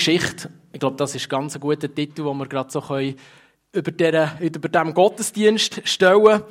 Geschichte. 0.00 0.50
Ich 0.72 0.80
glaube, 0.80 0.96
das 0.96 1.14
ist 1.14 1.28
ganz 1.28 1.54
ein 1.54 1.60
guter 1.60 1.94
Titel, 1.94 2.24
den 2.24 2.38
wir 2.38 2.46
gerade 2.46 2.70
so 2.70 2.82
über, 3.72 3.90
diesem 3.90 4.94
Gottesdienst 4.94 5.86
stellen. 5.86 6.42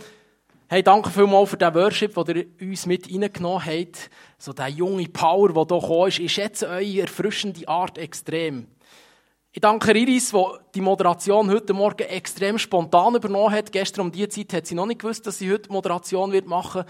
Hey, 0.67 0.83
danke 0.83 1.09
vielmals 1.09 1.49
für 1.49 1.57
den 1.57 1.73
Worship, 1.73 2.13
den 2.13 2.45
ihr 2.59 2.67
uns 2.67 2.85
mit 2.85 3.11
reingenommen 3.11 3.65
habt. 3.65 4.11
So 4.37 4.53
der 4.53 4.67
junge 4.67 5.09
Power, 5.09 5.47
der 5.47 5.65
hier 5.65 5.79
gekommen 5.79 6.09
ist. 6.09 6.19
Ich 6.19 6.31
schätze 6.31 6.67
eure 6.67 7.01
erfrischende 7.01 7.67
Art 7.67 7.97
extrem. 7.97 8.67
Ich 9.51 9.61
danke 9.61 9.97
Iris, 9.97 10.29
die 10.29 10.43
die 10.75 10.81
Moderation 10.81 11.49
heute 11.49 11.73
Morgen 11.73 12.07
extrem 12.07 12.59
spontan 12.59 13.15
übernommen 13.15 13.51
hat. 13.51 13.71
Gestern 13.71 14.01
um 14.01 14.11
diese 14.11 14.29
Zeit 14.29 14.53
hat 14.53 14.67
sie 14.67 14.75
noch 14.75 14.85
nicht 14.85 15.01
gewusst, 15.01 15.25
dass 15.25 15.39
sie 15.39 15.51
heute 15.51 15.71
Moderation 15.71 16.31
wird 16.31 16.45
machen 16.45 16.83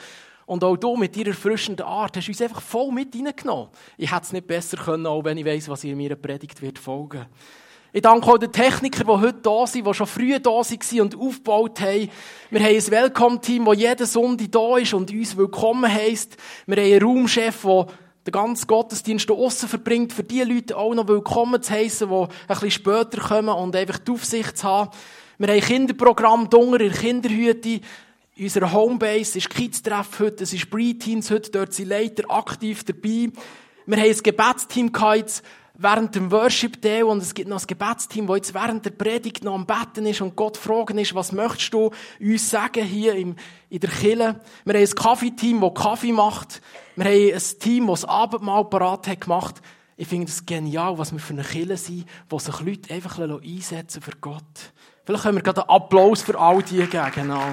Und 0.50 0.64
auch 0.64 0.78
du 0.78 0.96
mit 0.96 1.16
ihrer 1.16 1.28
erfrischenden 1.28 1.86
Art 1.86 2.18
hast 2.18 2.28
uns 2.28 2.42
einfach 2.42 2.64
voll 2.64 2.92
mit 2.92 3.14
reingenommen. 3.14 3.68
Ich 4.00 4.12
hätte 4.12 4.24
es 4.24 4.34
nicht 4.34 4.48
besser 4.48 4.78
können, 4.78 5.06
auch 5.06 5.24
wenn 5.24 5.38
ich 5.38 5.46
weiss, 5.46 5.70
was 5.70 5.84
ihr 5.84 5.96
mir 5.96 6.16
Predigt 6.16 6.60
wird 6.64 6.80
folgen. 6.80 7.28
Ich 7.94 8.02
danke 8.02 8.26
auch 8.26 8.40
den 8.40 8.52
Technikern, 8.52 9.06
die 9.06 9.28
heute 9.28 9.42
da 9.44 9.68
sind, 9.68 9.86
die 9.86 9.94
schon 9.94 10.08
früh 10.08 10.40
da 10.40 10.50
waren 10.50 11.02
und 11.02 11.20
aufgebaut 11.20 11.80
haben. 11.82 12.10
Wir 12.50 12.60
haben 12.62 12.76
ein 12.76 12.92
Welcome-Team, 12.92 13.66
das 13.66 13.78
jeden 13.78 14.06
Sonntag 14.08 14.52
da 14.52 14.78
ist 14.78 14.94
und 14.96 15.12
uns 15.12 15.38
willkommen 15.38 15.94
heisst. 15.94 16.36
Wir 16.66 16.78
haben 16.78 16.94
einen 16.94 17.04
Raumchef, 17.04 17.62
der 17.62 17.86
den 18.26 18.32
ganzen 18.32 18.66
Gottesdienst 18.66 19.30
aussen 19.30 19.70
verbringt, 19.70 20.14
für 20.14 20.24
die 20.24 20.42
Leute 20.42 20.76
auch 20.78 20.96
noch 20.96 21.08
willkommen 21.08 21.62
zu 21.62 21.74
heissen, 21.74 22.10
die 22.10 22.16
ein 22.16 22.28
bisschen 22.48 22.72
später 22.72 23.22
kommen 23.22 23.50
und 23.50 23.76
einfach 23.76 24.00
die 24.00 24.12
Aufsicht 24.14 24.58
zu 24.58 24.68
haben. 24.68 24.90
Wir 25.38 25.50
haben 25.50 25.62
Kinderprogramm 25.62 26.50
Dunger 26.50 26.82
in 26.82 26.92
der 26.92 27.00
Kinderhütte. 27.00 27.82
In 28.40 28.72
Homebase 28.72 29.38
ist 29.38 29.50
Kids-Treff 29.50 30.18
heute, 30.22 30.46
es 30.46 30.54
ist 30.54 30.70
Pre-Teens 30.70 31.30
heute, 31.30 31.52
dort 31.52 31.74
sind 31.74 31.90
Leiter 31.90 32.24
aktiv 32.32 32.86
dabei. 32.86 33.32
Wir 33.86 33.98
haben 33.98 34.10
ein 34.10 34.24
Gebetsteam 34.24 34.94
gehabt, 34.94 35.44
während 35.74 36.16
dem 36.16 36.32
Worship 36.32 36.82
Day 36.82 37.04
und 37.04 37.22
es 37.22 37.34
gibt 37.34 37.50
noch 37.50 37.60
ein 37.60 37.68
Gebetsteam, 37.68 38.28
das 38.28 38.38
jetzt 38.38 38.54
während 38.54 38.86
der 38.86 38.92
Predigt 38.92 39.44
noch 39.44 39.56
am 39.56 39.66
Betten 39.66 40.06
ist 40.06 40.22
und 40.22 40.38
Gott 40.38 40.56
fragen 40.56 40.98
ist, 41.00 41.14
was 41.14 41.34
möchtest 41.34 41.74
du 41.74 41.92
uns 42.22 42.50
sagen 42.50 42.86
hier 42.86 43.14
in 43.14 43.36
der 43.70 43.90
Kille? 43.90 44.40
Wir 44.64 44.74
haben 44.74 44.88
ein 44.88 44.96
Kaffeeteam, 44.96 45.60
das 45.60 45.74
Kaffee 45.74 46.14
macht. 46.14 46.62
Wir 46.96 47.06
haben 47.08 47.34
ein 47.34 47.60
Team, 47.60 47.88
das 47.88 48.02
das 48.02 48.10
Abendmahl 48.10 48.64
parat 48.70 49.10
hat 49.10 49.20
gemacht. 49.20 49.56
Ich 49.98 50.08
finde 50.08 50.28
es 50.28 50.46
genial, 50.46 50.98
was 50.98 51.12
wir 51.12 51.20
für 51.20 51.34
eine 51.34 51.44
Kille 51.44 51.76
sind, 51.76 52.06
wo 52.30 52.40
sich 52.40 52.58
Leute 52.62 52.94
einfach 52.94 53.20
einsetzen 53.20 54.02
für 54.02 54.16
Gott. 54.22 54.72
Vielleicht 55.04 55.24
können 55.24 55.36
wir 55.36 55.44
gerade 55.44 55.68
einen 55.68 55.72
Applaus 55.72 56.22
für 56.22 56.40
all 56.40 56.64
die 56.64 56.78
geben, 56.78 57.12
genau. 57.14 57.44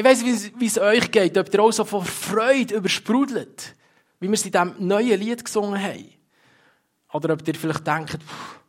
Ich 0.00 0.06
weiss, 0.06 0.24
wie 0.24 0.64
es 0.64 0.78
euch 0.78 1.10
geht, 1.10 1.36
ob 1.36 1.52
ihr 1.52 1.62
auch 1.62 1.72
so 1.72 1.84
vor 1.84 2.06
Freude 2.06 2.74
übersprudelt, 2.74 3.74
wie 4.18 4.28
wir 4.28 4.32
es 4.32 4.46
in 4.46 4.50
diesem 4.50 4.74
neuen 4.78 5.20
Lied 5.20 5.44
gesungen 5.44 5.78
haben. 5.78 6.08
Oder 7.12 7.34
ob 7.34 7.46
ihr 7.46 7.54
vielleicht 7.54 7.86
denkt, 7.86 8.12
pff, 8.22 8.60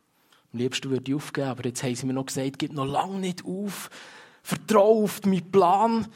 am 0.52 0.58
liebsten 0.58 0.90
würde 0.90 1.10
ich 1.10 1.14
aufgeben, 1.14 1.46
aber 1.46 1.64
jetzt 1.64 1.82
haben 1.82 1.94
sie 1.94 2.04
mir 2.04 2.12
noch 2.12 2.26
gesagt, 2.26 2.58
gib 2.58 2.74
noch 2.74 2.84
lange 2.84 3.18
nicht 3.18 3.46
auf, 3.46 3.88
vertraue 4.42 5.04
auf 5.04 5.24
meinen 5.24 5.50
Plan. 5.50 6.06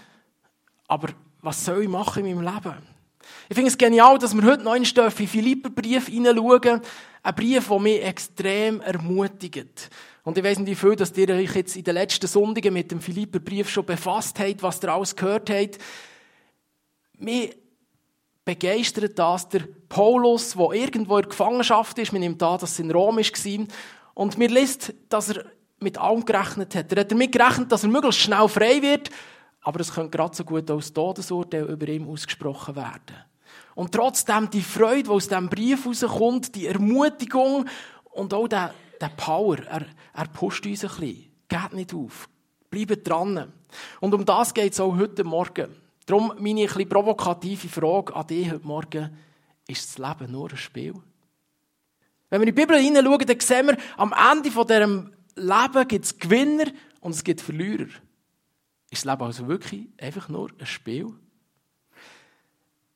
Aber 0.86 1.08
was 1.40 1.64
soll 1.64 1.84
ich 1.84 1.88
machen 1.88 2.26
in 2.26 2.36
meinem 2.36 2.54
Leben? 2.54 2.76
Ich 3.48 3.54
finde 3.54 3.70
es 3.70 3.78
genial, 3.78 4.18
dass 4.18 4.34
wir 4.34 4.44
heute 4.44 4.64
noch 4.64 4.74
in 4.74 4.84
den 4.84 5.10
Philipperbrief 5.10 6.08
hineinschauen. 6.08 6.82
Ein 7.22 7.34
Brief, 7.34 7.68
der 7.68 7.80
mich 7.80 8.04
extrem 8.04 8.82
ermutigt. 8.82 9.88
Und 10.26 10.36
ich 10.36 10.42
weiß 10.42 10.58
nicht, 10.58 10.66
wie 10.66 10.74
viel, 10.74 10.96
dass 10.96 11.16
ihr 11.16 11.28
euch 11.28 11.54
jetzt 11.54 11.76
in 11.76 11.84
den 11.84 11.94
letzten 11.94 12.26
Sonntagen 12.26 12.74
mit 12.74 12.90
dem 12.90 13.00
Philipperbrief 13.00 13.70
schon 13.70 13.86
befasst 13.86 14.36
habt, 14.40 14.60
was 14.60 14.82
ihr 14.82 14.92
alles 14.92 15.14
gehört 15.14 15.48
habt. 15.48 15.78
Mich 17.16 17.56
begeistert 18.44 19.16
das 19.16 19.48
der 19.48 19.68
Paulus, 19.88 20.54
der 20.54 20.72
irgendwo 20.72 21.18
in 21.18 21.28
Gefangenschaft 21.28 21.96
ist. 22.00 22.12
Man 22.12 22.22
nimmt 22.22 22.42
an, 22.42 22.58
dass 22.58 22.72
es 22.72 22.78
in 22.80 22.90
Rom 22.90 23.18
war. 23.18 23.66
Und 24.14 24.36
mir 24.36 24.48
liest, 24.48 24.92
dass 25.08 25.28
er 25.28 25.44
mit 25.78 25.96
allem 25.96 26.24
gerechnet 26.24 26.74
hat. 26.74 26.92
Er 26.92 27.02
hat 27.02 27.12
damit 27.12 27.30
gerechnet, 27.30 27.70
dass 27.70 27.84
er 27.84 27.90
möglichst 27.90 28.22
schnell 28.22 28.48
frei 28.48 28.82
wird, 28.82 29.10
aber 29.60 29.78
es 29.78 29.94
könnte 29.94 30.10
gerade 30.10 30.34
so 30.34 30.42
gut 30.42 30.68
als 30.68 30.92
Todesurteil 30.92 31.66
über 31.66 31.86
ihm 31.86 32.08
ausgesprochen 32.08 32.74
werden. 32.74 33.14
Und 33.76 33.92
trotzdem 33.92 34.50
die 34.50 34.62
Freude, 34.62 35.04
die 35.04 35.10
aus 35.10 35.28
diesem 35.28 35.48
Brief 35.48 35.86
rauskommt, 35.86 36.52
die 36.52 36.66
Ermutigung 36.66 37.66
und 38.10 38.34
auch 38.34 38.48
der 38.48 38.74
der 39.00 39.10
Power, 39.16 39.58
er, 39.58 39.86
er 40.14 40.28
pusht 40.28 40.66
uns 40.66 40.84
ein 40.84 40.90
bisschen. 40.90 41.32
Geht 41.48 41.72
nicht 41.72 41.94
auf. 41.94 42.28
Bleibt 42.70 43.08
dran. 43.08 43.52
Und 44.00 44.14
um 44.14 44.24
das 44.24 44.54
geht 44.54 44.72
es 44.72 44.80
auch 44.80 44.96
heute 44.96 45.24
Morgen. 45.24 45.74
Darum 46.06 46.32
meine 46.38 46.62
ein 46.62 46.66
bisschen 46.66 46.88
provokative 46.88 47.68
Frage 47.68 48.14
an 48.14 48.26
dich 48.26 48.50
heute 48.50 48.66
Morgen. 48.66 49.16
Ist 49.66 49.98
das 49.98 49.98
Leben 49.98 50.32
nur 50.32 50.50
ein 50.50 50.56
Spiel? 50.56 50.94
Wenn 52.30 52.40
wir 52.40 52.48
in 52.48 52.54
die 52.54 52.60
Bibel 52.60 52.78
hineinschauen, 52.78 53.26
dann 53.26 53.40
sehen 53.40 53.66
wir, 53.66 53.76
am 53.96 54.14
Ende 54.32 54.50
von 54.50 54.66
diesem 54.66 55.12
Leben 55.34 55.88
gibt 55.88 56.04
es 56.04 56.18
Gewinner 56.18 56.66
und 57.00 57.12
es 57.12 57.22
gibt 57.22 57.40
Verlierer. 57.40 57.88
Ist 58.90 59.04
das 59.04 59.12
Leben 59.12 59.22
also 59.22 59.48
wirklich 59.48 59.88
einfach 60.00 60.28
nur 60.28 60.50
ein 60.58 60.66
Spiel? 60.66 61.12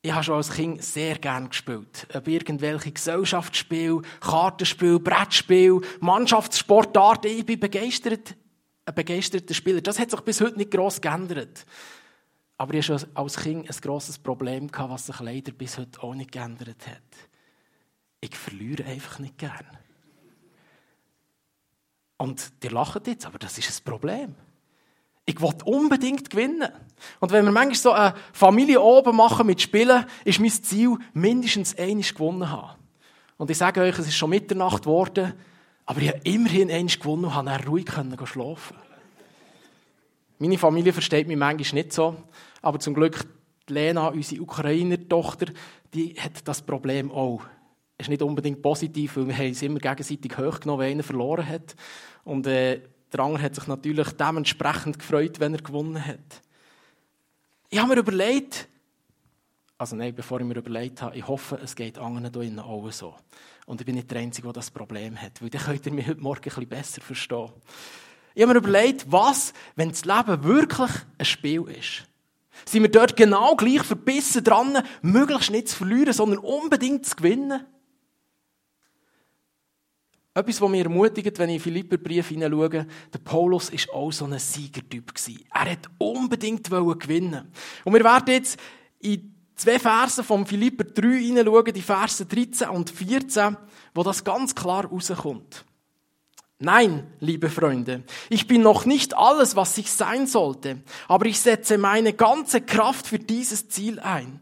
Ich 0.03 0.12
habe 0.12 0.25
schon 0.25 0.37
als 0.37 0.50
Kind 0.50 0.83
sehr 0.83 1.19
gerne 1.19 1.49
gespielt. 1.49 2.06
Ob 2.15 2.27
irgendwelche 2.27 2.91
Gesellschaftsspiele, 2.91 4.00
Kartenspiele, 4.21 4.99
Brettspiele, 4.99 5.81
Mannschaftssportarten. 6.00 7.31
Ich 7.31 7.44
bin 7.44 7.61
begeistert, 7.61 8.34
ein 8.87 8.94
begeisterter 8.94 9.53
Spieler. 9.53 9.83
Das 9.83 9.99
hat 9.99 10.11
sich 10.11 10.21
bis 10.21 10.41
heute 10.41 10.56
nicht 10.56 10.71
gross 10.71 11.00
geändert. 11.00 11.66
Aber 12.56 12.75
ich 12.75 12.88
hatte 12.88 13.11
als 13.15 13.37
Kind 13.37 13.69
ein 13.69 13.81
grosses 13.83 14.19
Problem, 14.19 14.71
was 14.72 15.06
sich 15.06 15.21
leider 15.21 15.53
bis 15.53 15.77
heute 15.77 16.03
auch 16.03 16.15
nicht 16.15 16.32
geändert 16.32 16.87
hat. 16.87 17.28
Ich 18.22 18.34
verliere 18.34 18.84
einfach 18.84 19.19
nicht 19.19 19.37
gern. 19.37 19.67
Und 22.17 22.62
die 22.62 22.69
lachen 22.69 23.03
jetzt, 23.06 23.27
aber 23.27 23.38
das 23.38 23.56
ist 23.59 23.81
ein 23.81 23.84
Problem. 23.84 24.34
Ich 25.30 25.41
will 25.41 25.54
unbedingt 25.64 26.28
gewinnen. 26.28 26.68
Und 27.20 27.30
wenn 27.30 27.44
wir 27.44 27.52
manchmal 27.52 27.76
so 27.76 27.92
eine 27.92 28.14
Familie 28.32 28.80
oben 28.80 29.14
machen 29.14 29.46
mit 29.46 29.62
Spielen, 29.62 30.04
ist 30.24 30.41
mein 30.41 30.50
Ziel, 30.50 30.96
mindestens 31.14 31.78
einiges 31.78 32.12
gewonnen 32.12 32.50
haben. 32.50 32.76
Und 33.36 33.48
ich 33.48 33.56
sage 33.56 33.80
euch, 33.80 33.96
es 33.96 34.08
ist 34.08 34.16
schon 34.16 34.30
Mitternacht 34.30 34.82
geworden, 34.82 35.34
aber 35.86 36.00
ich 36.00 36.08
habe 36.08 36.20
immerhin 36.24 36.69
einiges 36.69 36.98
gewonnen 36.98 37.26
und 37.26 37.32
konnte 37.32 37.66
ruhig 37.66 37.88
schlafen. 38.24 38.76
Meine 40.38 40.58
Familie 40.58 40.92
versteht 40.92 41.28
mich 41.28 41.36
manchmal 41.36 41.82
nicht 41.82 41.92
so, 41.92 42.16
aber 42.60 42.80
zum 42.80 42.94
Glück 42.94 43.24
Lena, 43.69 44.08
unsere 44.08 44.42
Ukrainer-Tochter, 44.42 45.46
die 45.94 46.14
hat 46.14 46.48
das 46.48 46.60
Problem 46.60 47.12
auch. 47.12 47.42
Es 47.96 48.06
ist 48.06 48.10
nicht 48.10 48.22
unbedingt 48.22 48.62
positiv, 48.62 49.16
weil 49.16 49.28
wir 49.28 49.38
haben 49.38 49.50
es 49.50 49.62
immer 49.62 49.78
gegenseitig 49.78 50.36
hochgenommen, 50.36 50.84
wenn 50.84 50.92
einer 50.92 51.02
verloren 51.04 51.48
hat. 51.48 51.76
Und 52.24 52.48
äh, 52.48 52.80
der 53.12 53.21
andere 53.21 53.43
hat 53.43 53.54
sich 53.54 53.66
natürlich 53.66 54.09
dementsprechend 54.12 54.98
gefreut, 54.98 55.41
wenn 55.41 55.54
er 55.54 55.62
gewonnen 55.62 56.04
hat. 56.04 56.43
Ich 57.69 57.78
habe 57.78 57.94
mir 57.94 58.00
überlegt, 58.00 58.69
also 59.78 59.97
nein, 59.97 60.15
bevor 60.15 60.41
ich 60.41 60.47
mir 60.47 60.56
überlegt 60.56 61.00
habe, 61.03 61.16
ich 61.16 61.26
hoffe, 61.26 61.59
es 61.62 61.75
geht 61.75 61.99
anderen 61.99 62.31
hier 62.32 62.43
innen 62.43 62.59
auch 62.59 62.91
so. 62.91 63.15
Und 63.66 63.81
ich 63.81 63.87
bin 63.87 63.94
nicht 63.94 64.10
der 64.10 64.20
Einzige, 64.20 64.47
der 64.49 64.54
das 64.54 64.70
Problem 64.70 65.20
hat, 65.20 65.41
weil 65.41 65.50
dann 65.50 65.62
könnt 65.62 65.87
ihr 65.87 65.93
mich 65.93 66.06
heute 66.06 66.20
Morgen 66.20 66.38
ein 66.38 66.43
bisschen 66.43 66.69
besser 66.69 67.00
verstehen. 67.00 67.50
Ich 68.34 68.43
habe 68.43 68.53
mir 68.53 68.59
überlegt, 68.59 69.10
was, 69.10 69.53
wenn 69.76 69.91
das 69.91 70.04
Leben 70.04 70.44
wirklich 70.44 70.91
ein 71.19 71.25
Spiel 71.25 71.62
ist? 71.69 72.06
Sind 72.65 72.82
wir 72.82 72.91
dort 72.91 73.16
genau 73.16 73.56
gleich 73.56 73.82
verbissen 73.82 74.44
dran, 74.44 74.82
möglichst 75.03 75.50
nicht 75.50 75.69
zu 75.69 75.76
verlieren, 75.76 76.12
sondern 76.12 76.38
unbedingt 76.41 77.06
zu 77.06 77.16
gewinnen? 77.16 77.65
Etwas, 80.32 80.60
was 80.60 80.70
mich 80.70 80.84
ermutigt, 80.84 81.38
wenn 81.41 81.48
ich 81.50 81.56
in 81.56 81.60
Philipperbrief 81.60 82.28
hineinschaue, 82.28 82.86
der 83.12 83.18
Paulus 83.24 83.72
war 83.72 83.94
auch 83.96 84.12
so 84.12 84.26
ein 84.26 84.38
Siegertyp. 84.38 85.12
Er 85.52 85.66
wollte 85.66 85.88
unbedingt 85.98 86.70
gewinnen. 86.70 87.50
Und 87.84 87.94
wir 87.94 88.04
werden 88.04 88.32
jetzt 88.32 88.56
in 89.00 89.34
zwei 89.56 89.80
Versen 89.80 90.22
vom 90.22 90.46
Philipper 90.46 90.84
3 90.84 91.19
hineinschauen, 91.19 91.75
die 91.75 91.82
Verse 91.82 92.25
13 92.25 92.69
und 92.69 92.90
14, 92.90 93.56
wo 93.93 94.05
das 94.05 94.22
ganz 94.22 94.55
klar 94.55 94.84
rauskommt. 94.84 95.64
Nein, 96.60 97.12
liebe 97.19 97.49
Freunde, 97.49 98.05
ich 98.28 98.46
bin 98.46 98.62
noch 98.62 98.84
nicht 98.84 99.16
alles, 99.16 99.56
was 99.56 99.76
ich 99.78 99.90
sein 99.90 100.28
sollte, 100.28 100.82
aber 101.08 101.26
ich 101.26 101.40
setze 101.40 101.76
meine 101.76 102.12
ganze 102.12 102.60
Kraft 102.60 103.08
für 103.08 103.19
dieses 103.19 103.69
Ziel 103.69 103.99
ein 103.99 104.40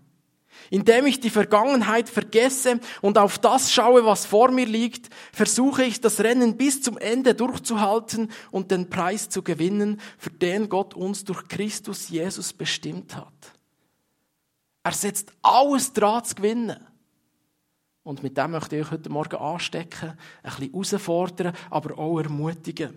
indem 0.71 1.07
ich 1.07 1.21
die 1.21 1.31
Vergangenheit 1.31 2.09
vergesse 2.09 2.81
und 3.01 3.19
auf 3.19 3.39
das 3.39 3.73
schaue, 3.73 4.05
was 4.05 4.27
vor 4.27 4.51
mir 4.51 4.67
liegt, 4.67 5.09
versuche 5.33 5.85
ich 5.85 6.01
das 6.01 6.21
Rennen 6.21 6.57
bis 6.57 6.83
zum 6.83 6.99
Ende 6.99 7.35
durchzuhalten 7.35 8.31
und 8.51 8.71
den 8.71 8.91
Preis 8.91 9.29
zu 9.29 9.43
gewinnen, 9.43 10.01
für 10.19 10.31
den 10.31 10.69
Gott 10.69 10.95
uns 10.95 11.25
durch 11.25 11.47
Christus 11.49 12.09
Jesus 12.09 12.53
bestimmt 12.53 13.17
hat. 13.17 13.53
Er 14.83 14.93
setzt 14.93 15.33
alles 15.43 15.93
dran 15.93 16.25
zu 16.25 16.35
gewinnen. 16.35 16.79
Und 18.03 18.23
mit 18.23 18.39
dem 18.39 18.53
möchte 18.53 18.77
ich 18.77 18.87
euch 18.87 18.93
heute 18.93 19.11
Morgen 19.11 19.37
anstecken, 19.37 20.17
ein 20.43 20.51
bisschen 20.51 20.71
herausfordern, 20.73 21.53
aber 21.69 21.99
auch 21.99 22.19
ermutigen. 22.19 22.95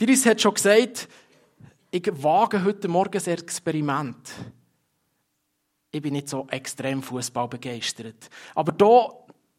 Diris 0.00 0.26
hat 0.26 0.40
schon 0.40 0.54
gesagt, 0.54 1.08
ich 1.92 2.10
wage 2.20 2.64
heute 2.64 2.88
Morgen 2.88 3.22
ein 3.24 3.32
Experiment. 3.32 4.16
Ich 5.94 6.02
bin 6.02 6.14
nicht 6.14 6.28
so 6.28 6.46
extrem 6.50 7.02
Fußball 7.02 7.46
begeistert. 7.46 8.28
Aber 8.54 8.72
da 8.72 9.10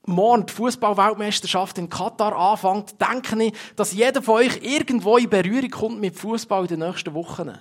morgen 0.05 0.45
die 0.45 0.53
Fußballweltmeisterschaft 0.53 1.77
in 1.77 1.89
Katar 1.89 2.35
anfängt, 2.35 2.95
denke 2.99 3.41
ich, 3.45 3.53
dass 3.75 3.93
jeder 3.93 4.21
von 4.21 4.35
euch 4.35 4.59
irgendwo 4.61 5.17
in 5.17 5.29
Berührung 5.29 5.69
kommt 5.69 6.01
mit 6.01 6.17
Fußball 6.17 6.63
in 6.63 6.67
den 6.67 6.79
nächsten 6.79 7.13
Wochen. 7.13 7.57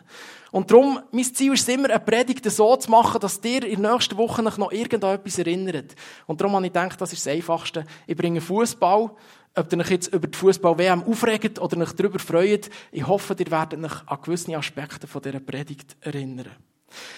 Und 0.51 0.71
darum, 0.71 1.01
mein 1.13 1.25
Ziel 1.25 1.55
ist 1.55 1.63
es 1.63 1.69
immer, 1.69 1.89
eine 1.89 2.01
Predigt 2.01 2.51
so 2.51 2.77
zu 2.77 2.91
machen, 2.91 3.21
dass 3.21 3.41
dir 3.41 3.65
in 3.65 3.81
den 3.83 3.93
nächsten 3.93 4.17
Wochen 4.17 4.45
noch 4.45 4.73
irgendetwas 4.73 5.39
erinnert. 5.39 5.95
Und 6.27 6.41
darum 6.41 6.57
habe 6.57 6.67
ich 6.67 6.73
gedacht, 6.73 7.01
das 7.01 7.13
ist 7.13 7.25
das 7.25 7.33
Einfachste. 7.33 7.85
Ich 8.07 8.17
bringe 8.17 8.41
Fußball, 8.41 9.11
ob 9.55 9.73
ihr 9.73 9.79
euch 9.79 9.91
jetzt 9.91 10.13
über 10.13 10.27
die 10.27 10.37
Fußball-WM 10.37 11.05
aufregt 11.05 11.61
oder 11.61 11.79
euch 11.79 11.93
darüber 11.93 12.19
freut. 12.19 12.71
Ich 12.91 13.07
hoffe, 13.07 13.37
ihr 13.39 13.51
werdet 13.51 13.85
euch 13.85 14.09
an 14.09 14.19
gewisse 14.23 14.57
Aspekte 14.57 15.07
von 15.07 15.23
dieser 15.23 15.41
Predigt 15.41 15.97
erinnern. 16.01 16.51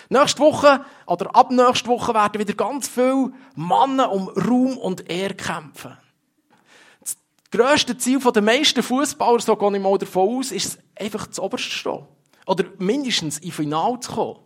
Nächste 0.08 0.40
Woche 0.40 0.84
oder 1.06 1.34
ab 1.34 1.50
nächste 1.50 1.88
Woche 1.88 2.14
werden 2.14 2.40
wieder 2.40 2.54
ganz 2.54 2.88
viele 2.88 3.32
Männer 3.54 4.10
um 4.12 4.28
Ruhm 4.28 4.76
und 4.78 5.10
Ehre 5.10 5.34
kämpfen. 5.34 5.96
Das 7.00 7.16
grösste 7.50 7.96
Ziel 7.98 8.18
der 8.20 8.42
meisten 8.42 8.82
Fußballer, 8.82 9.40
so 9.40 9.56
gehe 9.56 9.76
ich 9.76 9.82
mal 9.82 9.98
davon 9.98 10.38
aus, 10.38 10.52
ist 10.52 10.78
einfach 10.98 11.26
zu 11.28 11.42
oberst 11.42 11.64
stehen. 11.64 12.06
Oder 12.46 12.64
mindestens 12.78 13.38
in 13.38 13.52
Final 13.52 13.98
zu 14.00 14.12
kommen. 14.12 14.38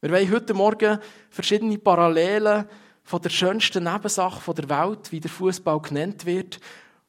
Wir 0.00 0.10
wollen 0.10 0.30
heute 0.30 0.54
Morgen 0.54 0.98
verschiedene 1.30 1.78
Parallelen 1.78 2.66
von 3.02 3.22
der 3.22 3.30
schönsten 3.30 3.84
Nebensache 3.84 4.52
der 4.52 4.68
Welt, 4.68 5.10
wie 5.10 5.20
der 5.20 5.30
Fußball 5.30 5.80
genannt 5.80 6.26
wird, 6.26 6.60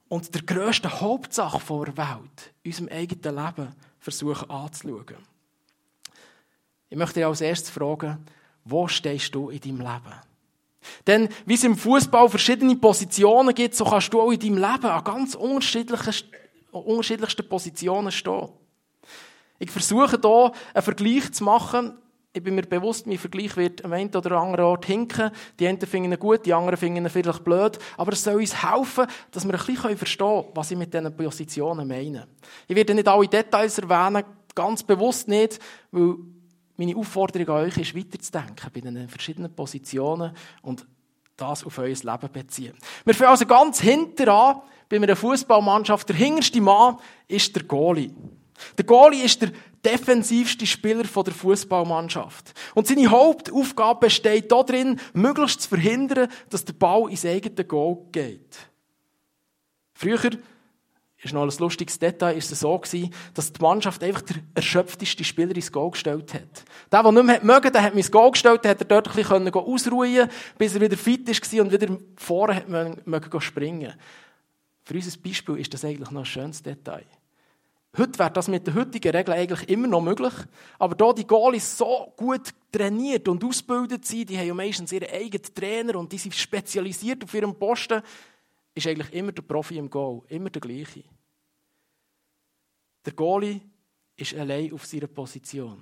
und 0.09 0.33
der 0.33 0.43
grössten 0.43 1.01
Hauptsache 1.01 1.59
der 1.67 1.97
Welt, 1.97 2.53
unserem 2.65 2.87
eigenen 2.89 3.35
Leben, 3.35 3.75
versuchen 3.99 4.49
anzuschauen. 4.49 5.17
Ich 6.89 6.97
möchte 6.97 7.15
dich 7.15 7.25
als 7.25 7.41
erstes 7.41 7.69
fragen, 7.69 8.25
wo 8.63 8.87
stehst 8.87 9.33
du 9.35 9.49
in 9.49 9.59
deinem 9.59 9.79
Leben? 9.79 10.13
Denn 11.05 11.29
wie 11.45 11.55
es 11.55 11.63
im 11.63 11.75
Fußball 11.75 12.29
verschiedene 12.29 12.75
Positionen 12.75 13.53
gibt, 13.53 13.75
so 13.75 13.85
kannst 13.85 14.13
du 14.13 14.21
auch 14.21 14.31
in 14.31 14.39
deinem 14.39 14.55
Leben 14.55 14.85
an 14.85 15.03
ganz 15.03 15.35
unterschiedlichen, 15.35 16.29
unterschiedlichsten 16.71 17.47
Positionen 17.47 18.11
stehen. 18.11 18.49
Ich 19.59 19.71
versuche 19.71 20.19
hier 20.21 20.51
einen 20.73 20.83
Vergleich 20.83 21.31
zu 21.33 21.43
machen. 21.43 21.97
Ich 22.31 22.43
bin 22.43 22.53
mir 22.53 22.61
bewusst, 22.61 23.07
mein 23.07 23.17
Vergleich 23.17 23.57
wird 23.57 23.83
am 23.83 23.93
einen 23.93 24.15
oder 24.15 24.39
anderen 24.39 24.65
Ort 24.65 24.85
hinken. 24.85 25.31
Die 25.59 25.67
einen 25.67 25.81
finden 25.81 26.11
ihn 26.11 26.19
gut, 26.19 26.45
die 26.45 26.53
anderen 26.53 26.77
finden 26.77 27.03
ihn 27.03 27.09
vielleicht 27.09 27.43
blöd. 27.43 27.79
Aber 27.97 28.13
es 28.13 28.23
soll 28.23 28.35
uns 28.35 28.63
helfen, 28.63 29.07
dass 29.31 29.45
wir 29.45 29.53
ein 29.53 29.65
bisschen 29.65 29.97
verstehen 29.97 30.27
können, 30.27 30.51
was 30.53 30.69
ich 30.69 30.77
mit 30.77 30.93
diesen 30.93 31.17
Positionen 31.17 31.87
meine. 31.87 32.27
Ich 32.67 32.75
werde 32.75 32.93
nicht 32.93 33.07
alle 33.07 33.27
Details 33.27 33.79
erwähnen, 33.79 34.23
ganz 34.53 34.83
bewusst 34.83 35.27
nicht, 35.27 35.59
weil 35.91 36.17
meine 36.77 36.95
Aufforderung 36.95 37.49
an 37.49 37.65
euch 37.65 37.77
ist, 37.77 37.95
weiterzudenken 37.95 38.69
bei 38.73 38.81
den 38.81 39.09
verschiedenen 39.09 39.53
Positionen 39.53 40.31
und 40.61 40.85
das 41.35 41.63
auf 41.63 41.77
euer 41.77 41.87
Leben 41.87 42.31
beziehen. 42.31 42.73
Wir 43.05 43.13
fangen 43.13 43.31
also 43.31 43.45
ganz 43.45 43.79
hinten 43.81 44.29
an, 44.29 44.61
bei 44.89 44.97
einer 44.97 45.15
Fußballmannschaft. 45.15 46.09
Der 46.09 46.15
hinterste 46.15 46.61
Mann 46.61 46.97
ist 47.27 47.55
der 47.55 47.63
Goalie. 47.63 48.13
Der 48.77 48.85
Goalie 48.85 49.23
ist 49.23 49.41
der 49.41 49.51
defensivste 49.85 50.65
Spieler 50.65 51.03
der 51.03 51.33
Fußballmannschaft. 51.33 52.53
Und 52.73 52.87
seine 52.87 53.09
Hauptaufgabe 53.09 54.07
besteht 54.07 54.51
darin, 54.51 54.99
möglichst 55.13 55.61
zu 55.61 55.69
verhindern, 55.69 56.29
dass 56.49 56.65
der 56.65 56.73
Ball 56.73 57.09
ins 57.09 57.25
eigene 57.25 57.65
Goal 57.65 57.97
geht. 58.11 58.57
Früher 59.93 60.19
ist 61.27 61.33
noch 61.33 61.43
ein 61.43 61.51
lustiges 61.59 61.99
Detail, 61.99 62.37
ist 62.37 62.51
es 62.51 62.59
so 62.61 62.77
gewesen, 62.77 63.13
dass 63.33 63.53
die 63.53 63.61
Mannschaft 63.61 64.03
einfach 64.03 64.21
der 64.21 64.37
erschöpfteste 64.55 65.23
Spieler 65.23 65.55
ins 65.55 65.71
Goal 65.71 65.91
gestellt 65.91 66.33
hat. 66.33 66.63
Der, 66.91 67.03
der 67.03 67.11
nicht 67.11 67.25
mehr 67.25 67.43
mögen, 67.43 67.71
der 67.71 67.83
hat 67.83 67.93
mir 67.93 67.99
ins 67.99 68.11
Goal 68.11 68.31
gestellt, 68.31 68.63
der 68.63 68.71
hat 68.71 68.81
er 68.81 68.85
dort 68.85 69.07
ein 69.09 69.15
bisschen 69.15 69.53
ausruhen 69.53 70.29
bis 70.57 70.75
er 70.75 70.81
wieder 70.81 70.97
fit 70.97 71.27
war 71.27 71.61
und 71.63 71.71
wieder 71.71 71.97
vorne 72.15 72.55
hat 72.55 72.67
mögen 72.69 73.41
springen. 73.41 73.93
Für 74.83 74.93
unser 74.93 75.19
Beispiel 75.19 75.57
ist 75.57 75.73
das 75.73 75.83
eigentlich 75.83 76.11
noch 76.11 76.21
ein 76.21 76.25
schönes 76.25 76.63
Detail. 76.63 77.05
Heute 77.97 78.19
wäre 78.19 78.31
das 78.31 78.47
mit 78.47 78.67
den 78.67 78.75
heutigen 78.75 79.15
Regeln 79.15 79.37
eigentlich 79.37 79.67
immer 79.69 79.87
noch 79.87 80.01
möglich. 80.01 80.33
Aber 80.77 80.93
da 80.93 81.11
die 81.13 81.25
Goalies 81.25 81.77
so 81.77 82.13
gut 82.15 82.53
trainiert 82.71 83.27
und 83.27 83.43
ausgebildet 83.43 84.05
sind, 84.05 84.29
die 84.29 84.37
haben 84.37 84.47
ja 84.47 84.53
meistens 84.53 84.91
ihren 84.91 85.09
eigenen 85.09 85.53
Trainer 85.53 85.95
und 85.95 86.11
die 86.11 86.19
sind 86.19 86.35
spezialisiert 86.35 87.23
auf 87.23 87.33
ihrem 87.33 87.55
Posten, 87.55 88.01
ist 88.75 88.85
eigentlich 88.85 89.11
immer 89.13 89.31
der 89.31 89.41
Profi 89.41 89.77
im 89.77 89.89
Goal, 89.89 90.21
immer 90.27 90.49
der 90.49 90.61
gleiche. 90.61 91.03
Der 93.07 93.13
Goalie 93.13 93.61
ist 94.17 94.35
allein 94.35 94.73
auf 94.73 94.85
seiner 94.85 95.07
Position. 95.07 95.81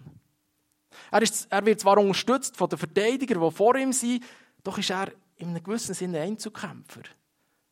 Er, 1.09 1.23
ist, 1.23 1.47
er 1.49 1.65
wird 1.65 1.79
zwar 1.79 1.97
unterstützt 1.97 2.55
von 2.55 2.69
den 2.69 2.77
Verteidigern, 2.77 3.41
die 3.41 3.51
vor 3.51 3.75
ihm 3.75 3.91
sind, 3.91 4.23
doch 4.63 4.77
ist 4.77 4.91
er 4.91 5.11
in 5.37 5.49
einem 5.49 5.63
gewissen 5.63 5.95
Sinne 5.95 6.21
Einzelkämpfer. 6.21 7.01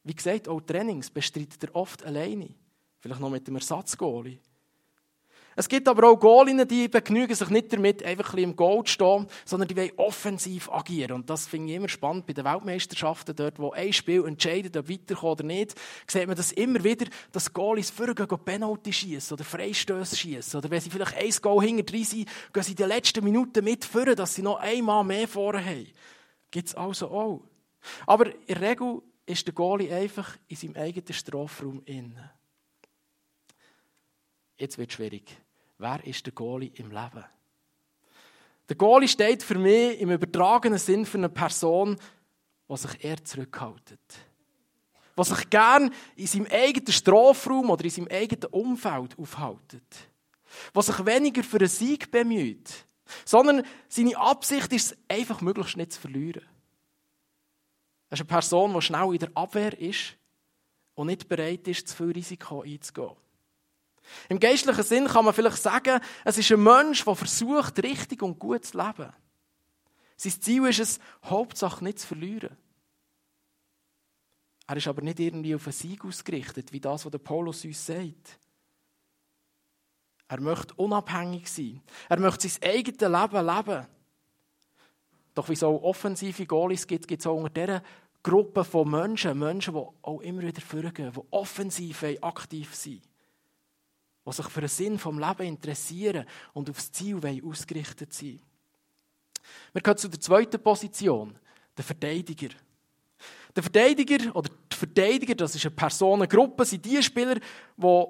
Wie 0.04 0.16
gesagt, 0.16 0.48
auch 0.48 0.60
Trainings 0.60 1.12
bestreitet 1.12 1.64
er 1.66 1.76
oft 1.76 2.04
alleine. 2.04 2.50
Vielleicht 3.00 3.22
noch 3.22 3.30
mit 3.30 3.48
dem 3.48 3.56
Ersatzgoalie. 3.58 4.40
Es 5.56 5.70
gibt 5.70 5.88
aber 5.88 6.10
auch 6.10 6.20
Goalinnen, 6.20 6.68
die 6.68 6.88
begnügen 6.88 7.36
sich 7.36 7.50
nicht 7.50 7.72
damit, 7.74 8.04
einfach 8.04 8.30
ein 8.30 8.36
bisschen 8.36 8.50
im 8.52 8.56
Goal 8.56 8.84
zu 8.84 8.94
stehen, 8.94 9.28
sondern 9.46 9.68
die 9.68 9.78
wollen 9.78 9.92
offensiv 9.98 10.72
agieren. 10.72 11.12
Und 11.12 11.30
das 11.30 11.48
finde 11.48 11.72
ich 11.72 11.78
immer 11.78 11.90
spannend 11.90 12.26
bei 12.26 12.34
den 12.34 12.46
Weltmeisterschaften, 12.46 13.36
dort, 13.36 13.60
wo 13.60 13.72
ein 13.72 13.94
Spiel 13.94 14.26
entscheidet, 14.26 14.76
ob 14.78 14.90
weiterkommt 14.90 15.40
oder 15.40 15.44
nicht, 15.44 15.76
sieht 16.08 16.28
man 16.28 16.36
das 16.36 16.52
immer 16.52 16.84
wieder, 16.84 17.06
dass 17.32 17.54
Goalies 17.54 17.92
vorher 17.92 18.16
Penalty 18.16 18.92
schießen 18.92 19.36
oder 19.36 19.44
Freistöße 19.44 20.16
schießen. 20.16 20.58
Oder 20.58 20.70
wenn 20.70 20.82
sie 20.82 20.90
vielleicht 20.90 21.18
ein 21.18 21.42
Goal 21.42 21.64
hinter 21.64 21.84
drin 21.84 22.04
sind, 22.04 22.30
gehen 22.52 22.64
sie 22.64 22.72
in 22.72 22.78
den 22.78 22.88
letzten 22.88 23.24
Minuten 23.24 23.64
mit 23.64 23.86
führen, 23.86 24.16
dass 24.16 24.36
sie 24.36 24.42
noch 24.42 24.60
einmal 24.60 25.04
mehr 25.04 25.28
vorne 25.28 25.64
haben. 25.64 25.88
Gibt 26.52 26.68
es 26.68 26.76
also 26.76 27.10
auch. 27.10 27.44
Aber 28.06 28.28
in 28.28 28.46
der 28.48 28.62
Regel 28.62 29.02
ist 29.26 29.46
der 29.48 29.54
Goalie 29.54 29.94
einfach 29.94 30.38
in 30.48 30.56
seinem 30.56 30.76
eigenen 30.76 31.14
Strafraum 31.14 31.82
innen. 31.86 32.30
Jetzt 34.58 34.78
wird 34.78 34.90
es 34.90 34.96
schwierig. 34.96 35.43
Wer 35.84 36.02
ist 36.06 36.26
der 36.26 36.32
Goalie 36.32 36.72
im 36.76 36.92
Leben? 36.92 37.26
Der 38.70 38.76
Goalie 38.78 39.10
steht 39.10 39.44
für 39.44 39.56
mich 39.56 40.00
im 40.00 40.12
übertragenen 40.12 40.80
Sinn 40.80 41.06
für 41.06 41.18
eine 41.18 41.28
Person, 41.28 42.00
die 42.70 42.78
sich 42.78 43.04
eher 43.04 43.22
zurückhaltet. 43.22 44.00
Die 45.20 45.24
sich 45.26 45.50
gern 45.50 45.94
in 46.16 46.28
seinem 46.28 46.48
eigenen 46.50 46.94
Strafraum 46.94 47.70
oder 47.70 47.84
in 47.84 47.90
seinem 47.90 48.08
eigenen 48.08 48.46
Umfeld 48.46 49.20
aufhaltet. 49.20 50.10
Die 50.74 50.82
sich 50.82 51.06
weniger 51.06 51.44
für 51.44 51.58
einen 51.58 51.68
Sieg 51.68 52.10
bemüht, 52.10 52.86
sondern 53.26 53.66
seine 53.90 54.16
Absicht 54.16 54.72
ist 54.72 54.94
es, 54.94 54.98
einfach 55.10 55.42
möglichst 55.42 55.76
nicht 55.76 55.92
zu 55.92 56.00
verlieren. 56.00 56.46
Das 58.10 58.22
ist 58.22 58.22
eine 58.22 58.40
Person, 58.40 58.74
die 58.74 58.82
schnell 58.82 59.12
in 59.12 59.20
der 59.20 59.32
Abwehr 59.36 59.78
ist 59.78 60.16
und 60.96 61.08
nicht 61.08 61.28
bereit 61.28 61.68
ist, 61.68 61.90
zu 61.90 61.98
viel 61.98 62.12
Risiko 62.12 62.62
einzugehen. 62.62 63.18
Im 64.30 64.40
geistlichen 64.40 64.84
Sinn 64.84 65.08
kann 65.08 65.26
man 65.26 65.34
vielleicht 65.34 65.62
sagen, 65.62 66.00
es 66.24 66.38
ist 66.38 66.52
ein 66.52 66.64
Mensch, 66.64 67.04
der 67.06 67.16
versucht, 67.16 67.82
richtig 67.84 68.22
und 68.22 68.40
gut 68.40 68.66
zu 68.66 68.78
leben. 68.78 69.12
Sein 70.18 70.42
Ziel 70.42 70.66
ist 70.68 70.80
es, 70.80 71.00
Hauptsache 71.24 71.84
nicht 71.84 72.00
zu 72.00 72.08
verlieren. 72.08 72.56
Er 74.68 74.78
ist 74.78 74.88
aber 74.88 75.02
nicht 75.02 75.20
irgendwie 75.20 75.56
auf 75.56 75.66
einen 75.66 75.74
Sieg 75.74 76.06
ausgerichtet, 76.06 76.72
wie 76.72 76.80
das, 76.80 77.06
was 77.06 77.12
der 77.12 77.20
Paulus 77.20 77.66
uns 77.66 77.86
sagt. 77.86 78.40
Er 80.28 80.40
möchte 80.40 80.74
unabhängig 80.76 81.50
sein. 81.52 81.82
Er 82.08 82.20
möchte 82.20 82.48
sein 82.48 82.70
eigenes 82.70 83.02
Leben 83.02 83.46
leben. 83.46 83.88
Doch 85.36 85.50
wie 85.50 85.54
es 85.54 85.64
auch 85.64 85.82
offensive 85.82 86.46
Goalies 86.46 86.88
gibt, 86.88 87.08
gibt 87.08 87.22
es 87.22 87.28
auch 87.28 87.36
unter 87.36 87.50
dieser 87.50 87.84
Gruppe 88.22 88.64
von 88.64 88.90
Menschen, 88.90 89.38
Menschen, 89.38 89.74
die 89.74 89.80
auch 90.02 90.22
immer 90.22 90.44
wieder 90.44 90.62
vorgehen, 90.62 91.12
die 91.12 91.22
offensiv 91.32 92.04
aktiv 92.22 92.74
sind 92.74 93.02
die 94.26 94.32
sich 94.32 94.48
für 94.48 94.62
den 94.62 94.70
Sinn 94.70 95.00
vom 95.00 95.20
Leben 95.20 95.48
interessieren 95.48 96.26
und 96.54 96.70
aufs 96.70 96.92
Ziel 96.92 97.20
ausgerichtet 97.46 98.14
sind. 98.14 98.42
Wir 99.74 99.82
kommen 99.82 99.98
zu 99.98 100.08
der 100.08 100.20
zweiten 100.20 100.62
Position, 100.62 101.38
der 101.76 101.84
Verteidiger. 101.84 102.50
Der 103.56 103.64
Verteidiger 103.64 104.36
oder 104.36 104.50
die 104.72 104.76
Verteidiger, 104.76 105.36
das 105.36 105.56
ist 105.56 105.66
eine 105.66 105.76
Personengruppe, 105.76 106.66
sind 106.66 106.86
die 106.86 107.04
Spieler, 107.04 107.36
die 107.36 108.06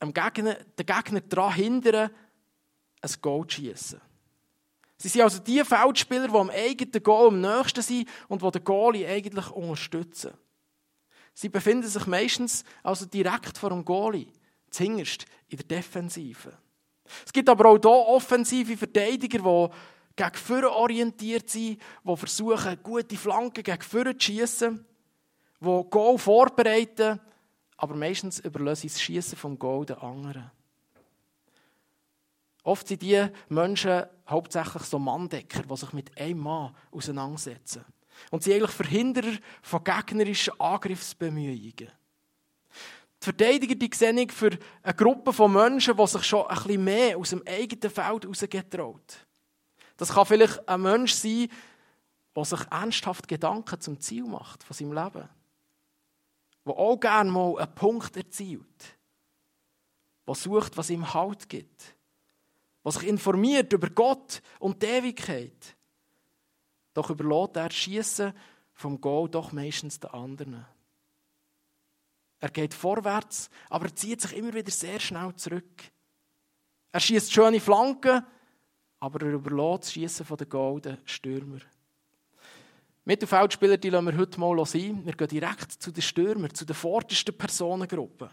den 0.00 0.12
Gegner 0.12 0.56
daran 0.76 1.54
hindern, 1.54 2.10
ein 3.00 3.10
Goal 3.20 3.46
zu 3.46 3.56
schießen. 3.56 4.00
Sie 4.96 5.08
sind 5.08 5.22
also 5.22 5.40
die 5.40 5.64
Feldspieler, 5.64 6.28
die 6.28 6.34
am 6.34 6.50
eigenen 6.50 7.02
Goal 7.02 7.28
am 7.28 7.40
nächsten 7.40 7.82
sind 7.82 8.08
und 8.28 8.40
die 8.40 8.50
den 8.52 8.64
Goalie 8.64 9.06
eigentlich 9.06 9.50
unterstützen. 9.50 10.32
Sie 11.34 11.48
befinden 11.48 11.88
sich 11.88 12.06
meistens 12.06 12.64
also 12.82 13.06
direkt 13.06 13.58
vor 13.58 13.70
dem 13.70 13.84
Goalie 13.84 14.28
zuhinterst 14.72 15.26
in 15.48 15.58
der 15.58 15.66
Defensive. 15.66 16.52
Es 17.24 17.32
gibt 17.32 17.48
aber 17.48 17.66
auch 17.66 17.78
hier 17.80 17.90
offensive 17.90 18.76
Verteidiger, 18.76 19.38
die 19.38 19.74
gegen 20.16 20.34
vorne 20.34 20.70
orientiert 20.70 21.48
sind, 21.48 21.80
die 22.04 22.16
versuchen, 22.16 22.78
gute 22.82 23.16
Flanken 23.16 23.62
gegen 23.62 23.82
vorne 23.82 24.16
zu 24.16 24.26
schießen, 24.26 24.84
die 25.60 25.84
Goal 25.90 26.18
vorbereiten, 26.18 27.20
aber 27.76 27.94
meistens 27.94 28.40
überlassen 28.40 28.88
sie 28.88 28.94
das 28.94 29.02
Schießen 29.02 29.38
vom 29.38 29.58
Goal 29.58 29.86
den 29.86 29.98
anderen. 29.98 30.50
Oft 32.64 32.86
sind 32.86 33.02
die 33.02 33.26
Menschen 33.48 34.04
hauptsächlich 34.28 34.84
so 34.84 34.98
Manndecker, 34.98 35.62
die 35.62 35.76
sich 35.76 35.92
mit 35.92 36.16
einem 36.16 36.38
Mann 36.38 36.74
auseinandersetzen. 36.92 37.84
Und 38.30 38.42
sie 38.42 38.54
eigentlich 38.54 38.70
Verhinderer 38.70 39.36
von 39.62 39.82
gegnerischen 39.82 40.60
Angriffsbemühungen. 40.60 41.90
Die 43.22 43.24
Verteidiger 43.24 43.76
die 43.76 43.90
sehen 43.94 44.28
für 44.28 44.50
eine 44.82 44.94
Gruppe 44.94 45.32
von 45.32 45.52
Menschen, 45.52 45.96
die 45.96 46.06
sich 46.06 46.24
schon 46.24 46.46
ein 46.46 46.56
bisschen 46.56 46.84
mehr 46.84 47.16
aus 47.16 47.30
dem 47.30 47.42
eigenen 47.46 47.90
Feld 47.90 48.24
herausgetraut. 48.24 49.26
Das 49.96 50.12
kann 50.12 50.26
vielleicht 50.26 50.68
ein 50.68 50.82
Mensch 50.82 51.14
sein, 51.14 51.48
der 52.34 52.44
sich 52.44 52.60
ernsthaft 52.70 53.28
Gedanken 53.28 53.80
zum 53.80 54.00
Ziel 54.00 54.24
macht 54.24 54.64
von 54.64 54.74
seinem 54.74 54.92
Leben. 54.92 55.28
Der 56.66 56.74
auch 56.74 56.98
gerne 56.98 57.30
mal 57.30 57.58
einen 57.58 57.74
Punkt 57.74 58.16
erzielt. 58.16 58.98
Der 60.26 60.34
sucht, 60.34 60.76
was 60.76 60.90
ihm 60.90 61.14
Halt 61.14 61.48
gibt 61.48 61.94
was 62.82 62.94
sich 62.94 63.08
informiert 63.08 63.72
über 63.72 63.88
Gott 63.90 64.42
und 64.58 64.82
die 64.82 64.86
Ewigkeit. 64.86 65.76
Doch 66.94 67.10
überlässt 67.10 67.56
er 67.56 67.68
das 67.68 67.74
Schiessen 67.74 68.32
vom 68.74 69.00
Goal 69.00 69.28
doch 69.28 69.52
meistens 69.52 70.00
den 70.00 70.10
anderen. 70.10 70.66
Er 72.42 72.50
geht 72.50 72.74
vorwärts, 72.74 73.48
aber 73.70 73.86
er 73.86 73.94
zieht 73.94 74.20
sich 74.20 74.36
immer 74.36 74.52
wieder 74.52 74.72
sehr 74.72 74.98
schnell 74.98 75.32
zurück. 75.36 75.80
Er 76.90 76.98
schießt 76.98 77.32
schöne 77.32 77.60
Flanken, 77.60 78.26
aber 78.98 79.24
er 79.24 79.34
überlässt 79.34 79.84
das 79.84 79.92
Schiessen 79.92 80.26
von 80.26 80.36
den 80.36 80.48
Golden 80.48 80.98
Stürmer. 81.04 81.60
Mittelfeldspieler 83.04 83.76
die 83.76 83.90
lassen 83.90 84.06
wir 84.06 84.16
heute 84.16 84.40
mal 84.40 84.66
sein. 84.66 85.06
Wir 85.06 85.12
gehen 85.12 85.28
direkt 85.28 85.70
zu 85.70 85.92
den 85.92 86.02
Stürmern, 86.02 86.52
zu 86.52 86.64
den 86.64 86.74
vordersten 86.74 87.38
Personengruppen. 87.38 88.28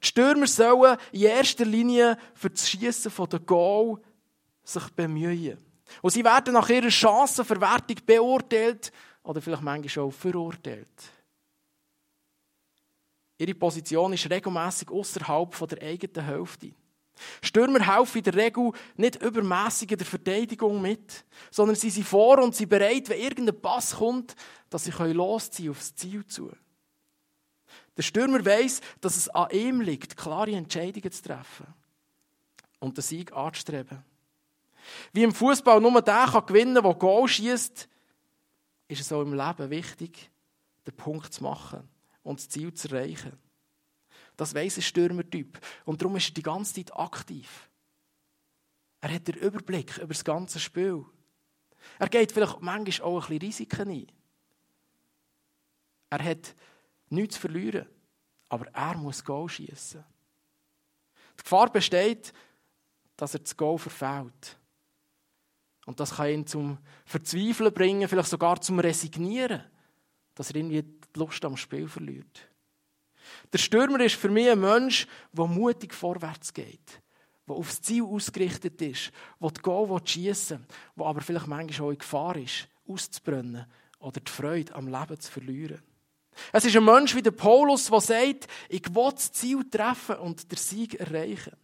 Die 0.00 0.06
Stürmer 0.06 0.46
sollen 0.46 0.96
in 1.10 1.22
erster 1.22 1.64
Linie 1.64 2.18
für 2.34 2.50
das 2.50 2.70
Schießen 2.70 3.12
der 3.32 3.40
Goal 3.40 4.00
sich 4.62 4.88
bemühen. 4.90 5.58
Und 6.02 6.10
sie 6.12 6.22
werden 6.22 6.54
nach 6.54 6.68
ihrer 6.68 6.90
Chancenverwertung 6.90 7.96
beurteilt 8.06 8.92
oder 9.24 9.42
vielleicht 9.42 9.62
manchmal 9.62 10.04
auch 10.06 10.12
verurteilt. 10.12 10.86
Ihre 13.40 13.54
Position 13.54 14.12
ist 14.12 14.28
regelmäßig 14.28 14.90
außerhalb 14.90 15.66
der 15.66 15.82
eigenen 15.82 16.26
Hälfte. 16.26 16.72
Stürmer 17.40 17.80
helfen 17.80 18.18
in 18.18 18.24
der 18.24 18.34
Regel 18.34 18.72
nicht 18.96 19.22
übermäßig 19.22 19.92
in 19.92 19.96
der 19.96 20.06
Verteidigung 20.06 20.82
mit, 20.82 21.24
sondern 21.50 21.74
sie 21.74 21.88
sind 21.88 22.06
vor 22.06 22.38
und 22.38 22.54
sind 22.54 22.68
bereit, 22.68 23.08
wenn 23.08 23.18
irgendein 23.18 23.58
Pass 23.58 23.96
kommt, 23.96 24.36
dass 24.68 24.84
sie 24.84 24.90
losziehen 24.90 25.70
aufs 25.70 25.94
Ziel 25.94 26.26
zu. 26.26 26.52
Der 27.96 28.02
Stürmer 28.02 28.44
weiß, 28.44 28.82
dass 29.00 29.16
es 29.16 29.30
an 29.30 29.48
ihm 29.52 29.80
liegt, 29.80 30.18
klare 30.18 30.52
Entscheidungen 30.52 31.10
zu 31.10 31.22
treffen 31.22 31.66
und 32.78 32.98
den 32.98 33.02
Sieg 33.02 33.32
anzustreben. 33.32 34.04
Wie 35.14 35.22
im 35.22 35.32
Fußball 35.32 35.80
nur 35.80 36.02
der 36.02 36.26
kann 36.26 36.44
gewinnen, 36.44 36.74
der 36.74 36.94
Goal 36.94 37.26
schießt, 37.26 37.88
ist 38.88 39.00
es 39.00 39.12
auch 39.12 39.22
im 39.22 39.32
Leben 39.32 39.70
wichtig, 39.70 40.30
den 40.86 40.94
Punkt 40.94 41.32
zu 41.32 41.42
machen 41.42 41.88
und 42.22 42.38
das 42.38 42.48
Ziel 42.48 42.72
zu 42.74 42.88
erreichen. 42.88 43.38
Das 44.36 44.54
weiss 44.54 44.76
ein 44.76 44.82
Stürmertyp. 44.82 45.60
Und 45.84 46.00
darum 46.00 46.16
ist 46.16 46.30
er 46.30 46.34
die 46.34 46.42
ganze 46.42 46.74
Zeit 46.74 46.96
aktiv. 46.96 47.70
Er 49.00 49.14
hat 49.14 49.28
den 49.28 49.36
Überblick 49.36 49.96
über 49.98 50.08
das 50.08 50.24
ganze 50.24 50.60
Spiel. 50.60 51.04
Er 51.98 52.08
geht 52.08 52.32
vielleicht 52.32 52.60
manchmal 52.60 53.08
auch 53.08 53.16
ein 53.16 53.38
bisschen 53.38 53.38
Risiken 53.38 53.90
ein. 53.90 54.06
Er 56.10 56.24
hat 56.24 56.54
nichts 57.08 57.36
zu 57.36 57.40
verlieren, 57.40 57.86
aber 58.48 58.66
er 58.68 58.96
muss 58.96 59.24
Goal 59.24 59.48
schießen. 59.48 60.04
Die 61.38 61.42
Gefahr 61.42 61.70
besteht, 61.70 62.32
dass 63.16 63.34
er 63.34 63.40
das 63.40 63.56
Goal 63.56 63.78
verfehlt. 63.78 64.58
Und 65.86 65.98
das 66.00 66.16
kann 66.16 66.30
ihn 66.30 66.46
zum 66.46 66.78
Verzweifeln 67.04 67.72
bringen, 67.72 68.08
vielleicht 68.08 68.28
sogar 68.28 68.60
zum 68.60 68.78
Resignieren, 68.78 69.64
dass 70.34 70.50
er 70.50 70.56
irgendwie 70.56 70.99
die 71.14 71.18
Lust 71.18 71.44
am 71.44 71.56
Spiel 71.56 71.88
verliert. 71.88 72.48
Der 73.52 73.58
Stürmer 73.58 74.00
ist 74.00 74.16
für 74.16 74.28
mich 74.28 74.50
ein 74.50 74.60
Mensch, 74.60 75.06
der 75.32 75.46
mutig 75.46 75.94
vorwärts 75.94 76.52
geht, 76.52 77.02
der 77.48 77.56
aufs 77.56 77.82
Ziel 77.82 78.02
ausgerichtet 78.04 78.80
ist, 78.82 79.12
der 79.40 79.50
die 79.50 79.60
Goal 79.60 80.00
schiessen 80.04 80.60
will, 80.60 80.66
der 80.96 81.06
aber 81.06 81.20
vielleicht 81.20 81.46
manchmal 81.46 81.88
auch 81.88 81.92
in 81.92 81.98
Gefahr 81.98 82.36
ist, 82.36 82.68
auszubrennen 82.88 83.66
oder 83.98 84.20
die 84.20 84.30
Freude 84.30 84.74
am 84.74 84.88
Leben 84.88 85.20
zu 85.20 85.30
verlieren. 85.30 85.82
Es 86.52 86.64
ist 86.64 86.76
ein 86.76 86.84
Mensch 86.84 87.14
wie 87.14 87.22
der 87.22 87.32
Paulus, 87.32 87.86
der 87.86 88.00
sagt, 88.00 88.48
ich 88.68 88.94
will 88.94 89.10
das 89.12 89.32
Ziel 89.32 89.68
treffen 89.68 90.16
und 90.16 90.50
den 90.50 90.58
Sieg 90.58 90.94
erreichen. 90.94 91.56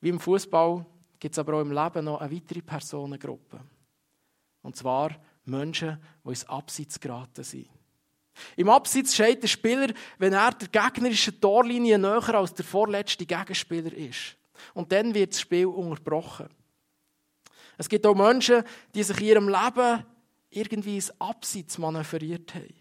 Wie 0.00 0.08
im 0.08 0.20
Fußball 0.20 0.84
gibt 1.18 1.34
es 1.34 1.38
aber 1.38 1.54
auch 1.54 1.60
im 1.60 1.72
Leben 1.72 2.04
noch 2.04 2.20
eine 2.20 2.34
weitere 2.34 2.62
Personengruppe. 2.62 3.60
Und 4.62 4.76
zwar 4.76 5.14
Menschen, 5.50 5.98
die 6.24 6.28
ins 6.28 6.48
Abseits 6.48 6.98
geraten 6.98 7.44
sind. 7.44 7.68
Im 8.56 8.68
Abseits 8.68 9.14
steht 9.14 9.42
der 9.42 9.48
Spieler, 9.48 9.88
wenn 10.18 10.32
er 10.32 10.52
der 10.52 10.68
gegnerischen 10.68 11.40
Torlinie 11.40 11.98
näher 11.98 12.34
als 12.34 12.54
der 12.54 12.64
vorletzte 12.64 13.26
Gegenspieler 13.26 13.92
ist. 13.92 14.36
Und 14.74 14.92
dann 14.92 15.14
wird 15.14 15.32
das 15.32 15.40
Spiel 15.40 15.66
unterbrochen. 15.66 16.48
Es 17.76 17.88
gibt 17.88 18.06
auch 18.06 18.14
Menschen, 18.14 18.62
die 18.94 19.02
sich 19.02 19.18
in 19.20 19.26
ihrem 19.26 19.48
Leben 19.48 20.04
irgendwie 20.50 20.96
ins 20.96 21.20
Abseits 21.20 21.78
manövriert 21.78 22.54
haben. 22.54 22.74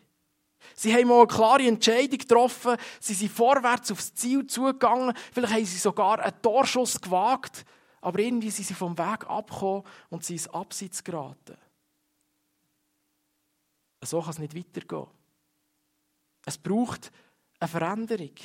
Sie 0.75 0.93
haben 0.93 1.07
mal 1.07 1.19
eine 1.19 1.27
klare 1.27 1.67
Entscheidung 1.67 2.17
getroffen, 2.17 2.75
sie 2.99 3.13
sind 3.13 3.31
vorwärts 3.31 3.91
aufs 3.91 4.13
Ziel 4.13 4.45
zugegangen, 4.45 5.15
vielleicht 5.31 5.53
haben 5.53 5.65
sie 5.65 5.77
sogar 5.77 6.19
einen 6.19 6.41
Torschuss 6.41 6.99
gewagt, 6.99 7.65
aber 8.01 8.19
irgendwie 8.19 8.49
sind 8.49 8.67
sie 8.67 8.73
vom 8.73 8.97
Weg 8.97 9.29
abgekommen 9.29 9.83
und 10.09 10.23
sind 10.23 10.35
ins 10.35 10.47
Abseits 10.49 11.03
geraten. 11.03 11.57
So 14.01 14.21
kann 14.21 14.31
es 14.31 14.39
nicht 14.39 14.55
weitergehen. 14.55 15.07
Es 16.45 16.57
braucht 16.57 17.11
eine 17.59 17.67
Veränderung. 17.67 18.35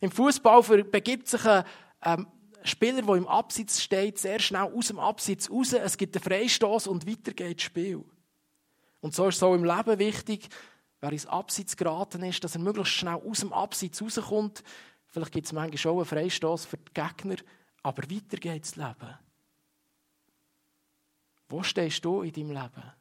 Im 0.00 0.10
Fußball 0.10 0.84
begibt 0.84 1.28
sich 1.28 1.44
ein 1.46 1.64
ähm, 2.02 2.26
Spieler, 2.64 3.02
der 3.02 3.14
im 3.14 3.28
Absitz 3.28 3.80
steht, 3.80 4.18
sehr 4.18 4.38
schnell 4.40 4.62
aus 4.62 4.88
dem 4.88 4.98
Absitz 4.98 5.50
raus. 5.50 5.72
Es 5.72 5.96
gibt 5.96 6.16
einen 6.16 6.24
Freistoß 6.24 6.88
und 6.88 7.06
weiter 7.06 7.32
geht 7.32 7.58
das 7.58 7.64
Spiel. 7.64 8.04
Und 9.00 9.14
so 9.14 9.28
ist 9.28 9.36
es 9.36 9.42
auch 9.42 9.54
im 9.54 9.64
Leben 9.64 9.98
wichtig, 9.98 10.48
wer 11.00 11.12
ins 11.12 11.26
Absitz 11.26 11.76
geraten 11.76 12.22
ist, 12.22 12.42
dass 12.44 12.54
er 12.54 12.60
möglichst 12.60 12.92
schnell 12.92 13.14
aus 13.14 13.40
dem 13.40 13.52
Absitz 13.52 14.02
rauskommt. 14.02 14.62
Vielleicht 15.06 15.32
gibt 15.32 15.46
es 15.46 15.52
manchmal 15.52 15.78
schon 15.78 15.96
einen 15.96 16.04
Freistoß 16.04 16.66
für 16.66 16.76
die 16.76 16.92
Gegner, 16.92 17.36
aber 17.82 18.02
weiter 18.10 18.36
geht 18.36 18.64
das 18.64 18.76
Leben. 18.76 19.18
Wo 21.48 21.62
stehst 21.62 22.04
du 22.04 22.22
in 22.22 22.32
deinem 22.32 22.50
Leben? 22.50 22.99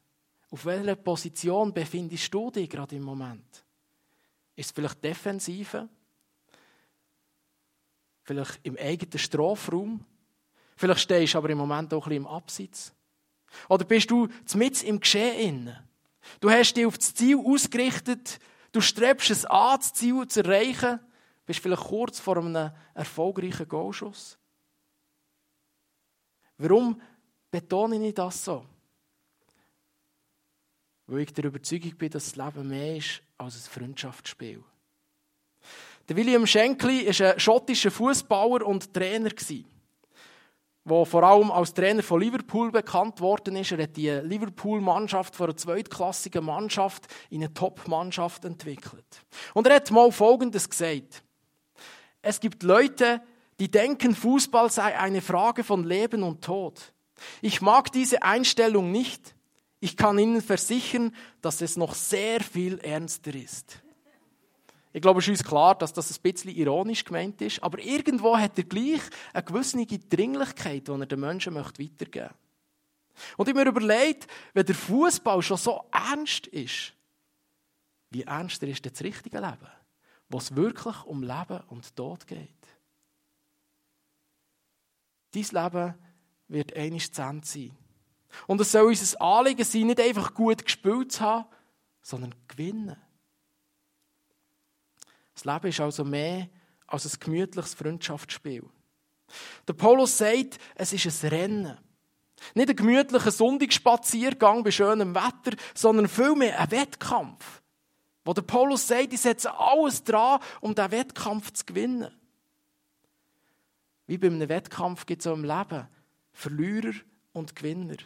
Auf 0.52 0.66
welcher 0.66 0.96
Position 0.96 1.74
befindest 1.74 2.34
du 2.34 2.50
dich 2.50 2.70
gerade 2.70 2.96
im 2.96 3.04
Moment? 3.04 3.64
Ist 4.56 4.68
es 4.68 4.72
vielleicht 4.72 5.04
Defensive? 5.04 5.88
Vielleicht 8.24 8.60
im 8.64 8.78
eigenen 8.78 9.20
Strafraum? 9.20 10.04
Vielleicht 10.76 11.02
stehst 11.02 11.34
du 11.34 11.38
aber 11.38 11.50
im 11.50 11.58
Moment 11.58 11.94
auch 11.94 12.06
ein 12.06 12.10
bisschen 12.10 12.24
im 12.24 12.28
Absitz. 12.28 12.94
Oder 13.68 13.86
bist 13.86 14.10
du 14.10 14.28
mit 14.56 14.84
im 14.84 15.00
Geschehen? 15.00 15.76
Du 16.40 16.50
hast 16.50 16.74
dich 16.74 16.86
auf 16.86 16.98
das 16.98 17.14
Ziel 17.14 17.38
ausgerichtet, 17.38 18.40
du 18.72 18.82
strebst 18.82 19.32
es 19.32 19.46
an, 19.46 19.80
das 19.80 19.94
Ziel 19.94 20.28
zu 20.28 20.44
erreichen, 20.44 21.00
bist 21.46 21.60
vielleicht 21.60 21.84
kurz 21.84 22.20
vor 22.20 22.38
einem 22.38 22.72
erfolgreichen 22.94 23.68
Goalschuss. 23.68 24.38
Warum 26.58 27.02
betone 27.50 28.08
ich 28.08 28.14
das 28.14 28.44
so? 28.44 28.66
Weil 31.12 31.22
ich 31.22 31.34
der 31.34 31.46
Überzeugung 31.46 31.96
bin, 31.96 32.12
dass 32.12 32.32
das 32.32 32.36
Leben 32.36 32.68
mehr 32.68 32.98
ist 32.98 33.24
als 33.40 33.56
ein 33.56 33.82
Freundschaftsspiel. 33.82 34.64
Der 36.08 36.16
William 36.16 36.46
Shankly 36.46 37.08
war 37.08 37.34
ein 37.34 37.40
schottischer 37.40 37.90
Fußballer 37.90 38.66
und 38.66 38.94
Trainer, 38.94 39.30
der 39.30 41.06
vor 41.06 41.24
allem 41.24 41.50
als 41.50 41.74
Trainer 41.74 42.04
von 42.04 42.22
Liverpool 42.22 42.72
bekannt 42.72 43.22
worden 43.22 43.56
ist. 43.56 43.72
Er 43.72 43.82
hat 43.84 43.98
die 43.98 44.10
Liverpool-Mannschaft 44.10 45.36
von 45.36 45.48
einer 45.48 45.58
zweitklassigen 45.58 46.46
Mannschaft 46.46 47.08
in 47.32 47.42
eine 47.42 47.54
Top-Mannschaft 47.56 48.46
entwickelt. 48.46 49.26
Und 49.56 49.66
er 49.66 49.78
hat 49.78 49.90
mal 49.90 50.12
Folgendes 50.12 50.70
gesagt. 50.70 51.24
Es 52.22 52.40
gibt 52.40 52.62
Leute, 52.62 53.22
die 53.60 53.72
denken, 53.72 54.14
Fußball 54.14 54.70
sei 54.70 54.96
eine 54.98 55.22
Frage 55.22 55.64
von 55.64 55.84
Leben 55.84 56.22
und 56.22 56.44
Tod. 56.44 56.94
Ich 57.42 57.62
mag 57.62 57.92
diese 57.92 58.22
Einstellung 58.22 58.92
nicht. 58.92 59.34
Ich 59.80 59.96
kann 59.96 60.20
Ihnen 60.20 60.42
versichern, 60.42 61.16
dass 61.42 61.62
es 61.62 61.78
noch 61.78 61.96
sehr 61.96 62.42
viel 62.42 62.80
ernster 62.80 63.34
ist. 63.34 63.82
Ich 64.92 65.02
glaube, 65.02 65.20
es 65.20 65.28
ist 65.28 65.40
uns 65.40 65.44
klar, 65.44 65.76
dass 65.76 65.94
das 65.94 66.12
ein 66.12 66.22
bisschen 66.22 66.52
ironisch 66.52 67.06
gemeint 67.06 67.42
ist, 67.42 67.62
aber 67.62 67.80
irgendwo 67.80 68.38
hat 68.38 68.58
er 68.58 68.64
gleich 68.64 69.02
eine 69.34 69.44
gewisse 69.44 69.86
Dringlichkeit, 69.86 70.88
die 70.88 70.92
er 70.92 71.06
den 71.06 71.20
Menschen 71.20 71.56
weitergeben 71.56 72.00
möchte. 72.00 72.34
Und 73.38 73.48
ich 73.48 73.56
mir 73.56 73.68
überlegt, 73.68 74.28
wenn 74.54 74.66
der 74.66 74.76
Fußball 74.76 75.42
schon 75.42 75.58
so 75.58 75.86
ernst 75.92 76.48
ist, 76.48 76.94
wie 78.10 78.24
ernster 78.24 78.68
ist 78.68 78.86
das 78.86 79.02
richtige 79.04 79.40
Leben, 79.40 79.68
wo 80.30 80.38
es 80.38 80.56
wirklich 80.56 81.04
um 81.04 81.22
Leben 81.22 81.62
und 81.68 81.96
Tod 81.96 82.26
geht? 82.26 82.50
Dein 85.32 85.64
Leben 85.64 85.94
wird 86.48 86.76
einiges 86.76 87.12
zu 87.12 87.22
Ende 87.22 87.46
sein. 87.46 87.78
Und 88.48 88.62
es 88.62 88.72
soll 88.72 88.88
unser 88.88 89.22
Anliegen 89.22 89.64
sein, 89.64 89.88
nicht 89.88 90.00
einfach 90.00 90.34
gut 90.34 90.64
gespielt 90.64 91.12
zu 91.12 91.22
haben, 91.22 91.46
sondern 92.02 92.36
gewinnen. 92.48 92.98
Das 95.34 95.46
Leben 95.46 95.68
ist 95.68 95.80
also 95.80 96.04
mehr 96.04 96.50
als 96.88 97.06
ein 97.06 97.20
gemütliches 97.20 97.74
Freundschaftsspiel. 97.74 98.64
Der 99.68 99.74
Paulus 99.74 100.18
sagt, 100.18 100.60
es 100.76 100.94
ist 100.94 101.24
ein 101.24 101.30
Rennen. 101.30 101.78
Nicht 102.56 102.70
ein 102.70 102.76
gemütlicher 102.76 103.32
Sonntagsspaziergang 103.32 104.64
bei 104.64 104.72
schönem 104.72 105.14
Wetter, 105.14 105.58
sondern 105.74 106.08
vielmehr 106.08 106.60
ein 106.60 106.72
Wettkampf. 106.72 107.62
Wo 108.26 108.34
der 108.34 108.42
Paulus 108.42 108.88
sagt, 108.88 109.14
ich 109.14 109.22
setze 109.22 109.58
alles 109.58 110.04
dran, 110.04 110.40
um 110.62 110.76
diesen 110.76 110.92
Wettkampf 110.92 111.52
zu 111.52 111.66
gewinnen. 111.66 112.12
Wie 114.08 114.18
bei 114.18 114.28
einem 114.28 114.50
Wettkampf 114.50 115.06
gibt 115.06 115.22
es 115.22 115.28
auch 115.28 115.36
im 115.36 115.44
Leben 115.44 115.88
Verlierer 116.34 116.94
und 117.34 117.56
Gewinner. 117.56 117.98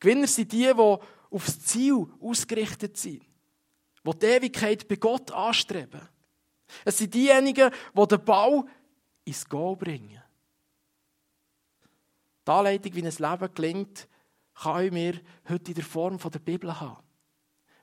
Gewinner 0.00 0.26
sind 0.26 0.52
die, 0.52 0.72
die 0.72 0.96
aufs 1.30 1.60
Ziel 1.60 2.06
ausgerichtet 2.20 2.96
sind, 2.96 3.22
die 4.04 4.18
die 4.18 4.26
Ewigkeit 4.26 4.86
bei 4.86 4.96
Gott 4.96 5.30
anstreben. 5.30 6.00
Es 6.84 6.98
sind 6.98 7.14
diejenigen, 7.14 7.70
die 7.94 8.06
den 8.06 8.24
Bau 8.24 8.66
ins 9.24 9.48
Goal 9.48 9.76
bringen. 9.76 10.22
Die 12.46 12.50
Anleitung, 12.50 12.94
wie 12.94 13.06
ein 13.06 13.40
Leben 13.40 13.54
gelingt, 13.54 14.08
kann 14.54 14.84
ich 14.84 14.92
mir 14.92 15.20
heute 15.48 15.70
in 15.70 15.74
der 15.74 15.84
Form 15.84 16.18
der 16.18 16.38
Bibel 16.38 16.80
haben. 16.80 17.02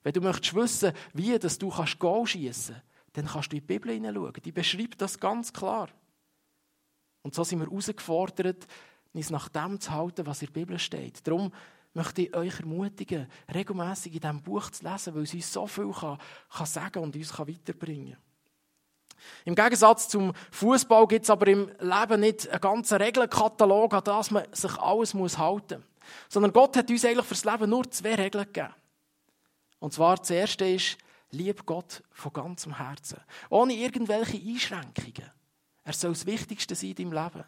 Wenn 0.03 0.13
du 0.13 0.21
möchtest 0.21 0.53
wissen, 0.53 0.93
wie 1.13 1.37
dass 1.37 1.57
du 1.57 1.73
Goal 1.97 2.27
schießen 2.27 2.75
kannst, 2.75 2.89
dann 3.13 3.25
kannst 3.25 3.51
du 3.51 3.57
in 3.57 3.61
die 3.61 3.67
Bibel 3.67 3.91
hineinschauen. 3.91 4.33
Die 4.43 4.51
beschreibt 4.51 5.01
das 5.01 5.19
ganz 5.19 5.51
klar. 5.51 5.89
Und 7.21 7.35
so 7.35 7.43
sind 7.43 7.59
wir 7.59 7.67
herausgefordert, 7.67 8.67
uns 9.13 9.29
nach 9.29 9.49
dem 9.49 9.79
zu 9.79 9.91
halten, 9.91 10.25
was 10.25 10.41
in 10.41 10.47
der 10.47 10.53
Bibel 10.53 10.79
steht. 10.79 11.25
Darum 11.27 11.51
möchte 11.93 12.21
ich 12.23 12.35
euch 12.35 12.59
ermutigen, 12.59 13.27
regelmäßig 13.53 14.13
in 14.13 14.19
diesem 14.19 14.41
Buch 14.41 14.69
zu 14.69 14.83
lesen, 14.83 15.15
weil 15.15 15.23
es 15.23 15.33
uns 15.33 15.51
so 15.51 15.67
viel 15.67 15.91
kann, 15.91 16.19
kann 16.49 16.65
sagen 16.65 17.03
und 17.03 17.15
uns 17.15 17.33
kann 17.33 17.47
weiterbringen 17.47 18.13
kann. 18.13 18.23
Im 19.45 19.55
Gegensatz 19.55 20.07
zum 20.07 20.33
Fußball 20.51 21.07
gibt 21.07 21.23
es 21.23 21.29
aber 21.29 21.47
im 21.47 21.69
Leben 21.79 22.21
nicht 22.21 22.47
einen 22.49 22.61
ganzen 22.61 23.01
Regelkatalog, 23.01 23.93
an 23.93 24.03
das 24.03 24.31
man 24.31 24.45
sich 24.53 24.77
alles 24.77 25.13
muss 25.13 25.37
halten 25.37 25.79
muss. 25.79 25.87
Sondern 26.29 26.53
Gott 26.53 26.77
hat 26.77 26.89
uns 26.89 27.05
eigentlich 27.05 27.25
fürs 27.25 27.45
Leben 27.45 27.69
nur 27.69 27.89
zwei 27.91 28.15
Regeln 28.15 28.45
gegeben. 28.45 28.73
Und 29.79 29.93
zwar 29.93 30.17
das 30.17 30.29
erste 30.29 30.65
ist, 30.65 30.97
lieb 31.31 31.65
Gott 31.65 32.03
von 32.11 32.33
ganzem 32.33 32.77
Herzen. 32.77 33.19
Ohne 33.49 33.73
irgendwelche 33.73 34.37
Einschränkungen. 34.37 35.31
Er 35.83 35.93
soll 35.93 36.11
das 36.11 36.25
Wichtigste 36.25 36.75
sein 36.75 36.91
in 36.91 36.95
deinem 36.95 37.23
Leben. 37.23 37.43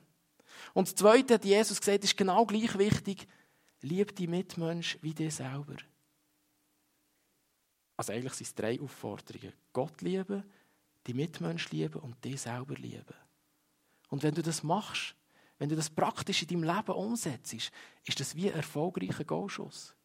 Und 0.74 0.88
das 0.88 0.96
Zweite 0.96 1.36
hat 1.36 1.46
Jesus 1.46 1.80
gesagt, 1.80 2.04
ist 2.04 2.18
genau 2.18 2.46
gleich 2.46 2.78
wichtig. 2.78 3.28
Lieb 3.82 4.16
die 4.16 4.28
Mitmensch 4.28 4.98
wie 5.02 5.14
dir 5.14 5.32
selber. 5.32 5.76
Also 7.98 8.14
eigentlich 8.14 8.34
sind 8.34 8.48
es 8.48 8.56
drei 8.56 8.80
Aufforderungen. 8.80 9.54
Gott 9.74 10.02
lieben, 10.02 10.44
die 11.08 11.14
Mitmensch 11.14 11.70
lieben 11.72 12.00
und 12.02 12.24
dich 12.24 12.42
selber 12.42 12.76
lieben. 12.76 13.16
Und 14.10 14.24
wenn 14.24 14.34
du 14.34 14.42
das 14.42 14.64
machst, 14.64 15.16
wenn 15.58 15.70
du 15.70 15.76
das 15.76 15.90
praktisch 15.90 16.42
in 16.42 16.48
deinem 16.48 16.76
Leben 16.76 16.92
umsetzt, 16.92 17.54
ist 17.54 18.20
das 18.20 18.36
wie 18.36 18.50
ein 18.50 18.56
erfolgreicher 18.56 19.24
Goalschuss. 19.24 19.96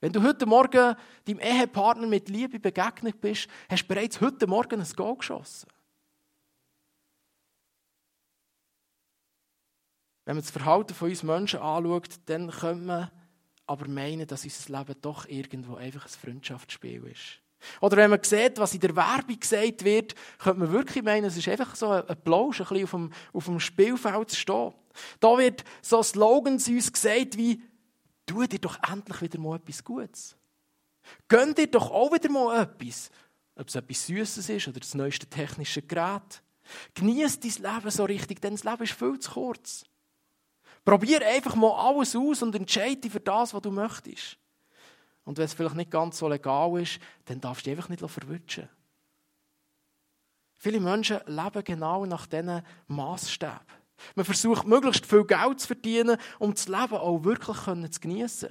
Wenn 0.00 0.12
du 0.12 0.22
heute 0.22 0.46
Morgen 0.46 0.94
deinem 1.24 1.40
Ehepartner 1.40 2.06
mit 2.06 2.28
Liebe 2.28 2.60
begegnet 2.60 3.20
bist, 3.20 3.48
hast 3.68 3.82
du 3.82 3.88
bereits 3.88 4.20
heute 4.20 4.46
Morgen 4.46 4.80
ein 4.80 4.92
Goal 4.94 5.16
geschossen. 5.16 5.68
Wenn 10.26 10.36
man 10.36 10.42
das 10.42 10.50
Verhalten 10.50 10.92
von 10.92 11.08
uns 11.08 11.22
Menschen 11.22 11.60
anschaut, 11.60 12.08
dann 12.26 12.50
könnte 12.50 12.84
man 12.84 13.10
aber 13.66 13.88
meinen, 13.88 14.26
dass 14.26 14.44
unser 14.44 14.78
Leben 14.78 14.96
doch 15.00 15.26
irgendwo 15.28 15.76
einfach 15.76 16.04
ein 16.04 16.10
Freundschaftsspiel 16.10 17.04
ist. 17.04 17.40
Oder 17.80 17.96
wenn 17.96 18.10
man 18.10 18.22
sieht, 18.22 18.58
was 18.58 18.74
in 18.74 18.80
der 18.80 18.94
Werbung 18.94 19.38
gesagt 19.38 19.84
wird, 19.84 20.14
könnte 20.38 20.60
man 20.60 20.72
wirklich 20.72 21.04
meinen, 21.04 21.24
es 21.24 21.36
ist 21.36 21.48
einfach 21.48 21.74
so 21.74 21.90
ein 21.90 22.22
Plausch, 22.22 22.60
ein 22.60 22.66
bisschen 22.66 22.84
auf 22.84 22.90
dem, 22.90 23.12
auf 23.32 23.44
dem 23.46 23.60
Spielfeld 23.60 24.30
zu 24.30 24.36
stehen. 24.36 24.74
Da 25.20 25.38
wird 25.38 25.64
so 25.80 26.02
Slogans 26.02 26.68
uns 26.68 26.92
gesagt 26.92 27.36
wie, 27.36 27.62
tu 28.26 28.44
dir 28.46 28.58
doch 28.58 28.78
endlich 28.90 29.22
wieder 29.22 29.38
mal 29.38 29.56
etwas 29.56 29.84
Gutes. 29.84 30.36
Gönn 31.28 31.54
dir 31.54 31.68
doch 31.68 31.90
auch 31.90 32.12
wieder 32.12 32.30
mal 32.30 32.62
etwas. 32.62 33.10
Ob 33.54 33.68
es 33.68 33.76
etwas 33.76 34.06
Süßes 34.06 34.48
ist 34.48 34.68
oder 34.68 34.80
das 34.80 34.94
neueste 34.94 35.26
technische 35.26 35.82
Gerät. 35.82 36.42
Genieß 36.94 37.40
dein 37.40 37.74
Leben 37.74 37.90
so 37.90 38.04
richtig, 38.04 38.40
denn 38.40 38.54
das 38.54 38.64
Leben 38.64 38.82
ist 38.82 38.92
viel 38.92 39.18
zu 39.20 39.30
kurz. 39.30 39.84
Probier 40.86 41.26
einfach 41.26 41.56
mal 41.56 41.72
alles 41.72 42.14
aus 42.14 42.42
und 42.42 42.54
entscheide 42.54 42.96
dich 43.00 43.10
für 43.10 43.18
das, 43.18 43.52
was 43.52 43.60
du 43.60 43.72
möchtest. 43.72 44.38
Und 45.24 45.36
wenn 45.36 45.44
es 45.44 45.52
vielleicht 45.52 45.74
nicht 45.74 45.90
ganz 45.90 46.16
so 46.16 46.28
legal 46.28 46.80
ist, 46.80 47.00
dann 47.24 47.40
darfst 47.40 47.66
du 47.66 47.70
dich 47.70 47.76
einfach 47.76 47.88
nicht 47.88 48.08
verwünschen. 48.08 48.68
Viele 50.54 50.78
Menschen 50.78 51.18
leben 51.26 51.64
genau 51.64 52.06
nach 52.06 52.26
diesen 52.28 52.62
Maßstäben. 52.86 53.58
Man 54.14 54.24
versucht, 54.24 54.64
möglichst 54.64 55.06
viel 55.06 55.24
Geld 55.24 55.58
zu 55.58 55.66
verdienen, 55.66 56.18
um 56.38 56.54
das 56.54 56.68
Leben 56.68 56.94
auch 56.94 57.24
wirklich 57.24 57.56
zu 57.90 58.00
genießen. 58.00 58.50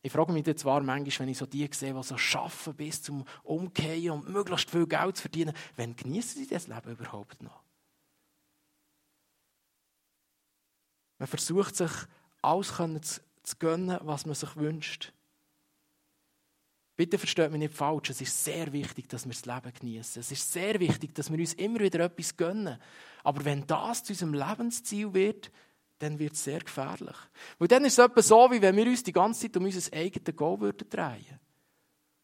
Ich 0.00 0.12
frage 0.12 0.32
mich 0.32 0.56
zwar 0.56 0.80
manchmal, 0.80 1.26
wenn 1.26 1.32
ich 1.32 1.38
so 1.38 1.44
die 1.44 1.68
sehe, 1.72 1.92
die 1.92 2.02
so 2.02 2.14
arbeiten 2.14 2.74
bis 2.74 3.02
zum 3.02 3.26
Umkehren 3.42 4.12
und 4.12 4.30
möglichst 4.30 4.70
viel 4.70 4.86
Geld 4.86 5.16
zu 5.18 5.22
verdienen, 5.22 5.52
wann 5.76 5.94
genießen 5.94 6.42
sie 6.42 6.48
das 6.48 6.68
Leben 6.68 6.92
überhaupt 6.92 7.42
noch? 7.42 7.61
Man 11.22 11.28
versucht 11.28 11.76
sich, 11.76 11.92
alles 12.42 13.20
zu 13.44 13.56
gönnen, 13.60 13.96
was 14.02 14.26
man 14.26 14.34
sich 14.34 14.56
wünscht. 14.56 15.12
Bitte 16.96 17.16
versteht 17.16 17.52
mich 17.52 17.60
nicht 17.60 17.74
falsch, 17.74 18.10
es 18.10 18.20
ist 18.20 18.42
sehr 18.42 18.72
wichtig, 18.72 19.08
dass 19.08 19.24
wir 19.24 19.30
das 19.32 19.46
Leben 19.46 19.72
genießen. 19.72 20.18
Es 20.18 20.32
ist 20.32 20.52
sehr 20.52 20.80
wichtig, 20.80 21.14
dass 21.14 21.30
wir 21.30 21.38
uns 21.38 21.54
immer 21.54 21.78
wieder 21.78 22.00
etwas 22.00 22.36
gönnen. 22.36 22.76
Aber 23.22 23.44
wenn 23.44 23.64
das 23.68 24.02
zu 24.02 24.14
unserem 24.14 24.34
Lebensziel 24.34 25.14
wird, 25.14 25.52
dann 26.00 26.18
wird 26.18 26.32
es 26.32 26.42
sehr 26.42 26.58
gefährlich. 26.58 27.16
Weil 27.60 27.68
dann 27.68 27.84
ist 27.84 28.00
es 28.00 28.04
etwa 28.04 28.20
so, 28.20 28.50
wie 28.50 28.60
wenn 28.60 28.74
wir 28.74 28.86
uns 28.86 29.04
die 29.04 29.12
ganze 29.12 29.42
Zeit 29.42 29.56
um 29.56 29.64
unser 29.64 29.96
eigenes 29.96 30.36
Goal 30.36 30.58
würden 30.58 30.90
drehen. 30.90 31.38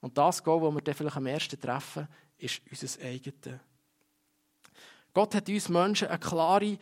Und 0.01 0.19
das 0.19 0.43
Goal, 0.43 0.61
das 0.61 0.75
wir 0.75 0.83
dann 0.83 0.95
vielleicht 0.97 1.17
am 1.17 1.27
ersten 1.27 1.61
treffen, 1.61 2.09
ist 2.37 2.63
unser 2.69 3.01
eigenes. 3.05 3.61
Gott 5.15 5.37
hat 5.37 5.49
uns 5.49 5.69
Menschen 5.69 6.09
eine 6.09 6.19
klare 6.19 6.79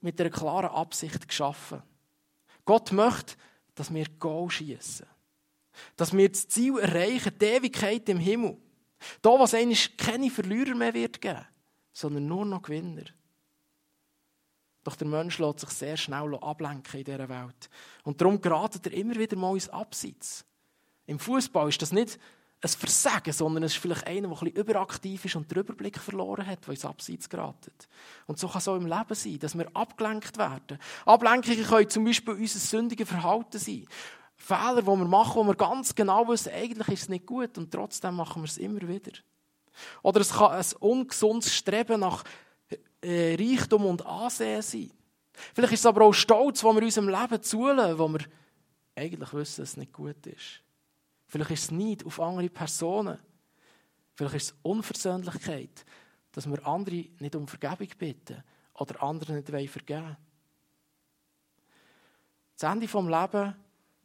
mit 0.00 0.20
einer 0.20 0.30
klaren 0.30 0.70
Absicht 0.70 1.28
geschaffen. 1.28 1.82
Gott 2.64 2.92
möchte, 2.92 3.34
dass 3.74 3.92
wir 3.92 4.06
Goal 4.18 4.50
schießen. 4.50 5.06
Dass 5.96 6.12
wir 6.12 6.28
das 6.28 6.48
Ziel 6.48 6.78
erreichen, 6.78 7.32
die 7.40 7.44
Ewigkeit 7.44 8.08
im 8.08 8.18
Himmel. 8.18 8.56
Da, 9.22 9.30
was 9.30 9.54
eigentlich 9.54 9.96
keine 9.96 10.30
Verlierer 10.30 10.74
mehr 10.74 10.94
wird 10.94 11.20
geben, 11.20 11.44
sondern 11.92 12.26
nur 12.26 12.44
noch 12.44 12.62
Gewinner. 12.62 13.04
Doch 14.84 14.96
der 14.96 15.06
Mensch 15.06 15.38
lässt 15.38 15.60
sich 15.60 15.70
sehr 15.70 15.96
schnell 15.96 16.34
ablenken 16.36 17.00
in 17.00 17.04
dieser 17.04 17.28
Welt. 17.28 17.70
Und 18.04 18.20
darum 18.20 18.40
geratet 18.40 18.86
er 18.86 18.92
immer 18.92 19.16
wieder 19.16 19.36
mal 19.36 19.54
ins 19.54 19.68
Abseits. 19.68 20.44
Im 21.06 21.18
Fußball 21.18 21.68
ist 21.68 21.82
das 21.82 21.92
nicht 21.92 22.18
ein 22.64 22.70
Versagen, 22.70 23.32
sondern 23.32 23.64
es 23.64 23.72
ist 23.72 23.82
vielleicht 23.82 24.06
einer, 24.06 24.28
der 24.28 24.42
ein 24.42 24.48
überaktiv 24.48 25.24
ist 25.26 25.36
und 25.36 25.50
den 25.50 25.58
Überblick 25.58 25.98
verloren 25.98 26.46
hat, 26.46 26.64
der 26.64 26.70
ins 26.70 26.84
Abseits 26.84 27.28
geratet. 27.28 27.88
Und 28.26 28.38
so 28.38 28.48
kann 28.48 28.58
es 28.58 28.68
auch 28.68 28.76
im 28.76 28.86
Leben 28.86 29.14
sein, 29.14 29.38
dass 29.38 29.56
wir 29.56 29.68
abgelenkt 29.76 30.38
werden. 30.38 30.78
Ablenkungen 31.04 31.64
können 31.64 31.90
zum 31.90 32.04
Beispiel 32.04 32.34
unser 32.34 32.58
sündiges 32.58 33.08
Verhalten 33.08 33.58
sein. 33.58 33.86
Fehler, 34.36 34.80
die 34.80 34.86
wir 34.86 34.96
machen, 34.96 35.36
wo 35.36 35.44
wir 35.44 35.54
ganz 35.54 35.94
genau 35.94 36.26
wissen, 36.28 36.52
eigentlich 36.52 36.88
ist 36.88 37.02
es 37.02 37.08
nicht 37.10 37.26
gut 37.26 37.56
und 37.58 37.70
trotzdem 37.70 38.16
machen 38.16 38.42
wir 38.42 38.48
es 38.48 38.56
immer 38.56 38.80
wieder. 38.88 39.12
Oder 40.02 40.20
es 40.22 40.32
kann 40.32 40.52
ein 40.52 40.64
ungesundes 40.80 41.54
Streben 41.54 42.00
nach 42.00 42.24
äh, 43.02 43.36
Reichtum 43.38 43.84
und 43.84 44.06
Ansehen 44.06 44.62
sein. 44.62 44.90
Vielleicht 45.52 45.74
ist 45.74 45.80
es 45.80 45.86
aber 45.86 46.04
auch 46.04 46.12
Stolz, 46.14 46.64
wo 46.64 46.72
wir 46.72 46.82
unserem 46.82 47.08
Leben 47.08 47.42
zulassen, 47.42 47.98
wo 47.98 48.08
wir 48.08 48.20
eigentlich 48.96 49.32
wissen, 49.34 49.62
dass 49.62 49.70
es 49.70 49.76
nicht 49.76 49.92
gut 49.92 50.26
ist. 50.26 50.63
Vielleicht 51.34 51.50
ist 51.50 51.64
es 51.64 51.70
Neid 51.72 52.06
auf 52.06 52.20
andere 52.20 52.48
Personen. 52.48 53.18
Vielleicht 54.14 54.36
ist 54.36 54.50
es 54.52 54.58
Unversöhnlichkeit, 54.62 55.84
dass 56.30 56.48
wir 56.48 56.64
andere 56.64 57.08
nicht 57.18 57.34
um 57.34 57.48
Vergebung 57.48 57.88
bitten 57.98 58.40
oder 58.74 59.02
anderen 59.02 59.34
nicht 59.34 59.48
vergeben 59.48 60.04
wollen. 60.04 60.16
Das 62.56 62.70
Ende 62.70 62.86
des 62.86 62.94
Lebens 62.94 63.56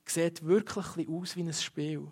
sieht 0.06 0.44
wirklich 0.44 1.08
aus 1.08 1.36
wie 1.36 1.44
ein 1.44 1.54
Spiel. 1.54 2.12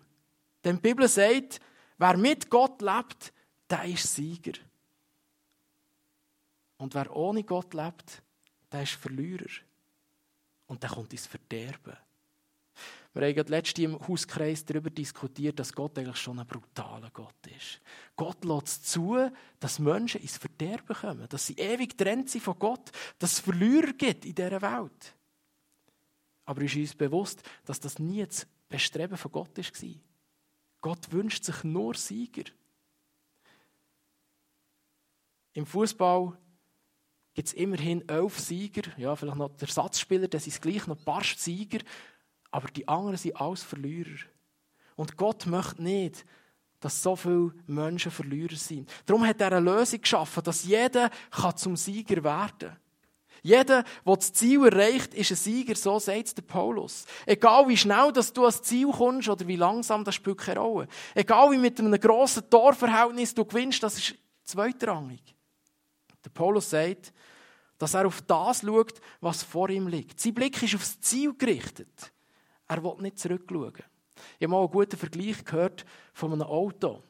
Denn 0.63 0.75
die 0.75 0.81
Bibel 0.83 1.07
sagt, 1.07 1.61
wer 1.97 2.15
mit 2.15 2.47
Gott 2.47 2.79
lebt, 2.83 3.33
der 3.67 3.85
ist 3.85 4.13
Sieger. 4.13 4.59
Und 6.77 6.93
wer 6.93 7.15
ohne 7.15 7.43
Gott 7.43 7.73
lebt, 7.73 8.21
der 8.71 8.83
ist 8.83 8.91
Verlierer. 8.91 9.49
Und 10.67 10.83
der 10.83 10.91
kommt 10.91 11.11
ins 11.11 11.25
Verderben. 11.25 11.97
Wir 13.17 13.29
haben 13.29 13.35
gerade 13.35 13.49
letztens 13.49 13.83
im 13.83 14.07
Hauskreis 14.07 14.63
darüber 14.63 14.91
diskutiert, 14.91 15.57
dass 15.57 15.73
Gott 15.73 15.97
eigentlich 15.97 16.17
schon 16.17 16.37
ein 16.37 16.45
brutaler 16.45 17.09
Gott 17.09 17.47
ist. 17.47 17.81
Gott 18.15 18.45
lässt 18.45 18.87
zu, 18.87 19.31
dass 19.59 19.79
Menschen 19.79 20.21
ins 20.21 20.37
Verderben 20.37 20.95
kommen, 20.95 21.27
dass 21.27 21.47
sie 21.47 21.55
ewig 21.55 21.97
trennt 21.97 22.29
sind 22.29 22.43
von 22.43 22.59
Gott, 22.59 22.91
dass 23.17 23.33
es 23.33 23.39
Verlierer 23.39 23.93
gibt 23.93 24.23
in 24.23 24.35
dieser 24.35 24.61
Welt. 24.61 25.15
Aber 26.45 26.61
ist 26.61 26.75
uns 26.75 26.93
bewusst, 26.93 27.41
dass 27.65 27.79
das 27.79 27.97
nie 27.97 28.23
das 28.23 28.45
Bestreben 28.69 29.17
von 29.17 29.31
Gott 29.31 29.57
war. 29.57 29.89
Gott 30.81 31.11
wünscht 31.11 31.43
sich 31.43 31.63
nur 31.63 31.95
Sieger. 31.95 32.43
Im 35.53 35.65
Fußball 35.65 36.37
gibt 37.33 37.47
es 37.47 37.53
immerhin 37.55 38.07
elf 38.07 38.37
Sieger, 38.37 38.83
ja, 38.95 39.15
vielleicht 39.15 39.37
noch 39.37 39.57
der 39.57 39.67
Satzspieler, 39.67 40.27
das 40.27 40.45
ist 40.45 40.61
gleich 40.61 40.85
noch 40.85 40.97
ein 40.97 41.03
paar 41.03 41.23
Sieger, 41.23 41.79
aber 42.51 42.67
die 42.69 42.87
anderen 42.87 43.17
sind 43.17 43.39
alles 43.39 43.63
Verlierer. 43.63 44.17
Und 44.95 45.17
Gott 45.17 45.45
möchte 45.45 45.81
nicht, 45.81 46.25
dass 46.79 47.01
so 47.01 47.15
viele 47.15 47.53
Menschen 47.65 48.11
Verlierer 48.11 48.55
sind. 48.55 48.89
Darum 49.05 49.25
hat 49.25 49.41
er 49.41 49.53
eine 49.53 49.71
Lösung 49.71 50.01
geschaffen, 50.01 50.43
dass 50.43 50.63
jeder 50.63 51.09
zum 51.55 51.75
Sieger 51.75 52.23
werden 52.23 52.69
kann. 52.69 52.77
Jeder, 53.43 53.83
der 53.83 54.15
das 54.15 54.33
Ziel 54.33 54.65
erreicht, 54.65 55.13
ist 55.13 55.31
ein 55.31 55.37
Sieger, 55.37 55.75
so 55.75 55.99
sagt 55.99 56.37
der 56.37 56.41
Paulus. 56.41 57.05
Egal 57.25 57.67
wie 57.67 57.77
schnell 57.77 58.11
dass 58.11 58.33
du 58.33 58.41
ans 58.41 58.61
Ziel 58.61 58.89
kommst 58.91 59.29
oder 59.29 59.47
wie 59.47 59.55
langsam, 59.55 60.03
das 60.03 60.15
spielt 60.15 60.39
keine 60.39 60.59
Rolle. 60.59 60.87
Egal 61.15 61.51
wie 61.51 61.57
mit 61.57 61.79
einem 61.79 61.99
grossen 61.99 62.49
Torverhältnis 62.49 63.33
du 63.33 63.45
gewinnst, 63.45 63.81
das 63.81 63.97
ist 63.97 64.15
zweitrangig. 64.43 65.35
Der 66.25 66.29
Paulus 66.29 66.69
sagt, 66.69 67.13
dass 67.77 67.93
er 67.93 68.07
auf 68.07 68.21
das 68.23 68.61
schaut, 68.61 68.99
was 69.21 69.43
vor 69.43 69.69
ihm 69.69 69.87
liegt. 69.87 70.19
Sein 70.19 70.33
Blick 70.33 70.61
ist 70.61 70.75
aufs 70.75 70.99
Ziel 70.99 71.33
gerichtet. 71.37 72.11
Er 72.67 72.83
will 72.83 72.95
nicht 73.01 73.19
zurückschauen. 73.19 73.73
Ich 74.39 74.43
habe 74.43 74.47
mal 74.47 74.59
einen 74.59 74.71
guten 74.71 74.97
Vergleich 74.97 75.43
gehört 75.45 75.85
von 76.13 76.33
einem 76.33 76.43
Auto. 76.43 77.03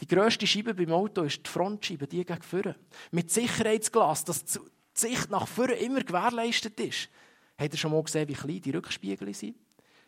Die 0.00 0.06
grösste 0.06 0.46
Scheibe 0.46 0.74
beim 0.74 0.92
Auto 0.92 1.22
ist 1.22 1.46
die 1.46 1.50
Frontscheibe, 1.50 2.06
die 2.06 2.24
gegen 2.24 2.42
vorne. 2.42 2.76
Mit 3.10 3.30
Sicherheitsglas, 3.30 4.24
dass 4.24 4.44
die 4.44 4.58
Sicht 4.94 5.30
nach 5.30 5.46
vorne 5.46 5.74
immer 5.74 6.00
gewährleistet 6.00 6.78
ist. 6.80 7.08
Habt 7.58 7.72
ihr 7.72 7.78
schon 7.78 7.92
mal 7.92 8.02
gesehen, 8.02 8.28
wie 8.28 8.34
klein 8.34 8.60
die 8.60 8.70
Rückspiegel 8.70 9.32
sind? 9.34 9.56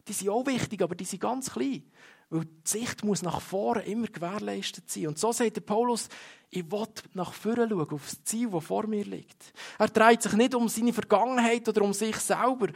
Die 0.06 0.12
sind 0.12 0.30
auch 0.30 0.46
wichtig, 0.46 0.82
aber 0.82 0.94
die 0.94 1.04
sind 1.04 1.20
ganz 1.20 1.50
klein. 1.50 1.82
Weil 2.30 2.44
die 2.44 2.50
Sicht 2.64 3.04
muss 3.04 3.22
nach 3.22 3.40
vorne 3.40 3.82
immer 3.82 4.06
gewährleistet 4.06 4.90
sein. 4.90 5.08
Und 5.08 5.18
so 5.18 5.32
sagt 5.32 5.56
der 5.56 5.60
Paulus, 5.62 6.08
ich 6.50 6.70
will 6.70 6.86
nach 7.14 7.32
vorne 7.32 7.68
schauen, 7.68 7.90
auf 7.90 8.04
das 8.04 8.24
Ziel, 8.24 8.50
das 8.50 8.64
vor 8.64 8.86
mir 8.86 9.04
liegt. 9.04 9.52
Er 9.78 9.88
dreht 9.88 10.22
sich 10.22 10.32
nicht 10.32 10.54
um 10.54 10.68
seine 10.68 10.92
Vergangenheit 10.92 11.68
oder 11.68 11.82
um 11.82 11.92
sich 11.92 12.16
selber, 12.16 12.68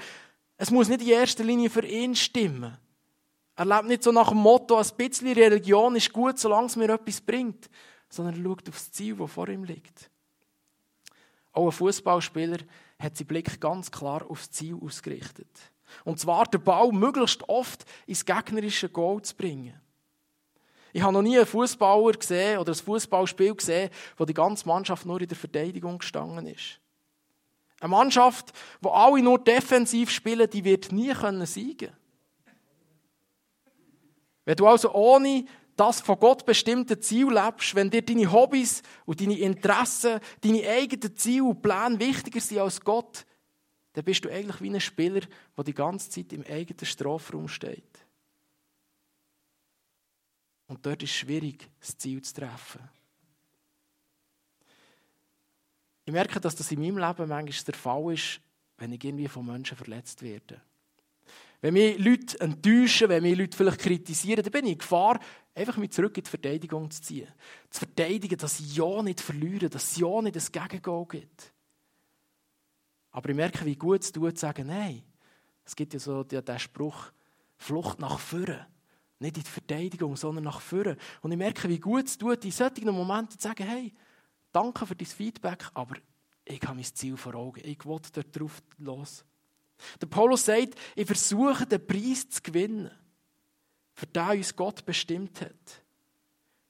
es 0.63 0.71
muss 0.71 0.89
nicht 0.89 1.03
in 1.03 1.09
erster 1.09 1.43
Linie 1.43 1.69
für 1.69 1.85
ihn 1.85 2.15
stimmen. 2.15 2.79
Er 3.57 3.65
lebt 3.65 3.87
nicht 3.87 4.05
so 4.05 4.13
nach 4.13 4.29
dem 4.29 4.39
Motto, 4.39 4.77
ein 4.77 4.87
bisschen 4.97 5.33
Religion 5.33 5.97
ist 5.97 6.13
gut, 6.13 6.39
solange 6.39 6.69
es 6.69 6.77
mir 6.77 6.89
etwas 6.89 7.21
bringt, 7.21 7.69
sondern 8.09 8.37
er 8.37 8.45
schaut 8.45 8.69
auf 8.69 8.77
das 8.77 8.93
Ziel, 8.93 9.17
das 9.17 9.33
vor 9.33 9.49
ihm 9.49 9.65
liegt. 9.65 10.09
Auch 11.51 11.67
ein 11.67 11.73
Fußballspieler 11.73 12.59
hat 13.01 13.17
seinen 13.17 13.27
Blick 13.27 13.61
ganz 13.61 13.91
klar 13.91 14.25
aufs 14.31 14.53
Ziel 14.53 14.77
ausgerichtet. 14.81 15.51
Und 16.05 16.21
zwar 16.21 16.47
den 16.47 16.63
Ball 16.63 16.93
möglichst 16.93 17.43
oft 17.49 17.85
ins 18.07 18.25
gegnerische 18.25 18.89
Goal 18.89 19.21
zu 19.21 19.35
bringen. 19.35 19.75
Ich 20.93 21.03
habe 21.03 21.13
noch 21.13 21.23
nie 21.23 21.39
einen 21.39 21.47
Fußballer 21.47 22.13
gesehen 22.13 22.59
oder 22.59 22.71
ein 22.71 22.77
Fußballspiel 22.77 23.57
gesehen, 23.57 23.91
wo 24.17 24.25
die 24.25 24.33
ganze 24.33 24.69
Mannschaft 24.69 25.07
nur 25.07 25.21
in 25.21 25.27
der 25.27 25.37
Verteidigung 25.37 25.99
gestanden 25.99 26.47
ist. 26.47 26.79
Eine 27.83 27.89
Mannschaft, 27.89 28.53
wo 28.81 28.91
alle 28.91 29.21
nur 29.21 29.41
defensiv 29.41 30.09
spielen, 30.09 30.49
die 30.49 30.63
wird 30.63 30.93
nie 30.93 31.13
können 31.13 31.45
siegen. 31.47 31.91
Wenn 34.45 34.57
du 34.57 34.69
also 34.69 34.93
ohne 34.95 35.45
das 35.75 36.01
von 36.01 36.17
Gott 36.21 36.47
bestimmte 36.47 37.01
Ziel 37.01 37.33
lebst, 37.33 37.75
wenn 37.75 37.91
dir 37.91 38.03
deine 38.03 38.31
Hobbys 38.31 38.83
und 39.05 39.21
deine 39.21 39.37
Interessen, 39.37 40.21
deine 40.43 40.69
eigenen 40.69 41.17
Ziele 41.17 41.43
und 41.43 41.61
Pläne 41.61 41.99
wichtiger 41.99 42.41
sind 42.41 42.59
als 42.59 42.81
Gott, 42.81 43.27
dann 43.95 44.05
bist 44.05 44.25
du 44.25 44.31
eigentlich 44.31 44.61
wie 44.61 44.71
ein 44.71 44.81
Spieler, 44.81 45.23
der 45.57 45.65
die 45.65 45.75
ganze 45.75 46.09
Zeit 46.09 46.33
im 46.33 46.45
eigenen 46.45 46.87
Strafraum 46.87 47.49
steht. 47.49 47.99
Und 50.69 50.87
dort 50.87 51.03
ist 51.03 51.11
es 51.11 51.17
schwierig, 51.17 51.69
das 51.81 51.99
Ziel 51.99 52.23
zu 52.23 52.33
treffen. 52.33 52.89
Ich 56.05 56.13
merke, 56.13 56.41
dass 56.41 56.57
das 56.57 56.71
in 56.73 56.81
meinem 56.81 56.99
Leben 56.99 57.29
manchmal 57.29 57.65
der 57.65 57.75
Fall 57.75 58.13
ist, 58.15 58.41
wenn 58.79 58.93
ich 58.93 59.05
irgendwie 59.05 59.29
von 59.29 59.47
Menschen 59.47 59.77
verletzt 59.77 60.23
werde. 60.23 60.61
Wenn 61.61 61.75
mich 61.75 61.97
Leute 61.99 62.41
enttäuschen, 62.41 63.09
wenn 63.09 63.23
mich 63.23 63.39
Leute 63.39 63.57
vielleicht 63.57 63.79
kritisieren, 63.79 64.43
dann 64.43 64.51
bin 64.51 64.67
ich 64.67 64.73
in 64.73 64.79
Gefahr, 64.79 65.21
einfach 65.55 65.77
mich 65.77 65.93
zurück 65.93 66.17
in 66.17 66.25
die 66.25 66.31
Verteidigung 66.31 66.91
zu 66.91 67.01
ziehen. 67.01 67.29
Zu 67.71 67.81
verteidigen, 67.81 68.37
dass 68.37 68.59
ich 68.59 68.77
ja 68.77 69.01
nicht 69.03 69.21
verliere, 69.21 69.71
dass 69.71 69.93
es 69.93 69.97
ja 69.99 70.21
nicht 70.23 70.37
ein 70.37 70.69
Gegengol 70.69 71.07
gibt. 71.07 71.53
Aber 73.13 73.29
ich 73.29 73.37
merke, 73.37 73.65
wie 73.65 73.77
gut 73.77 74.03
es 74.03 74.11
tut, 74.11 74.37
zu 74.37 74.41
sagen, 74.41 74.67
nein, 74.67 75.05
es 75.65 75.77
gibt 75.77 75.93
ja 75.93 76.01
so 76.01 76.25
den 76.25 76.59
Spruch, 76.59 77.13
Flucht 77.57 78.01
nach 78.01 78.19
vorne. 78.19 78.67
Nicht 79.21 79.37
in 79.37 79.45
die 79.45 79.49
Verteidigung, 79.49 80.17
sondern 80.17 80.43
nach 80.43 80.61
vorne. 80.61 80.97
Und 81.21 81.31
ich 81.31 81.39
merke, 81.39 81.69
wie 81.69 81.79
gut 81.79 82.07
es 82.07 82.19
tut, 82.19 82.45
in 82.45 82.51
solchen 82.51 82.91
Momenten 82.91 83.39
zu 83.39 83.47
sagen, 83.47 83.65
hey, 83.65 83.95
Danke 84.53 84.87
für 84.87 84.95
dein 84.95 85.07
Feedback, 85.07 85.65
aber 85.75 85.97
ich 86.45 86.61
habe 86.63 86.75
mein 86.75 86.85
Ziel 86.85 87.17
vor 87.17 87.35
Augen. 87.35 87.61
Ich 87.65 87.85
will 87.87 88.01
dort 88.13 88.39
drauf 88.39 88.63
los. 88.79 89.25
Der 90.01 90.07
Paulus 90.07 90.45
sagt, 90.45 90.75
ich 90.95 91.07
versuche 91.07 91.67
den 91.67 91.85
Preis 91.87 92.29
zu 92.29 92.43
gewinnen, 92.43 92.91
für 93.95 94.07
den 94.07 94.39
uns 94.39 94.55
Gott 94.55 94.85
bestimmt 94.85 95.41
hat. 95.41 95.83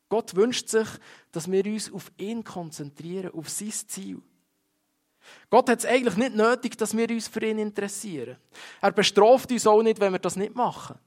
Gott 0.09 0.35
wünscht 0.35 0.69
sich, 0.69 0.89
dass 1.31 1.51
wir 1.51 1.65
uns 1.67 1.93
auf 1.93 2.13
ihn 2.19 2.45
konzentrieren, 2.45 3.33
auf 3.33 3.49
sein 3.49 3.73
Ziel. 3.73 4.23
Gott 5.51 5.69
hat 5.69 5.79
es 5.79 5.87
eigentlich 5.87 6.17
nicht 6.17 6.35
nötig, 6.35 6.77
dass 6.77 6.97
wir 6.97 7.09
uns 7.09 7.29
für 7.29 7.45
ihn 7.45 7.59
interessieren. 7.59 8.37
Er 8.81 8.93
bestraft 8.93 9.51
uns 9.51 9.67
auch 9.67 9.83
nicht, 9.83 10.01
wenn 10.01 10.13
wir 10.13 10.19
das 10.19 10.37
nicht 10.37 10.55
machen. 10.55 10.99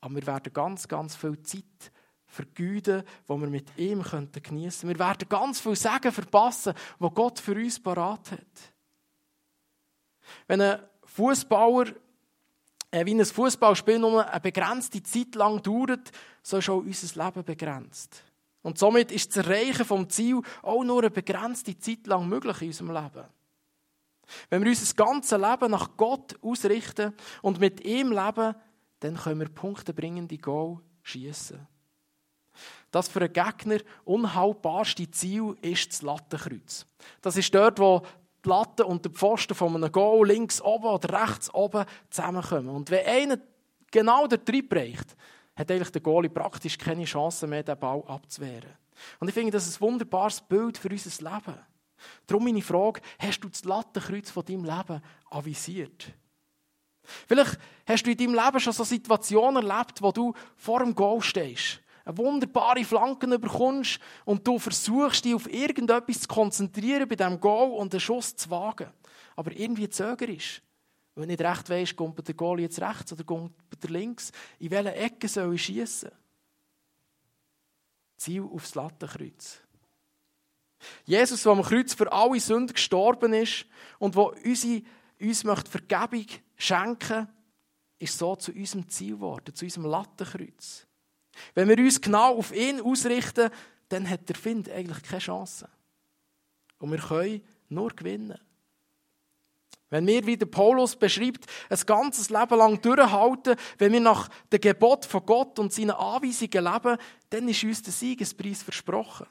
Aber 0.00 0.14
wir 0.14 0.26
werden 0.26 0.52
ganz, 0.52 0.86
ganz 0.86 1.16
viel 1.16 1.40
Zeit 1.42 1.92
vergeuden, 2.28 3.02
wo 3.26 3.36
wir 3.38 3.48
mit 3.48 3.76
ihm 3.76 4.02
geniessen 4.02 4.40
könnten. 4.42 4.88
Wir 4.88 4.98
werden 4.98 5.28
ganz 5.28 5.60
viel 5.60 5.74
Sagen 5.74 6.12
verpassen, 6.12 6.74
wo 6.98 7.10
Gott 7.10 7.40
für 7.40 7.54
uns 7.54 7.80
parat 7.80 8.32
hat. 8.32 8.72
Wenn 10.46 10.60
ein 10.60 10.78
Fußballer 11.04 11.92
äh, 12.90 13.04
wie 13.04 13.14
ein 13.14 13.24
Fußballspiel 13.24 13.98
nur 13.98 14.26
eine 14.26 14.40
begrenzte 14.40 15.02
Zeit 15.02 15.34
lang 15.34 15.62
dauert, 15.62 16.10
so 16.42 16.58
ist 16.58 16.68
auch 16.68 16.78
unser 16.78 17.24
Leben 17.24 17.44
begrenzt. 17.44 18.22
Und 18.62 18.78
somit 18.78 19.12
ist 19.12 19.36
das 19.36 19.46
Erreichen 19.46 19.84
vom 19.84 20.08
Ziel 20.10 20.40
auch 20.62 20.84
nur 20.84 21.00
eine 21.00 21.10
begrenzte 21.10 21.78
Zeit 21.78 22.06
lang 22.06 22.28
möglich 22.28 22.60
in 22.62 22.68
unserem 22.68 22.90
Leben. 22.92 23.24
Wenn 24.50 24.62
wir 24.62 24.70
unser 24.70 24.94
ganzes 24.94 25.38
Leben 25.38 25.70
nach 25.70 25.96
Gott 25.96 26.38
ausrichten 26.42 27.14
und 27.40 27.60
mit 27.60 27.84
ihm 27.84 28.12
leben, 28.12 28.54
dann 29.00 29.16
können 29.16 29.40
wir 29.40 29.48
Punkte 29.48 29.94
bringen, 29.94 30.28
die 30.28 30.38
Goal 30.38 30.80
schießen. 31.02 31.66
Das 32.90 33.08
für 33.08 33.20
einen 33.20 33.32
Gegner 33.32 33.80
unhaltbarste 34.04 35.10
Ziel 35.10 35.56
ist 35.60 35.92
das 35.92 36.02
Lattenkreuz. 36.02 36.86
Das 37.20 37.36
ist 37.36 37.54
dort, 37.54 37.78
wo 37.78 38.02
die 38.44 38.48
Latte 38.48 38.86
und 38.86 39.04
der 39.04 39.12
Pfosten 39.12 39.54
von 39.54 39.74
einem 39.74 39.92
Goal 39.92 40.26
links 40.26 40.60
oben 40.62 40.86
oder 40.86 41.22
rechts 41.22 41.52
oben 41.52 41.84
zusammenkommen. 42.08 42.70
Und 42.70 42.90
wenn 42.90 43.06
einer 43.06 43.38
genau 43.90 44.26
dort 44.26 44.48
reinbricht, 44.48 45.16
hat 45.54 45.70
eigentlich 45.70 45.92
der 45.92 46.00
Goalie 46.00 46.30
praktisch 46.30 46.78
keine 46.78 47.04
Chance 47.04 47.46
mehr, 47.46 47.62
den 47.62 47.78
Ball 47.78 48.02
abzuwehren. 48.06 48.70
Und 49.20 49.28
ich 49.28 49.34
finde, 49.34 49.52
das 49.52 49.66
ist 49.66 49.80
ein 49.80 49.88
wunderbares 49.88 50.40
Bild 50.40 50.78
für 50.78 50.88
unser 50.88 51.30
Leben. 51.30 51.58
Darum 52.26 52.44
meine 52.44 52.62
Frage, 52.62 53.00
hast 53.18 53.40
du 53.40 53.48
das 53.48 53.64
Lattenkreuz 53.64 54.30
von 54.30 54.44
deinem 54.44 54.64
Leben 54.64 55.02
avisiert? 55.30 56.06
Vielleicht 57.26 57.58
hast 57.86 58.04
du 58.04 58.10
in 58.10 58.16
deinem 58.16 58.34
Leben 58.34 58.60
schon 58.60 58.72
so 58.72 58.84
Situationen 58.84 59.68
erlebt, 59.68 60.00
wo 60.00 60.12
du 60.12 60.32
vor 60.56 60.80
dem 60.80 60.94
Goal 60.94 61.20
stehst 61.22 61.80
wunderbare 62.16 62.84
Flanken 62.84 63.30
bekommst 63.40 64.00
und 64.24 64.46
du 64.46 64.58
versuchst, 64.58 65.24
dich 65.24 65.34
auf 65.34 65.52
irgendetwas 65.52 66.20
zu 66.20 66.28
konzentrieren 66.28 67.08
bei 67.08 67.16
diesem 67.16 67.40
Goal 67.40 67.72
und 67.72 67.92
einen 67.92 68.00
Schuss 68.00 68.34
zu 68.34 68.50
wagen. 68.50 68.90
Aber 69.36 69.52
irgendwie 69.52 69.88
zögerst. 69.88 70.62
Weil 71.14 71.24
du 71.24 71.26
nicht 71.26 71.40
recht 71.40 71.68
weisst, 71.68 71.96
kommt 71.96 72.26
der 72.26 72.34
Goal 72.34 72.60
jetzt 72.60 72.80
rechts 72.80 73.12
oder 73.12 73.24
kommt 73.24 73.52
der 73.82 73.90
links. 73.90 74.32
In 74.58 74.70
welche 74.70 74.94
Ecke 74.94 75.28
soll 75.28 75.54
ich 75.54 75.64
schießen? 75.64 76.10
Ziel 78.16 78.42
aufs 78.42 78.74
Lattenkreuz. 78.74 79.60
Jesus, 81.04 81.42
der 81.42 81.52
am 81.52 81.62
Kreuz 81.62 81.94
für 81.94 82.12
alle 82.12 82.38
Sünden 82.40 82.74
gestorben 82.74 83.32
ist 83.32 83.66
und 83.98 84.14
der 84.14 84.32
unsere, 84.44 84.82
uns 85.20 85.44
möchte 85.44 85.70
Vergebung 85.70 86.26
schenken 86.56 87.28
ist 87.98 88.16
so 88.16 88.36
zu 88.36 88.52
unserem 88.52 88.88
Ziel 88.88 89.14
geworden, 89.14 89.54
zu 89.54 89.64
unserem 89.64 89.86
Lattenkreuz. 89.86 90.87
Wenn 91.54 91.68
wir 91.68 91.78
uns 91.78 92.00
genau 92.00 92.36
auf 92.36 92.54
ihn 92.54 92.80
ausrichten, 92.80 93.50
dann 93.88 94.08
hat 94.08 94.28
der 94.28 94.36
Find 94.36 94.68
eigentlich 94.70 95.02
keine 95.02 95.20
Chance. 95.20 95.68
Und 96.78 96.92
wir 96.92 96.98
können 96.98 97.42
nur 97.68 97.90
gewinnen. 97.90 98.38
Wenn 99.90 100.06
wir, 100.06 100.26
wie 100.26 100.36
der 100.36 100.46
Paulus 100.46 100.96
beschreibt, 100.96 101.46
ein 101.70 101.78
ganzes 101.86 102.28
Leben 102.28 102.58
lang 102.58 102.80
durchhalten, 102.80 103.56
wenn 103.78 103.92
wir 103.92 104.00
nach 104.00 104.28
dem 104.52 104.60
Gebot 104.60 105.06
von 105.06 105.24
Gott 105.24 105.58
und 105.58 105.72
seinen 105.72 105.92
Anweisungen 105.92 106.64
leben, 106.64 106.98
dann 107.30 107.48
ist 107.48 107.64
uns 107.64 107.82
der 107.82 107.92
Siegespreis 107.92 108.62
versprochen. 108.62 109.26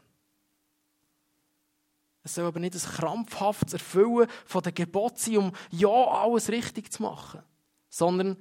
Es 2.24 2.36
soll 2.36 2.46
aber 2.46 2.60
nicht 2.60 2.74
ein 2.74 2.82
krampfhaftes 2.82 3.74
Erfüllen 3.74 4.28
von 4.46 4.64
den 4.64 4.74
Geboten 4.74 5.18
sein, 5.18 5.38
um 5.38 5.52
ja 5.72 5.88
alles 5.88 6.50
richtig 6.50 6.92
zu 6.92 7.04
machen, 7.04 7.42
sondern 7.90 8.36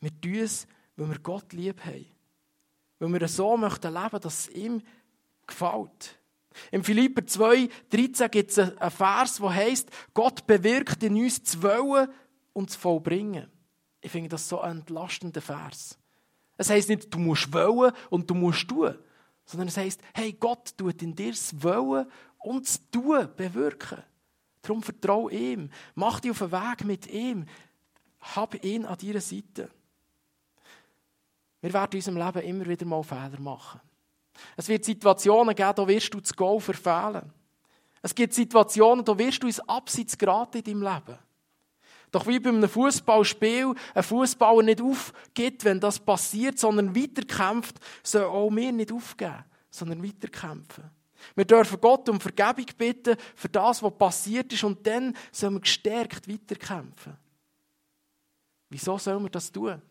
wir 0.00 0.18
tun 0.20 0.36
es, 0.36 0.66
weil 0.96 1.10
wir 1.10 1.18
Gott 1.18 1.52
lieb 1.52 1.84
haben. 1.84 2.06
Weil 2.98 3.12
wir 3.20 3.28
so 3.28 3.56
möchten 3.56 3.94
leben, 3.94 4.20
dass 4.20 4.48
es 4.48 4.54
ihm 4.54 4.82
gefällt. 5.46 6.18
Im 6.72 6.82
Philipper 6.82 7.24
2, 7.24 7.68
13 7.90 8.30
gibt 8.30 8.50
es 8.50 8.58
einen 8.58 8.90
Vers, 8.90 9.36
der 9.36 9.54
heißt, 9.54 9.88
Gott 10.14 10.46
bewirkt 10.46 11.02
in 11.02 11.16
uns 11.16 11.42
zu 11.44 11.62
wollen 11.62 12.08
und 12.52 12.70
zu 12.70 12.78
vollbringen. 12.78 13.48
Ich 14.00 14.10
finde 14.10 14.30
das 14.30 14.48
so 14.48 14.60
ein 14.60 14.78
entlastender 14.78 15.40
Vers. 15.40 15.98
Es 16.56 16.70
heißt 16.70 16.88
nicht, 16.88 17.12
du 17.12 17.18
musst 17.18 17.52
wollen 17.52 17.92
und 18.10 18.28
du 18.28 18.34
musst 18.34 18.68
tun, 18.68 18.96
sondern 19.44 19.68
es 19.68 19.76
heißt, 19.76 20.00
hey, 20.14 20.32
Gott 20.32 20.76
tut 20.76 21.00
in 21.02 21.14
dir 21.14 21.30
das 21.30 21.62
Wollen 21.62 22.06
und 22.38 22.66
das 22.66 22.90
Tun 22.90 23.28
bewirken. 23.36 24.02
Darum 24.62 24.82
vertraue 24.82 25.32
ihm. 25.32 25.70
Mach 25.94 26.20
dich 26.20 26.32
auf 26.32 26.40
den 26.40 26.52
Weg 26.52 26.84
mit 26.84 27.06
ihm. 27.06 27.46
Hab 28.20 28.62
ihn 28.64 28.84
an 28.84 28.98
deiner 28.98 29.20
Seite. 29.20 29.70
Wir 31.60 31.72
werden 31.72 31.92
in 31.92 31.98
unserem 31.98 32.16
Leben 32.16 32.48
immer 32.48 32.66
wieder 32.66 32.86
mal 32.86 33.02
Fehler 33.02 33.40
machen. 33.40 33.80
Es 34.56 34.68
wird 34.68 34.84
Situationen 34.84 35.54
geben, 35.54 35.72
da 35.74 35.88
wirst 35.88 36.14
du 36.14 36.20
das 36.20 36.34
Goal 36.34 36.60
verfehlen. 36.60 37.32
Es 38.00 38.14
gibt 38.14 38.34
Situationen, 38.34 39.04
da 39.04 39.18
wirst 39.18 39.42
du 39.42 39.48
ins 39.48 39.60
Abseits 39.60 40.16
geraten 40.16 40.58
in 40.58 40.64
deinem 40.64 40.82
Leben. 40.82 41.18
Doch 42.10 42.26
wie 42.26 42.38
bei 42.38 42.48
einem 42.50 42.68
Fußballspiel 42.68 43.74
ein 43.94 44.02
Fußballer 44.02 44.62
nicht 44.62 44.80
aufgibt, 44.80 45.64
wenn 45.64 45.80
das 45.80 45.98
passiert, 45.98 46.58
sondern 46.58 46.96
weiterkämpft, 46.96 47.76
soll 48.02 48.24
auch 48.24 48.50
wir 48.50 48.72
nicht 48.72 48.92
aufgeben, 48.92 49.44
sondern 49.70 50.02
weiterkämpfen. 50.02 50.84
Wir 51.34 51.44
dürfen 51.44 51.80
Gott 51.80 52.08
um 52.08 52.20
Vergebung 52.20 52.66
bitten 52.78 53.16
für 53.34 53.48
das, 53.48 53.82
was 53.82 53.98
passiert 53.98 54.52
ist, 54.52 54.64
und 54.64 54.86
dann 54.86 55.14
sollen 55.32 55.54
wir 55.54 55.60
gestärkt 55.60 56.28
weiterkämpfen. 56.28 57.16
Wieso 58.70 58.96
sollen 58.98 59.24
wir 59.24 59.30
das 59.30 59.50
tun? 59.50 59.82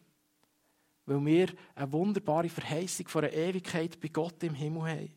Weil 1.07 1.25
wir 1.25 1.47
eine 1.73 1.91
wunderbare 1.91 2.49
Verheißung 2.49 3.07
von 3.07 3.23
einer 3.23 3.33
Ewigkeit 3.33 3.99
bei 3.99 4.09
Gott 4.09 4.43
im 4.43 4.53
Himmel 4.53 4.91
haben. 4.91 5.13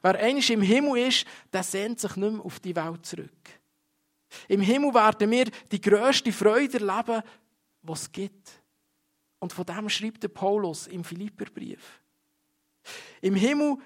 Wer 0.00 0.18
einmal 0.18 0.50
im 0.50 0.62
Himmel 0.62 1.08
ist, 1.08 1.26
der 1.52 1.62
sehnt 1.62 2.00
sich 2.00 2.16
nicht 2.16 2.32
mehr 2.32 2.44
auf 2.44 2.60
die 2.60 2.74
Welt 2.74 3.04
zurück. 3.04 3.50
Im 4.46 4.60
Himmel 4.60 4.94
werden 4.94 5.30
wir 5.30 5.46
die 5.70 5.80
grösste 5.80 6.32
Freude 6.32 6.78
erleben, 6.78 7.22
was 7.82 8.02
es 8.02 8.12
gibt. 8.12 8.62
Und 9.40 9.52
von 9.52 9.66
dem 9.66 9.88
schreibt 9.88 10.22
der 10.22 10.28
Paulus 10.28 10.86
im 10.86 11.04
Philipperbrief. 11.04 12.00
Im 13.20 13.34
Himmel 13.34 13.76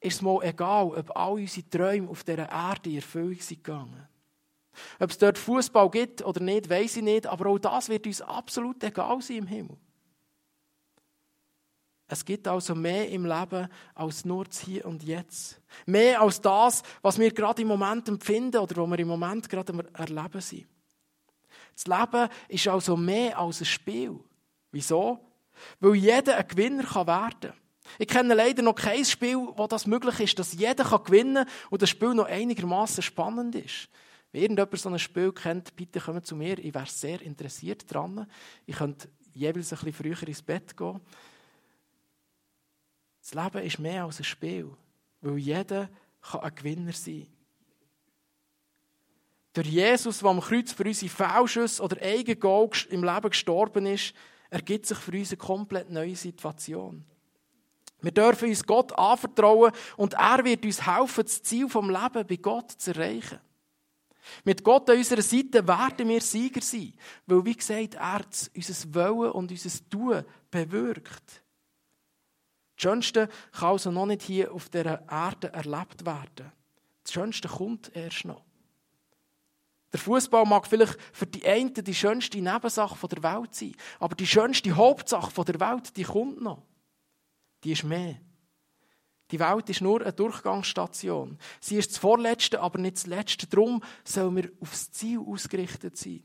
ist 0.00 0.16
es 0.16 0.22
mal 0.22 0.42
egal, 0.44 0.86
ob 0.86 1.16
all 1.16 1.32
unsere 1.32 1.68
Träume 1.68 2.08
auf 2.08 2.22
dieser 2.22 2.48
Erde 2.48 2.90
in 2.90 2.96
Erfüllung 2.96 3.40
sind 3.40 3.64
gegangen. 3.64 4.08
Ob 5.00 5.10
es 5.10 5.18
dort 5.18 5.38
Fußball 5.38 5.90
gibt 5.90 6.24
oder 6.24 6.40
nicht, 6.40 6.68
weiß 6.68 6.98
ich 6.98 7.02
nicht, 7.02 7.26
aber 7.26 7.46
auch 7.50 7.58
das 7.58 7.88
wird 7.88 8.06
uns 8.06 8.20
absolut 8.20 8.82
egal 8.84 9.20
sein 9.20 9.38
im 9.38 9.46
Himmel. 9.46 9.76
Es 12.08 12.24
gibt 12.24 12.46
also 12.46 12.74
mehr 12.74 13.08
im 13.10 13.26
Leben 13.26 13.68
als 13.94 14.24
nur 14.24 14.44
das 14.44 14.60
Hier 14.60 14.84
und 14.86 15.02
Jetzt. 15.02 15.60
Mehr 15.86 16.20
als 16.20 16.40
das, 16.40 16.82
was 17.02 17.18
wir 17.18 17.32
gerade 17.32 17.62
im 17.62 17.68
Moment 17.68 18.08
empfinden 18.08 18.58
oder 18.58 18.76
was 18.76 18.90
wir 18.90 18.98
im 19.00 19.08
Moment 19.08 19.48
gerade 19.48 19.72
erleben 19.94 20.40
sind. 20.40 20.66
Das 21.74 21.86
Leben 21.86 22.28
ist 22.48 22.68
also 22.68 22.96
mehr 22.96 23.38
als 23.38 23.60
ein 23.60 23.66
Spiel. 23.66 24.18
Wieso? 24.70 25.18
Weil 25.80 25.96
jeder 25.96 26.36
ein 26.36 26.46
Gewinner 26.46 26.84
werden 26.84 27.40
kann. 27.40 27.52
Ich 27.98 28.08
kenne 28.08 28.34
leider 28.34 28.62
noch 28.62 28.74
kein 28.74 29.04
Spiel, 29.04 29.36
wo 29.36 29.66
das 29.66 29.86
möglich 29.86 30.20
ist, 30.20 30.38
dass 30.38 30.52
jeder 30.52 30.84
gewinnen 30.98 31.44
kann 31.44 31.54
und 31.70 31.82
das 31.82 31.90
Spiel 31.90 32.14
noch 32.14 32.26
einigermaßen 32.26 33.02
spannend 33.02 33.54
ist. 33.54 33.88
Wenn 34.32 34.42
irgendjemand 34.42 34.78
so 34.78 34.88
ein 34.88 34.98
Spiel 34.98 35.32
kennt, 35.32 35.74
bitte 35.76 36.00
kommt 36.00 36.26
zu 36.26 36.36
mir. 36.36 36.58
Ich 36.58 36.74
wäre 36.74 36.86
sehr 36.86 37.20
interessiert 37.22 37.90
daran. 37.90 38.26
Ich 38.64 38.76
könnte 38.76 39.08
jeweils 39.32 39.72
ein 39.72 39.78
bisschen 39.78 39.92
früher 39.92 40.28
ins 40.28 40.42
Bett 40.42 40.76
gehen. 40.76 41.00
Das 43.28 43.34
Leben 43.34 43.66
ist 43.66 43.80
mehr 43.80 44.04
als 44.04 44.20
ein 44.20 44.24
Spiel, 44.24 44.70
weil 45.20 45.38
jeder 45.38 45.90
kann 46.22 46.42
ein 46.42 46.54
Gewinner 46.54 46.92
sein. 46.92 47.26
Durch 49.52 49.66
Jesus, 49.66 50.20
der 50.20 50.28
am 50.28 50.40
Kreuz 50.40 50.70
für 50.70 50.84
unsere 50.84 51.10
Fehlschüsse 51.10 51.82
oder 51.82 52.00
Eigengoal 52.00 52.70
im 52.88 53.02
Leben 53.02 53.30
gestorben 53.30 53.86
ist, 53.86 54.14
ergibt 54.48 54.86
sich 54.86 54.98
für 54.98 55.10
uns 55.10 55.30
eine 55.30 55.38
komplett 55.38 55.90
neue 55.90 56.14
Situation. 56.14 57.04
Wir 58.00 58.12
dürfen 58.12 58.48
uns 58.48 58.64
Gott 58.64 58.96
anvertrauen 58.96 59.72
und 59.96 60.14
er 60.14 60.44
wird 60.44 60.64
uns 60.64 60.86
helfen, 60.86 61.24
das 61.24 61.42
Ziel 61.42 61.68
vom 61.68 61.90
Leben 61.90 62.24
bei 62.28 62.36
Gott 62.36 62.70
zu 62.70 62.92
erreichen. 62.92 63.40
Mit 64.44 64.62
Gott 64.62 64.88
an 64.88 64.98
unserer 64.98 65.22
Seite 65.22 65.66
werden 65.66 66.08
wir 66.08 66.20
Sieger 66.20 66.60
sein, 66.60 66.92
weil, 67.26 67.44
wie 67.44 67.56
gesagt, 67.56 67.94
er 67.94 68.20
unser 68.54 68.94
Wollen 68.94 69.32
und 69.32 69.50
unser 69.50 69.90
Tun 69.90 70.24
bewirkt. 70.48 71.42
Das 72.76 72.82
Schönste 72.82 73.28
kann 73.52 73.70
also 73.70 73.90
noch 73.90 74.06
nicht 74.06 74.22
hier 74.22 74.52
auf 74.52 74.68
dieser 74.68 75.02
Erde 75.10 75.52
erlebt 75.52 76.04
werden. 76.04 76.52
Das 77.02 77.12
Schönste 77.12 77.48
kommt 77.48 77.94
erst 77.96 78.26
noch. 78.26 78.44
Der 79.92 80.00
Fußball 80.00 80.44
mag 80.44 80.66
vielleicht 80.66 80.98
für 81.12 81.26
die 81.26 81.46
einen 81.46 81.72
die 81.72 81.94
schönste 81.94 82.38
Nebensache 82.38 83.08
der 83.08 83.22
Welt 83.22 83.54
sein, 83.54 83.74
aber 83.98 84.14
die 84.14 84.26
schönste 84.26 84.72
Hauptsache 84.76 85.44
der 85.44 85.58
Welt, 85.60 85.96
die 85.96 86.02
kommt 86.02 86.42
noch. 86.42 86.62
Die 87.64 87.72
ist 87.72 87.84
mehr. 87.84 88.16
Die 89.30 89.40
Welt 89.40 89.70
ist 89.70 89.80
nur 89.80 90.02
eine 90.02 90.12
Durchgangsstation. 90.12 91.38
Sie 91.60 91.76
ist 91.76 91.92
das 91.92 91.98
Vorletzte, 91.98 92.60
aber 92.60 92.78
nicht 92.78 92.96
das 92.96 93.06
Letzte. 93.06 93.46
Darum 93.46 93.82
sollen 94.04 94.36
wir 94.36 94.52
aufs 94.60 94.90
Ziel 94.92 95.18
ausgerichtet 95.18 95.96
sein. 95.96 96.22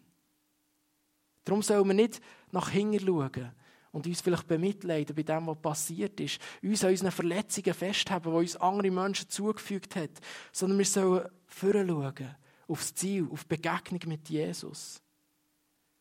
Darum 1.44 1.64
sollen 1.64 1.88
wir 1.88 1.94
nicht 1.96 2.22
nach 2.52 2.70
hinten 2.70 3.06
schauen, 3.06 3.56
und 3.92 4.08
uns 4.08 4.22
vielleicht 4.22 4.48
bemitleiden 4.48 5.16
bei 5.16 5.24
dem, 5.24 5.48
was 5.48 5.62
passiert 5.62 6.20
ist. 6.20 6.40
Uns 6.64 6.84
an 6.84 6.92
unseren 6.92 7.12
Verletzungen 7.12 7.74
festhalten, 7.74 8.30
die 8.30 8.38
uns 8.38 8.56
andere 8.56 8.92
Menschen 8.92 9.30
zugefügt 9.30 9.96
haben. 9.96 10.14
Sondern 10.52 10.78
wir 10.78 10.86
sollen 10.86 11.30
vorschauen, 11.46 12.36
aufs 12.68 12.94
Ziel, 12.96 13.28
auf 13.30 13.44
die 13.44 13.50
Begegnung 13.50 14.02
mit 14.08 14.30
Jesus. 14.30 15.02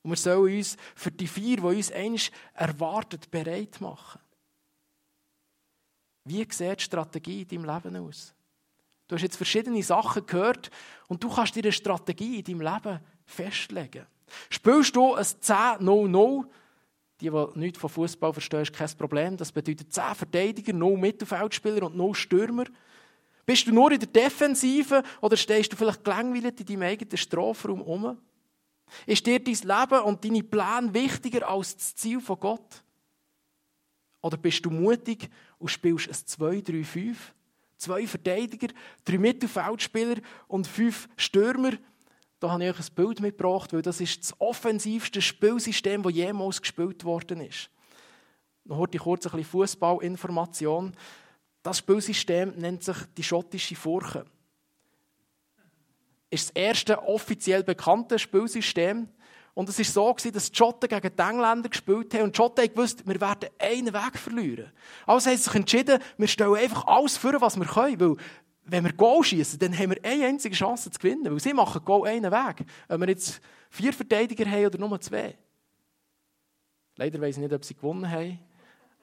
Und 0.02 0.10
wir 0.10 0.16
sollen 0.16 0.56
uns 0.56 0.76
für 0.94 1.10
die 1.10 1.26
vier, 1.26 1.56
die 1.56 1.62
uns 1.62 1.92
eigentlich 1.92 2.30
erwartet, 2.54 3.30
bereit 3.30 3.80
machen. 3.80 4.20
Wie 6.24 6.46
sieht 6.50 6.80
die 6.80 6.84
Strategie 6.84 7.42
in 7.42 7.48
deinem 7.48 7.64
Leben 7.64 7.96
aus? 7.96 8.34
Du 9.08 9.16
hast 9.16 9.22
jetzt 9.22 9.36
verschiedene 9.36 9.82
Sachen 9.82 10.24
gehört 10.24 10.70
und 11.08 11.22
du 11.22 11.28
kannst 11.28 11.56
dir 11.56 11.64
eine 11.64 11.72
Strategie 11.72 12.38
in 12.38 12.44
deinem 12.44 12.60
Leben 12.60 13.00
festlegen. 13.24 14.06
Spielst 14.48 14.94
du 14.94 15.14
ein 15.14 15.24
10-0-0 15.24 16.46
die, 17.20 17.30
die 17.30 17.58
nichts 17.58 17.78
von 17.78 17.90
Fußball 17.90 18.32
verstehen, 18.32 18.62
ist 18.62 18.72
kein 18.72 18.88
Problem. 18.96 19.36
Das 19.36 19.52
bedeutet 19.52 19.92
10 19.92 20.14
Verteidiger, 20.14 20.72
0 20.72 20.96
Mittelfeldspieler 20.96 21.84
und 21.84 21.96
0 21.96 22.14
Stürmer. 22.14 22.64
Bist 23.46 23.66
du 23.66 23.72
nur 23.72 23.92
in 23.92 24.00
der 24.00 24.08
Defensive 24.08 25.02
oder 25.20 25.36
stehst 25.36 25.72
du 25.72 25.76
vielleicht 25.76 26.04
gelangweilt 26.04 26.60
in 26.60 26.66
deinem 26.66 26.82
eigenen 26.82 27.16
Strafraum 27.16 27.82
um? 27.82 28.18
Ist 29.06 29.26
dir 29.26 29.38
dein 29.38 29.54
Leben 29.54 30.04
und 30.04 30.24
deine 30.24 30.42
Pläne 30.42 30.92
wichtiger 30.92 31.48
als 31.48 31.76
das 31.76 31.94
Ziel 31.94 32.20
von 32.20 32.38
Gott? 32.38 32.82
Oder 34.22 34.36
bist 34.36 34.64
du 34.64 34.70
mutig 34.70 35.28
und 35.58 35.68
spielst 35.68 36.08
ein 36.08 36.14
2-3-5? 36.62 37.16
Zwei 37.76 38.06
Verteidiger, 38.06 38.68
drei 39.04 39.18
Mittelfeldspieler 39.18 40.16
und 40.48 40.66
fünf 40.66 41.08
Stürmer 41.16 41.72
da 42.40 42.50
habe 42.50 42.64
ich 42.64 42.70
euch 42.70 42.88
ein 42.88 42.94
Bild 42.94 43.20
mitgebracht, 43.20 43.72
weil 43.74 43.82
das 43.82 44.00
ist 44.00 44.22
das 44.22 44.40
offensivste 44.40 45.20
Spielsystem, 45.20 46.02
das 46.02 46.14
jemals 46.14 46.60
gespielt 46.60 47.04
worden 47.04 47.42
ist. 47.42 47.70
Noch 48.64 48.78
heute 48.78 48.98
kurz 48.98 49.26
ein 49.26 49.32
bisschen 49.32 49.50
Fußballinformation. 49.50 50.94
Das 51.62 51.78
Spielsystem 51.78 52.54
nennt 52.56 52.82
sich 52.82 52.96
die 53.16 53.22
schottische 53.22 53.76
Furche. 53.76 54.24
Ist 56.30 56.48
das 56.48 56.56
erste 56.56 57.02
offiziell 57.06 57.62
bekannte 57.62 58.18
Spielsystem. 58.18 59.08
Und 59.52 59.68
es 59.68 59.78
war 59.78 60.16
so, 60.16 60.30
dass 60.30 60.50
die 60.50 60.56
Schotten 60.56 60.88
gegen 60.88 61.14
die 61.14 61.22
Engländer 61.22 61.68
gespielt 61.68 62.14
haben. 62.14 62.22
Und 62.22 62.34
die 62.34 62.36
Schotten 62.38 62.68
gewusst, 62.68 63.06
wir 63.06 63.20
werden 63.20 63.50
einen 63.58 63.92
Weg 63.92 64.16
verlieren. 64.16 64.72
Also 65.06 65.28
haben 65.28 65.36
sie 65.36 65.42
sich 65.42 65.54
entschieden, 65.54 66.00
wir 66.16 66.28
stellen 66.28 66.54
einfach 66.54 66.86
alles 66.86 67.18
vor, 67.18 67.38
was 67.40 67.58
wir 67.58 67.66
können. 67.66 68.00
Weil 68.00 68.16
wenn 68.70 68.84
wir 68.84 68.92
Goal 68.92 69.24
schießen, 69.24 69.58
dann 69.58 69.76
haben 69.76 69.90
wir 69.90 70.04
eine 70.04 70.26
einzige 70.26 70.54
Chance 70.54 70.90
zu 70.90 70.98
gewinnen. 70.98 71.32
Weil 71.32 71.40
sie 71.40 71.52
machen 71.52 71.84
Goal 71.84 72.08
einen 72.08 72.30
Weg. 72.30 72.64
Ob 72.88 73.00
wir 73.00 73.08
jetzt 73.08 73.40
vier 73.68 73.92
Verteidiger 73.92 74.48
haben 74.48 74.66
oder 74.66 74.78
nur 74.78 75.00
zwei. 75.00 75.36
Leider 76.96 77.20
weiß 77.20 77.36
ich 77.36 77.42
nicht, 77.42 77.52
ob 77.52 77.64
sie 77.64 77.74
gewonnen 77.74 78.10
haben. 78.10 78.38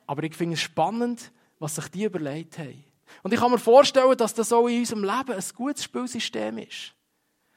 Aber 0.05 0.23
ich 0.23 0.35
finde 0.35 0.53
es 0.53 0.61
spannend, 0.61 1.31
was 1.59 1.75
sich 1.75 1.87
die 1.89 2.05
überlegt 2.05 2.57
haben. 2.57 2.83
Und 3.23 3.33
ich 3.33 3.39
kann 3.39 3.51
mir 3.51 3.57
vorstellen, 3.57 4.17
dass 4.17 4.33
das 4.33 4.53
auch 4.53 4.67
in 4.67 4.79
unserem 4.79 5.03
Leben 5.03 5.33
ein 5.33 5.43
gutes 5.55 5.83
Spielsystem 5.83 6.57
ist. 6.59 6.93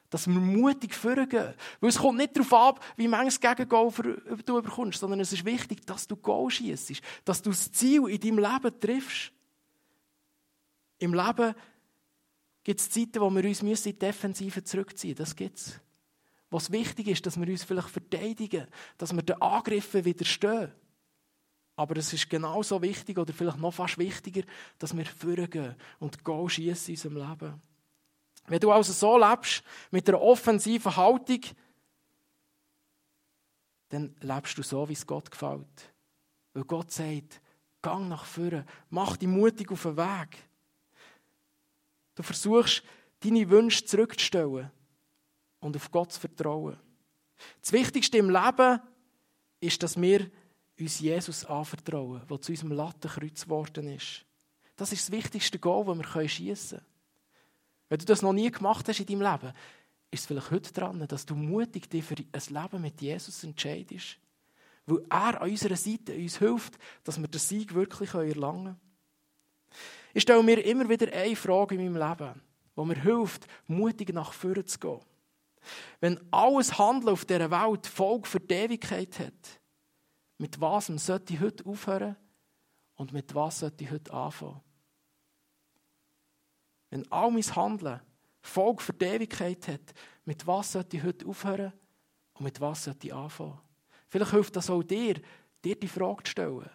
Dass 0.08 0.26
wir 0.26 0.34
mutig 0.34 0.94
vorgehen. 0.94 1.54
Weil 1.80 1.90
es 1.90 1.98
kommt 1.98 2.18
nicht 2.18 2.36
darauf 2.36 2.52
ab, 2.52 2.84
wie 2.96 3.06
manches 3.06 3.40
Gegengol 3.40 3.92
du 4.44 4.62
bekommst, 4.62 5.00
sondern 5.00 5.20
es 5.20 5.32
ist 5.32 5.44
wichtig, 5.44 5.86
dass 5.86 6.08
du 6.08 6.16
Goal 6.16 6.50
schießt, 6.50 7.00
dass 7.24 7.42
du 7.42 7.50
das 7.50 7.70
Ziel 7.70 8.08
in 8.08 8.20
deinem 8.20 8.38
Leben 8.38 8.80
triffst. 8.80 9.32
Im 10.98 11.14
Leben 11.14 11.54
gibt 12.62 12.80
es 12.80 12.90
Zeiten, 12.90 13.20
wo 13.20 13.30
wir 13.30 13.44
uns 13.44 13.62
in 13.62 13.74
die 13.74 13.98
Defensive 13.98 14.62
zurückziehen 14.62 15.10
müssen. 15.10 15.22
Das 15.22 15.36
gibt 15.36 15.58
es. 15.58 15.80
Was 16.50 16.70
wichtig 16.72 17.08
ist, 17.08 17.24
dass 17.24 17.38
wir 17.38 17.48
uns 17.48 17.64
vielleicht 17.64 17.88
verteidigen, 17.88 18.66
dass 18.98 19.14
wir 19.14 19.22
den 19.22 19.40
Angriffen 19.40 20.04
widerstehen. 20.04 20.72
Aber 21.76 21.96
es 21.96 22.12
ist 22.12 22.28
genauso 22.28 22.82
wichtig 22.82 23.16
oder 23.16 23.32
vielleicht 23.32 23.58
noch 23.58 23.72
fast 23.72 23.96
wichtiger, 23.98 24.42
dass 24.78 24.96
wir 24.96 25.06
vorgehen 25.06 25.76
und 25.98 26.22
Goal 26.24 26.48
schießen 26.50 26.94
in 26.94 26.96
unserem 26.96 27.30
Leben. 27.30 27.62
Wenn 28.48 28.60
du 28.60 28.72
also 28.72 28.92
so 28.92 29.16
lebst, 29.16 29.62
mit 29.90 30.08
einer 30.08 30.20
offensiven 30.20 30.94
Haltung, 30.96 31.40
dann 33.90 34.14
lebst 34.20 34.58
du 34.58 34.62
so, 34.62 34.88
wie 34.88 34.92
es 34.92 35.06
Gott 35.06 35.30
gefällt. 35.30 35.94
Weil 36.52 36.64
Gott 36.64 36.90
sagt, 36.90 37.40
gang 37.80 38.08
nach 38.08 38.24
vorne, 38.24 38.66
mach 38.88 39.16
dich 39.16 39.28
mutig 39.28 39.70
auf 39.70 39.82
den 39.82 39.96
Weg. 39.96 40.49
Du 42.20 42.26
versuchst, 42.26 42.83
deine 43.20 43.48
Wünsche 43.48 43.83
zurückzustellen 43.87 44.70
und 45.61 45.74
auf 45.74 45.90
Gott 45.90 46.12
zu 46.12 46.20
vertrauen. 46.20 46.76
Das 47.62 47.72
Wichtigste 47.72 48.18
im 48.18 48.28
Leben 48.28 48.78
ist, 49.61 49.83
dass 49.83 49.98
wir 49.98 50.30
uns 50.78 51.00
Jesus 51.00 51.46
anvertrauen, 51.46 52.20
der 52.28 52.40
zu 52.42 52.52
unserem 52.52 52.72
Lattenkreuz 52.72 53.44
geworden 53.44 53.88
ist. 53.88 54.26
Das 54.76 54.92
ist 54.92 55.09
das 55.09 55.16
wichtigste 55.16 55.59
Goal, 55.59 55.87
das 55.87 56.14
wir 56.14 56.28
schiessen 56.28 56.78
können. 56.80 56.90
Wenn 57.88 57.98
du 58.00 58.04
das 58.04 58.20
noch 58.20 58.35
nie 58.35 58.50
gemacht 58.50 58.87
hast 58.87 59.00
in 59.00 59.06
deinem 59.06 59.22
Leben, 59.22 59.54
ist 60.11 60.20
es 60.20 60.26
vielleicht 60.26 60.50
heute 60.50 60.74
dran, 60.74 61.09
dass 61.09 61.24
du 61.24 61.35
mutig 61.35 61.88
dich 61.88 62.04
für 62.04 62.16
ein 62.16 62.42
Leben 62.48 62.83
mit 62.83 63.00
Jesus 63.00 63.44
entscheidest. 63.44 64.18
Weil 64.85 65.06
er 65.09 65.40
an 65.40 65.50
unserer 65.50 65.76
Seite 65.76 66.14
uns 66.14 66.37
hilft, 66.37 66.78
dass 67.02 67.18
wir 67.18 67.28
den 67.28 67.40
Sieg 67.40 67.72
wirklich 67.72 68.12
erlangen 68.12 68.64
können. 68.64 68.80
Ich 70.12 70.22
stelle 70.22 70.42
mir 70.42 70.64
immer 70.64 70.88
wieder 70.88 71.12
eine 71.12 71.36
Frage 71.36 71.74
in 71.74 71.92
meinem 71.92 72.08
Leben, 72.08 72.42
die 72.76 72.84
mir 72.84 73.02
hilft, 73.02 73.46
mutig 73.66 74.12
nach 74.12 74.32
vorne 74.32 74.64
zu 74.64 74.78
gehen. 74.78 75.00
Wenn 76.00 76.20
alles 76.32 76.78
Handeln 76.78 77.12
auf 77.12 77.24
dieser 77.24 77.50
Welt 77.50 77.86
Folge 77.86 78.26
für 78.26 78.40
die 78.40 78.54
Ewigkeit 78.54 79.18
hat, 79.18 79.60
mit 80.38 80.60
was 80.60 80.86
sollte 80.86 81.34
ich 81.34 81.40
heute 81.40 81.66
aufhören 81.66 82.16
und 82.94 83.12
mit 83.12 83.34
was 83.34 83.60
sollte 83.60 83.84
ich 83.84 83.90
heute 83.90 84.12
anfangen? 84.12 84.60
Wenn 86.88 87.10
all 87.12 87.30
mein 87.30 87.42
Handeln 87.42 88.00
Folge 88.40 88.82
für 88.82 88.94
die 88.94 89.04
Ewigkeit 89.04 89.68
hat, 89.68 89.94
mit 90.24 90.46
was 90.46 90.72
sollte 90.72 90.96
ich 90.96 91.02
heute 91.02 91.26
aufhören 91.26 91.72
und 92.34 92.44
mit 92.44 92.60
was 92.60 92.84
sollte 92.84 93.06
ich 93.06 93.14
anfangen? 93.14 93.60
Vielleicht 94.08 94.32
hilft 94.32 94.56
das 94.56 94.70
auch 94.70 94.82
dir, 94.82 95.20
dir 95.62 95.78
die 95.78 95.88
Frage 95.88 96.24
zu 96.24 96.30
stellen 96.30 96.70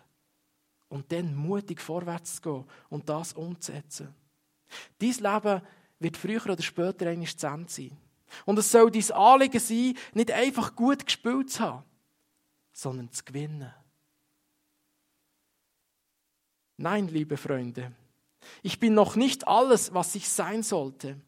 und 0.96 1.12
dann 1.12 1.36
mutig 1.36 1.82
vorwärts 1.82 2.38
zu 2.38 2.42
gehen 2.42 2.66
und 2.90 3.10
das 3.10 3.34
umzusetzen. 3.34 4.16
Dein 4.98 5.12
Leben 5.12 5.62
wird 6.00 6.18
früher 6.18 6.44
oder 6.46 6.64
später 6.64 7.08
eigentlich 7.08 7.38
zu 7.38 7.48
Ende 7.48 7.72
sein. 7.72 7.98
Und 8.46 8.58
es 8.58 8.72
soll 8.72 8.90
dein 8.90 9.12
Anliegen 9.12 9.60
sein, 9.60 9.94
nicht 10.14 10.32
einfach 10.32 10.74
gut 10.74 11.06
gespielt 11.06 11.52
zu 11.52 11.60
haben, 11.60 11.84
sondern 12.72 13.12
zu 13.12 13.24
gewinnen. 13.26 13.74
Nein, 16.78 17.10
liebe 17.10 17.36
Freunde, 17.36 17.92
ich 18.64 18.80
bin 18.80 18.94
noch 18.94 19.18
nicht 19.18 19.48
alles, 19.48 19.94
was 19.94 20.16
ich 20.16 20.30
sein 20.30 20.64
sollte, 20.64 21.20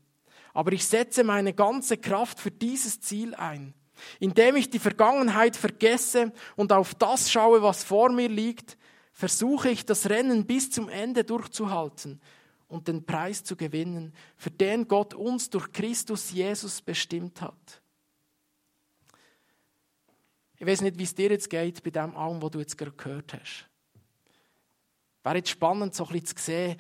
aber 0.54 0.72
ich 0.72 0.88
setze 0.88 1.26
meine 1.26 1.54
ganze 1.54 1.98
Kraft 1.98 2.40
für 2.40 2.52
dieses 2.52 3.02
Ziel 3.02 3.36
ein, 3.36 3.74
indem 4.20 4.56
ich 4.56 4.70
die 4.70 4.80
Vergangenheit 4.80 5.58
vergesse 5.58 6.32
und 6.56 6.72
auf 6.72 6.96
das 6.96 7.30
schaue, 7.30 7.62
was 7.62 7.84
vor 7.84 8.10
mir 8.12 8.30
liegt, 8.30 8.78
versuche 9.18 9.72
ich 9.72 9.84
das 9.84 10.12
Rennen 10.12 10.46
bis 10.46 10.70
zum 10.70 10.90
Ende 10.90 11.24
durchzuhalten 11.24 12.22
und 12.68 12.88
den 12.88 13.04
Preis 13.04 13.44
zu 13.44 13.56
gewinnen, 13.56 14.14
für 14.36 14.52
den 14.52 14.88
Gott 14.88 15.16
uns 15.16 15.50
durch 15.50 15.72
Christus 15.72 16.30
Jesus 16.32 16.84
bestimmt 16.84 17.42
hat. 17.42 17.82
Ich 20.60 20.68
weiß 20.68 20.82
nicht, 20.82 21.00
wie 21.00 21.04
es 21.04 21.16
dir 21.16 21.32
jetzt 21.32 21.50
geht 21.50 21.82
bei 21.82 21.90
dem 21.90 22.16
allem, 22.16 22.40
was 22.44 22.52
du 22.52 22.60
jetzt 22.60 22.78
gerade 22.78 22.96
gehört 22.96 23.34
hast. 23.34 23.68
Wäre 25.24 25.38
jetzt 25.38 25.50
spannend, 25.50 25.96
so 25.96 26.06
ein 26.06 26.12
bisschen 26.12 26.38
zu 26.38 26.44
sehen, 26.44 26.80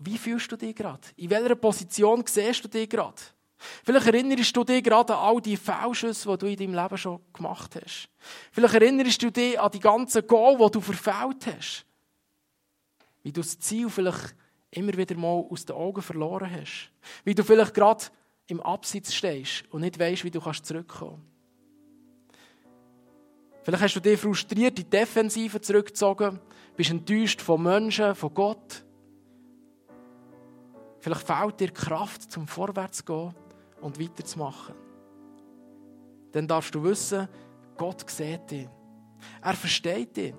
wie 0.00 0.18
fühlst 0.18 0.50
du 0.50 0.56
dich 0.56 0.74
gerade? 0.74 1.06
In 1.14 1.30
welcher 1.30 1.54
Position 1.54 2.24
siehst 2.26 2.64
du 2.64 2.68
dich 2.68 2.90
gerade? 2.90 3.22
Vielleicht 3.58 4.06
erinnerst 4.06 4.56
du 4.56 4.64
dich 4.64 4.84
gerade 4.84 5.16
an 5.16 5.24
all 5.24 5.40
die 5.40 5.56
Fehlschüsse, 5.56 6.30
die 6.30 6.38
du 6.38 6.46
in 6.46 6.56
deinem 6.56 6.74
Leben 6.74 6.98
schon 6.98 7.20
gemacht 7.32 7.76
hast. 7.76 8.08
Vielleicht 8.52 8.74
erinnerst 8.74 9.22
du 9.22 9.30
dich 9.30 9.58
an 9.58 9.70
die 9.70 9.80
ganzen 9.80 10.26
Goal, 10.26 10.56
die 10.58 10.70
du 10.72 10.80
verfehlt 10.80 11.46
hast. 11.46 11.84
Wie 13.22 13.32
du 13.32 13.40
das 13.40 13.58
Ziel 13.58 13.90
vielleicht 13.90 14.34
immer 14.70 14.96
wieder 14.96 15.16
mal 15.16 15.44
aus 15.50 15.64
den 15.64 15.74
Augen 15.74 16.02
verloren 16.02 16.50
hast. 16.50 16.90
Wie 17.24 17.34
du 17.34 17.42
vielleicht 17.42 17.74
gerade 17.74 18.04
im 18.46 18.60
Absitz 18.60 19.12
stehst 19.12 19.64
und 19.70 19.80
nicht 19.80 19.98
weißt, 19.98 20.24
wie 20.24 20.30
du 20.30 20.40
zurückkommen 20.40 20.86
kannst. 20.86 21.38
Vielleicht 23.64 23.82
hast 23.82 23.94
du 23.96 24.00
dich 24.00 24.20
frustriert 24.20 24.78
in 24.78 24.84
die 24.84 24.90
Defensive 24.90 25.60
zurückgezogen, 25.60 26.40
bist 26.76 26.90
enttäuscht 26.90 27.42
von 27.42 27.62
Menschen, 27.62 28.14
von 28.14 28.32
Gott. 28.32 28.84
Vielleicht 31.00 31.26
fehlt 31.26 31.60
dir 31.60 31.70
Kraft, 31.70 32.30
zum 32.32 32.46
Vorwärts 32.46 32.98
zu 32.98 33.04
gehen 33.04 33.47
und 33.80 34.00
weiterzumachen. 34.00 34.74
Dann 36.32 36.46
darfst 36.46 36.74
du 36.74 36.82
wissen, 36.82 37.28
Gott 37.76 38.08
sieht 38.10 38.50
dich. 38.50 38.68
Er 39.42 39.54
versteht 39.54 40.16
dich 40.16 40.34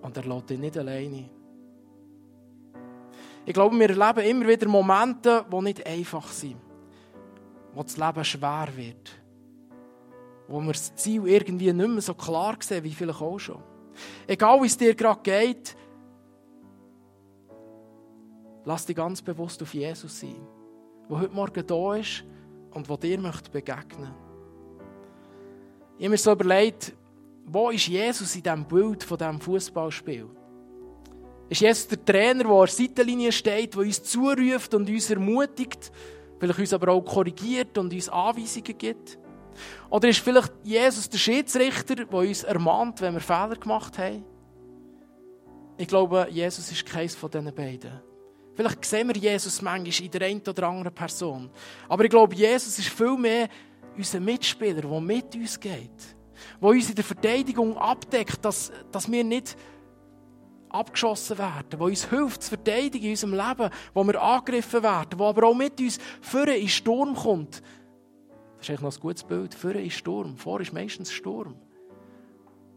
und 0.00 0.16
er 0.16 0.24
lässt 0.24 0.50
dich 0.50 0.58
nicht 0.58 0.76
alleine. 0.76 1.28
Ich 3.44 3.54
glaube, 3.54 3.78
wir 3.78 3.88
erleben 3.88 4.28
immer 4.28 4.48
wieder 4.48 4.68
Momente, 4.68 5.44
die 5.50 5.62
nicht 5.62 5.86
einfach 5.86 6.28
sind. 6.28 6.56
Wo 7.74 7.82
das 7.82 7.96
Leben 7.96 8.24
schwer 8.24 8.68
wird. 8.74 9.10
Wo 10.48 10.60
wir 10.60 10.72
das 10.72 10.94
Ziel 10.96 11.26
irgendwie 11.26 11.72
nicht 11.72 11.88
mehr 11.88 12.00
so 12.00 12.14
klar 12.14 12.56
sehen, 12.60 12.84
wie 12.84 12.92
vielleicht 12.92 13.20
auch 13.20 13.38
schon. 13.38 13.62
Egal, 14.26 14.62
wie 14.62 14.66
es 14.66 14.76
dir 14.76 14.94
gerade 14.94 15.20
geht, 15.22 15.76
lass 18.64 18.86
dich 18.86 18.96
ganz 18.96 19.22
bewusst 19.22 19.62
auf 19.62 19.74
Jesus 19.74 20.20
sein, 20.20 20.46
der 21.08 21.18
heute 21.18 21.34
Morgen 21.34 21.66
da 21.66 21.94
ist 21.96 22.24
und 22.72 22.88
der 22.88 22.96
dir 22.96 23.18
möchte 23.18 23.50
begegnen 23.50 24.14
Ich 25.98 26.04
habe 26.04 26.10
mir 26.10 26.18
so 26.18 26.32
überlegt, 26.32 26.94
wo 27.46 27.70
ist 27.70 27.88
Jesus 27.88 28.36
in 28.36 28.42
diesem 28.42 28.64
Bild 28.66 29.02
von 29.02 29.18
diesem 29.18 29.40
Fußballspiel? 29.40 30.28
Ist 31.48 31.60
Jesus 31.60 31.88
der 31.88 32.04
Trainer, 32.04 32.44
der 32.44 32.52
an 32.52 32.66
der 32.66 32.68
Seitenlinie 32.68 33.32
steht, 33.32 33.74
der 33.74 33.80
uns 33.80 34.02
zuruft 34.02 34.74
und 34.74 34.88
uns 34.88 35.10
ermutigt, 35.10 35.90
vielleicht 36.38 36.58
uns 36.58 36.72
aber 36.74 36.92
auch 36.92 37.00
korrigiert 37.00 37.78
und 37.78 37.92
uns 37.92 38.08
Anweisungen 38.08 38.76
gibt? 38.76 39.18
Oder 39.90 40.08
ist 40.08 40.20
vielleicht 40.20 40.52
Jesus 40.62 41.08
der 41.08 41.18
Schiedsrichter, 41.18 41.96
der 41.96 42.12
uns 42.12 42.44
ermahnt, 42.44 43.00
wenn 43.00 43.14
wir 43.14 43.20
Fehler 43.20 43.56
gemacht 43.56 43.98
haben? 43.98 44.24
Ich 45.78 45.88
glaube, 45.88 46.28
Jesus 46.30 46.70
ist 46.70 46.84
keins 46.84 47.14
von 47.14 47.30
diesen 47.30 47.54
beiden. 47.54 48.07
Vielleicht 48.58 48.84
sehen 48.86 49.06
wir 49.06 49.14
Jesus 49.14 49.62
manchmal 49.62 50.04
in 50.04 50.10
der 50.10 50.22
einen 50.22 50.40
oder 50.40 50.68
anderen 50.68 50.92
Person. 50.92 51.48
Aber 51.88 52.02
ich 52.02 52.10
glaube, 52.10 52.34
Jesus 52.34 52.76
ist 52.76 52.88
viel 52.88 53.16
mehr 53.16 53.48
unser 53.96 54.18
Mitspieler, 54.18 54.80
der 54.80 55.00
mit 55.00 55.32
uns 55.36 55.60
geht. 55.60 56.16
Der 56.60 56.68
uns 56.68 56.88
in 56.88 56.96
der 56.96 57.04
Verteidigung 57.04 57.78
abdeckt, 57.78 58.44
dass, 58.44 58.72
dass 58.90 59.08
wir 59.08 59.22
nicht 59.22 59.56
abgeschossen 60.70 61.38
werden, 61.38 61.70
der 61.70 61.80
uns 61.82 62.10
hilft 62.10 62.42
zu 62.42 62.48
verteidigen 62.48 63.04
in 63.04 63.10
unserem 63.12 63.34
Leben, 63.34 63.70
wo 63.94 64.02
wir 64.02 64.20
angegriffen 64.20 64.82
werden, 64.82 65.16
der 65.16 65.26
aber 65.28 65.46
auch 65.46 65.54
mit 65.54 65.78
uns 65.78 66.00
vorne 66.20 66.56
in 66.56 66.68
Sturm 66.68 67.14
kommt. 67.14 67.62
Das 68.56 68.62
ist 68.62 68.70
eigentlich 68.70 68.80
noch 68.80 68.96
ein 68.96 69.00
gutes 69.00 69.22
Bild. 69.22 69.54
Vorne 69.54 69.84
ist 69.84 69.94
Sturm, 69.94 70.36
vor 70.36 70.60
ist 70.60 70.72
meistens 70.72 71.12
Sturm. 71.12 71.54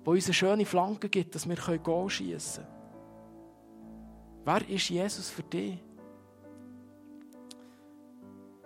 Wo 0.04 0.12
uns 0.12 0.26
eine 0.26 0.36
schöne 0.36 0.66
Flanke 0.68 1.10
gibt, 1.10 1.34
dass 1.34 1.50
wir 1.50 1.80
Goal 1.80 2.08
schiessen 2.08 2.66
können. 2.66 2.81
Wer 4.44 4.70
ist 4.70 4.90
Jesus 4.90 5.30
für 5.30 5.44
dich? 5.44 5.78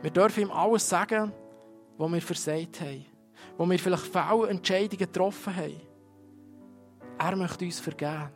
Wir 0.02 0.12
dürfen 0.12 0.44
ihm 0.44 0.52
alles 0.52 0.88
sagen, 0.88 1.34
was 1.98 2.12
wir 2.12 2.22
versagt 2.22 2.82
haben. 2.82 3.06
Wo 3.58 3.70
wir 3.70 3.80
vielleicht 3.80 4.06
Fehlentscheidungen 4.06 4.98
getroffen 4.98 5.56
haben. 5.56 5.82
Er 7.18 7.36
möchte 7.36 7.66
uns 7.66 7.80
vergeben, 7.80 8.30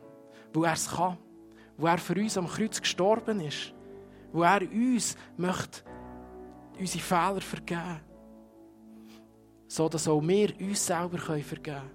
weil 0.52 0.64
er 0.64 0.72
es 0.72 0.90
kann. 0.90 1.18
Wo 1.76 1.86
er 1.86 1.98
für 1.98 2.14
uns 2.14 2.36
am 2.36 2.46
Kreuz 2.46 2.80
gestorben 2.80 3.40
ist. 3.40 3.72
Wo 4.32 4.42
er 4.42 4.62
uns 4.62 5.16
möchte 5.36 5.82
unsere 6.78 7.02
Fehler 7.02 7.40
vergeben. 7.40 8.00
So 9.68 9.88
dass 9.88 10.08
auch 10.08 10.20
wir 10.20 10.52
uns 10.60 10.84
selber 10.84 11.18
vergeben 11.18 11.62
können. 11.62 11.90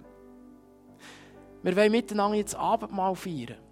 Wir 1.62 1.76
wollen 1.76 1.92
miteinander 1.92 2.36
jetzt 2.36 2.54
Abendmahl 2.54 3.14
feiern. 3.14 3.65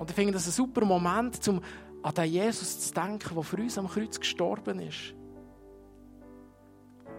Und 0.00 0.08
ich 0.08 0.16
finde 0.16 0.32
das 0.32 0.46
ein 0.46 0.52
super 0.52 0.82
Moment, 0.86 1.46
um 1.46 1.60
an 2.02 2.14
den 2.14 2.24
Jesus 2.24 2.80
zu 2.80 2.94
denken, 2.94 3.34
der 3.34 3.42
für 3.42 3.58
uns 3.58 3.76
am 3.76 3.86
Kreuz 3.86 4.18
gestorben 4.18 4.80
ist. 4.80 5.14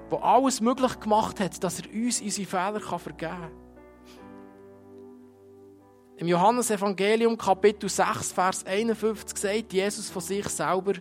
der 0.09 0.23
alles 0.23 0.61
möglich 0.61 0.99
gemacht 0.99 1.39
hat, 1.39 1.63
dass 1.63 1.79
er 1.79 1.93
uns 1.93 2.21
unsere 2.21 2.47
Fehler 2.47 2.79
vergeben 2.79 3.19
kann. 3.19 3.51
Im 6.17 6.27
Johannesevangelium 6.27 7.37
Kapitel 7.37 7.87
6, 7.87 8.31
Vers 8.31 8.65
51 8.65 9.37
sagt 9.37 9.73
Jesus 9.73 10.09
von 10.09 10.23
sich 10.23 10.47
selber, 10.49 10.93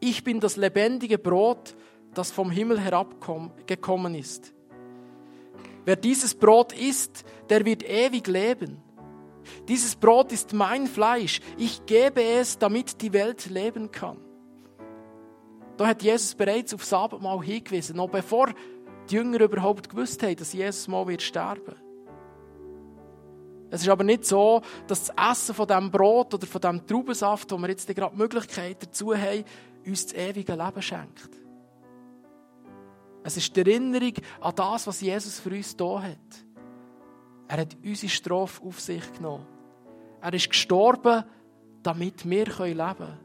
ich 0.00 0.22
bin 0.22 0.38
das 0.38 0.58
lebendige 0.58 1.16
Brot, 1.16 1.74
das 2.12 2.30
vom 2.30 2.50
Himmel 2.50 2.78
herabgekommen 2.78 4.14
ist. 4.14 4.52
Wer 5.86 5.96
dieses 5.96 6.34
Brot 6.34 6.74
isst, 6.74 7.24
der 7.48 7.64
wird 7.64 7.82
ewig 7.88 8.26
leben. 8.26 8.82
Dieses 9.68 9.96
Brot 9.96 10.32
ist 10.32 10.52
mein 10.52 10.86
Fleisch. 10.86 11.40
Ich 11.56 11.84
gebe 11.86 12.22
es, 12.22 12.58
damit 12.58 13.00
die 13.02 13.12
Welt 13.12 13.46
leben 13.46 13.90
kann. 13.90 14.18
Da 15.76 15.86
hat 15.88 16.02
Jesus 16.02 16.34
bereits 16.34 16.72
aufs 16.72 16.92
Abendmahl 16.92 17.42
hingewiesen, 17.42 17.96
noch 17.96 18.08
bevor 18.08 18.48
die 19.10 19.14
Jünger 19.14 19.40
überhaupt 19.40 19.88
gewusst 19.88 20.22
haben, 20.22 20.36
dass 20.36 20.52
Jesus 20.52 20.88
mal 20.88 21.06
wird 21.06 21.22
sterben. 21.22 21.76
Es 23.70 23.82
ist 23.82 23.88
aber 23.88 24.04
nicht 24.04 24.24
so, 24.24 24.62
dass 24.86 25.06
das 25.06 25.32
Essen 25.32 25.54
von 25.54 25.66
diesem 25.66 25.90
Brot 25.90 26.32
oder 26.32 26.46
von 26.46 26.60
diesem 26.60 26.86
Traubensaft, 26.86 27.50
wo 27.50 27.58
wir 27.58 27.68
jetzt 27.68 27.86
gerade 27.88 28.14
die 28.14 28.22
Möglichkeit 28.22 28.82
dazu 28.82 29.14
haben, 29.14 29.44
uns 29.84 30.06
das 30.06 30.14
ewige 30.14 30.54
Leben 30.54 30.82
schenkt. 30.82 31.30
Es 33.24 33.36
ist 33.36 33.54
die 33.56 33.60
Erinnerung 33.60 34.12
an 34.40 34.54
das, 34.54 34.86
was 34.86 35.00
Jesus 35.00 35.40
für 35.40 35.50
uns 35.50 35.76
da 35.76 36.00
hat. 36.00 36.45
Er 37.48 37.58
hat 37.58 37.76
unsere 37.84 38.10
Strafe 38.10 38.62
auf 38.64 38.80
sich 38.80 39.12
genommen. 39.14 39.46
Er 40.20 40.32
ist 40.32 40.48
gestorben, 40.48 41.24
damit 41.82 42.28
wir 42.28 42.46
leben 42.46 42.76
können. 42.76 43.18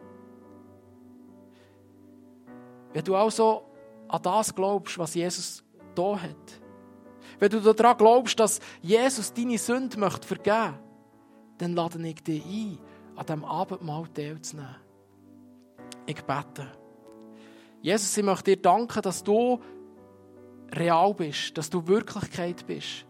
Wenn 2.93 3.03
du 3.03 3.15
also 3.15 3.63
an 4.07 4.21
das 4.21 4.53
glaubst, 4.53 4.97
was 4.97 5.15
Jesus 5.15 5.63
da 5.95 6.21
hat, 6.21 6.61
wenn 7.39 7.49
du 7.49 7.59
daran 7.73 7.97
glaubst, 7.97 8.39
dass 8.39 8.59
Jesus 8.81 9.33
deine 9.33 9.57
Sünde 9.57 9.97
möchte 9.97 10.27
vergeben 10.27 10.71
möchte, 10.71 10.79
dann 11.57 11.73
lade 11.73 12.07
ich 12.07 12.21
dich 12.23 12.45
ein, 12.45 12.77
an 13.15 13.25
diesem 13.25 13.45
Abendmahl 13.45 14.07
teilzunehmen. 14.09 14.75
Ich 16.05 16.21
bete. 16.23 16.67
Jesus, 17.81 18.15
ich 18.15 18.23
möchte 18.23 18.55
dir 18.55 18.61
danken, 18.61 19.01
dass 19.01 19.23
du 19.23 19.59
real 20.71 21.13
bist, 21.13 21.57
dass 21.57 21.69
du 21.69 21.87
Wirklichkeit 21.87 22.65
bist. 22.67 23.05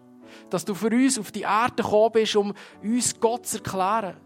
Dass 0.50 0.66
du 0.66 0.74
für 0.74 0.88
uns 0.88 1.20
auf 1.20 1.32
die 1.32 1.42
Erde 1.42 1.84
gekommen 1.84 2.12
bist, 2.14 2.36
um 2.36 2.54
uns 2.84 3.20
Gott 3.20 3.46
zu 3.46 3.58
erklären. 3.58 4.18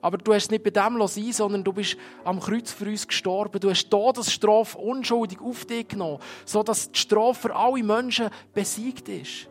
Aber 0.00 0.18
du 0.18 0.32
hast 0.32 0.50
nicht 0.50 0.62
bei 0.62 0.70
dem 0.70 1.04
sein, 1.06 1.32
sondern 1.32 1.64
du 1.64 1.72
bist 1.72 1.96
am 2.24 2.38
Kreuz 2.38 2.70
für 2.70 2.86
uns 2.86 3.08
gestorben. 3.08 3.58
Du 3.58 3.70
hast 3.70 3.90
Todesstrafe 3.90 4.78
unschuldig 4.78 5.40
auf 5.40 5.64
dich 5.64 5.88
genommen, 5.88 6.20
sodass 6.44 6.92
die 6.92 6.98
Strafe 6.98 7.48
für 7.48 7.56
alle 7.56 7.82
Menschen 7.82 8.30
besiegt 8.54 9.08
ist. 9.08 9.48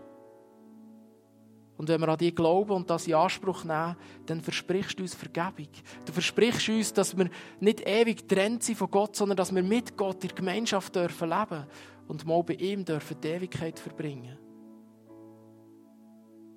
Und 1.78 1.90
wenn 1.90 2.00
wir 2.00 2.08
an 2.08 2.18
dich 2.18 2.34
glauben 2.34 2.72
und 2.72 2.90
das 2.90 3.06
in 3.06 3.16
Anspruch 3.16 3.66
nehmen, 3.66 3.98
dann 4.28 4.40
versprichst 4.40 4.98
du 4.98 5.04
uns 5.04 5.14
Vergebung. 5.14 5.68
Du 6.06 6.14
versprichst 6.14 6.70
uns, 6.70 6.94
dass 6.94 7.18
wir 7.18 7.30
nicht 7.60 7.86
ewig 7.86 8.28
getrennt 8.28 8.64
sind 8.64 8.78
von 8.78 8.90
Gott, 8.90 9.16
sondern 9.16 9.36
dass 9.36 9.54
wir 9.54 9.64
mit 9.64 9.98
Gott 9.98 10.24
in 10.24 10.30
der 10.30 10.38
Gemeinschaft 10.38 10.96
dürfen 10.96 11.34
und 12.08 12.26
mal 12.26 12.44
bei 12.44 12.54
ihm 12.54 12.86
dürfen 12.86 13.18
die 13.22 13.28
Ewigkeit 13.28 13.78
verbringen. 13.78 14.38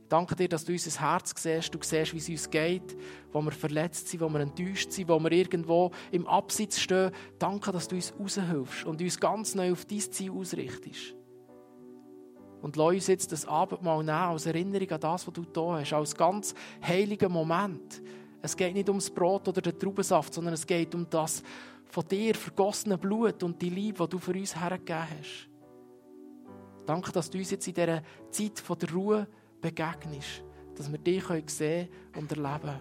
Danke 0.08 0.34
dir, 0.34 0.48
dass 0.48 0.64
du 0.64 0.72
unser 0.72 1.00
Herz 1.00 1.34
siehst, 1.36 1.74
du 1.74 1.78
siehst, 1.82 2.14
wie 2.14 2.18
es 2.18 2.28
uns 2.28 2.50
geht, 2.50 2.96
wo 3.30 3.42
wir 3.42 3.52
verletzt 3.52 4.08
sind, 4.08 4.20
wo 4.22 4.28
wir 4.30 4.40
enttäuscht 4.40 4.90
sind, 4.90 5.08
wo 5.08 5.18
wir 5.20 5.32
irgendwo 5.32 5.90
im 6.10 6.26
Absitz 6.26 6.78
stehen. 6.78 7.10
Danke, 7.38 7.72
dass 7.72 7.88
du 7.88 7.96
uns 7.96 8.14
raushilfst 8.18 8.86
und 8.86 9.02
uns 9.02 9.20
ganz 9.20 9.54
neu 9.54 9.72
auf 9.72 9.84
dein 9.84 10.00
Ziel 10.00 10.30
ausrichtest. 10.30 11.14
Und 12.62 12.76
lass 12.76 12.88
uns 12.88 13.06
jetzt 13.06 13.32
das 13.32 13.46
Abendmahl 13.46 13.98
nehmen 13.98 14.10
als 14.10 14.46
Erinnerung 14.46 14.90
an 14.90 15.00
das, 15.00 15.26
was 15.26 15.34
du 15.34 15.44
da 15.44 15.78
hast, 15.78 15.92
als 15.92 16.14
ganz 16.14 16.54
heiligen 16.82 17.30
Moment. 17.30 18.02
Es 18.40 18.56
geht 18.56 18.74
nicht 18.74 18.88
ums 18.88 19.10
Brot 19.10 19.46
oder 19.46 19.60
den 19.60 19.78
Traubensaft, 19.78 20.32
sondern 20.32 20.54
es 20.54 20.66
geht 20.66 20.94
um 20.94 21.08
das 21.10 21.42
von 21.84 22.06
dir 22.08 22.34
vergossene 22.34 22.98
Blut 22.98 23.42
und 23.42 23.60
die 23.60 23.70
Liebe, 23.70 24.04
die 24.04 24.10
du 24.10 24.18
für 24.18 24.32
uns 24.32 24.58
hergegeben 24.58 25.06
hast. 25.18 25.48
Danke, 26.86 27.12
dass 27.12 27.28
du 27.28 27.38
uns 27.38 27.50
jetzt 27.50 27.68
in 27.68 27.74
dieser 27.74 28.02
Zeit 28.30 28.62
der 28.82 28.92
Ruhe 28.92 29.28
begegnest, 29.60 30.42
dass 30.76 30.90
wir 30.90 30.98
dich 30.98 31.24
sehen 31.46 31.88
und 32.16 32.30
erleben 32.30 32.80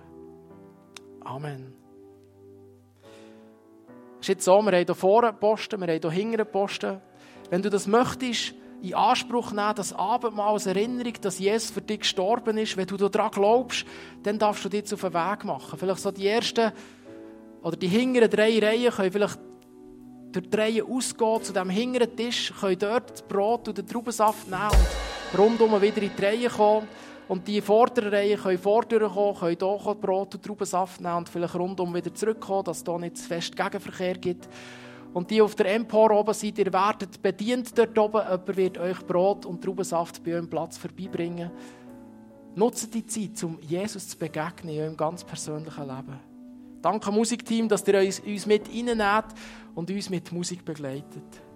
Amen. 1.23 1.73
Es 4.19 4.21
ist 4.21 4.27
jetzt 4.29 4.45
so, 4.45 4.61
wir 4.61 4.71
haben 4.71 4.85
hier 4.85 4.95
vorne 4.95 5.33
Posten, 5.33 5.79
wir 5.81 5.87
haben 5.87 6.01
hier 6.01 6.11
hinten 6.11 6.45
Posten. 6.45 7.01
Wenn 7.49 7.61
du 7.61 7.69
das 7.69 7.85
möchtest, 7.85 8.53
in 8.81 8.93
Anspruch 8.93 9.51
nehmen, 9.51 9.75
das 9.75 9.93
Abendmahl 9.93 10.53
als 10.53 10.67
Erinnerung, 10.67 11.13
dass 11.21 11.39
Jesus 11.39 11.71
für 11.71 11.81
dich 11.81 11.99
gestorben 11.99 12.57
ist. 12.57 12.77
Wenn 12.77 12.87
du 12.87 12.97
daran 12.97 13.31
glaubst, 13.31 13.85
dann 14.23 14.37
darfst 14.37 14.63
du 14.65 14.69
dich 14.69 14.79
jetzt 14.79 14.93
auf 14.93 15.01
den 15.01 15.13
Weg 15.13 15.43
machen. 15.45 15.79
Vielleicht 15.79 15.99
so 15.99 16.11
die 16.11 16.27
ersten 16.27 16.71
oder 17.61 17.75
die 17.75 17.87
hinteren 17.87 18.29
drei 18.29 18.59
Reihen 18.59 18.91
können 18.91 19.11
vielleicht 19.11 19.39
durch 20.31 20.49
die 20.49 20.57
Reihen 20.57 20.83
ausgehen 20.83 21.43
zu 21.43 21.53
diesem 21.53 21.69
hinteren 21.69 22.15
Tisch, 22.15 22.53
können 22.59 22.77
dort 22.77 23.11
das 23.11 23.21
Brot 23.23 23.67
und 23.67 23.77
den 23.77 23.87
Traubensaft 23.87 24.47
nehmen 24.47 25.16
rundum 25.35 25.81
wieder 25.81 26.01
in 26.01 26.11
die 26.15 26.25
Reihe 26.25 26.49
kommen. 26.49 26.87
Und 27.27 27.47
die 27.47 27.61
vorderen 27.61 28.13
Reihen 28.13 28.39
können 28.39 28.57
vordurch 28.57 29.13
kommen, 29.13 29.35
können 29.35 29.79
hier 29.83 29.95
Brot 29.95 30.35
und 30.35 30.43
Traubensaft 30.43 31.01
nehmen 31.01 31.17
und 31.17 31.29
vielleicht 31.29 31.55
rundum 31.55 31.93
wieder 31.93 32.13
zurückkommen, 32.13 32.63
dass 32.63 32.77
es 32.77 32.83
hier 32.85 32.99
nicht 32.99 33.17
zu 33.17 33.27
fest 33.27 33.55
Gegenverkehr 33.55 34.15
gibt. 34.15 34.47
Und 35.13 35.29
die 35.31 35.41
auf 35.41 35.55
der 35.55 35.73
Empor 35.73 36.11
oben 36.11 36.33
seid, 36.33 36.57
ihr 36.59 36.71
werdet 36.71 37.21
bedient 37.21 37.77
dort 37.77 37.97
oben. 37.97 38.21
Jemand 38.21 38.57
wird 38.57 38.77
euch 38.77 39.05
Brot 39.05 39.45
und 39.45 39.63
Traubensaft 39.63 40.23
bei 40.23 40.33
eurem 40.33 40.49
Platz 40.49 40.77
vorbeibringen. 40.77 41.51
Nutzt 42.55 42.93
die 42.93 43.05
Zeit, 43.05 43.43
um 43.43 43.59
Jesus 43.61 44.07
zu 44.09 44.17
begegnen 44.17 44.73
in 44.73 44.81
eurem 44.81 44.97
ganz 44.97 45.23
persönlichen 45.23 45.87
Leben. 45.87 46.19
Danke 46.81 47.11
Musikteam, 47.11 47.67
dass 47.67 47.87
ihr 47.87 47.99
uns 47.99 48.45
mit 48.45 48.69
reinnehmt 48.69 49.33
und 49.75 49.89
uns 49.89 50.09
mit 50.09 50.31
Musik 50.31 50.63
begleitet. 50.63 51.46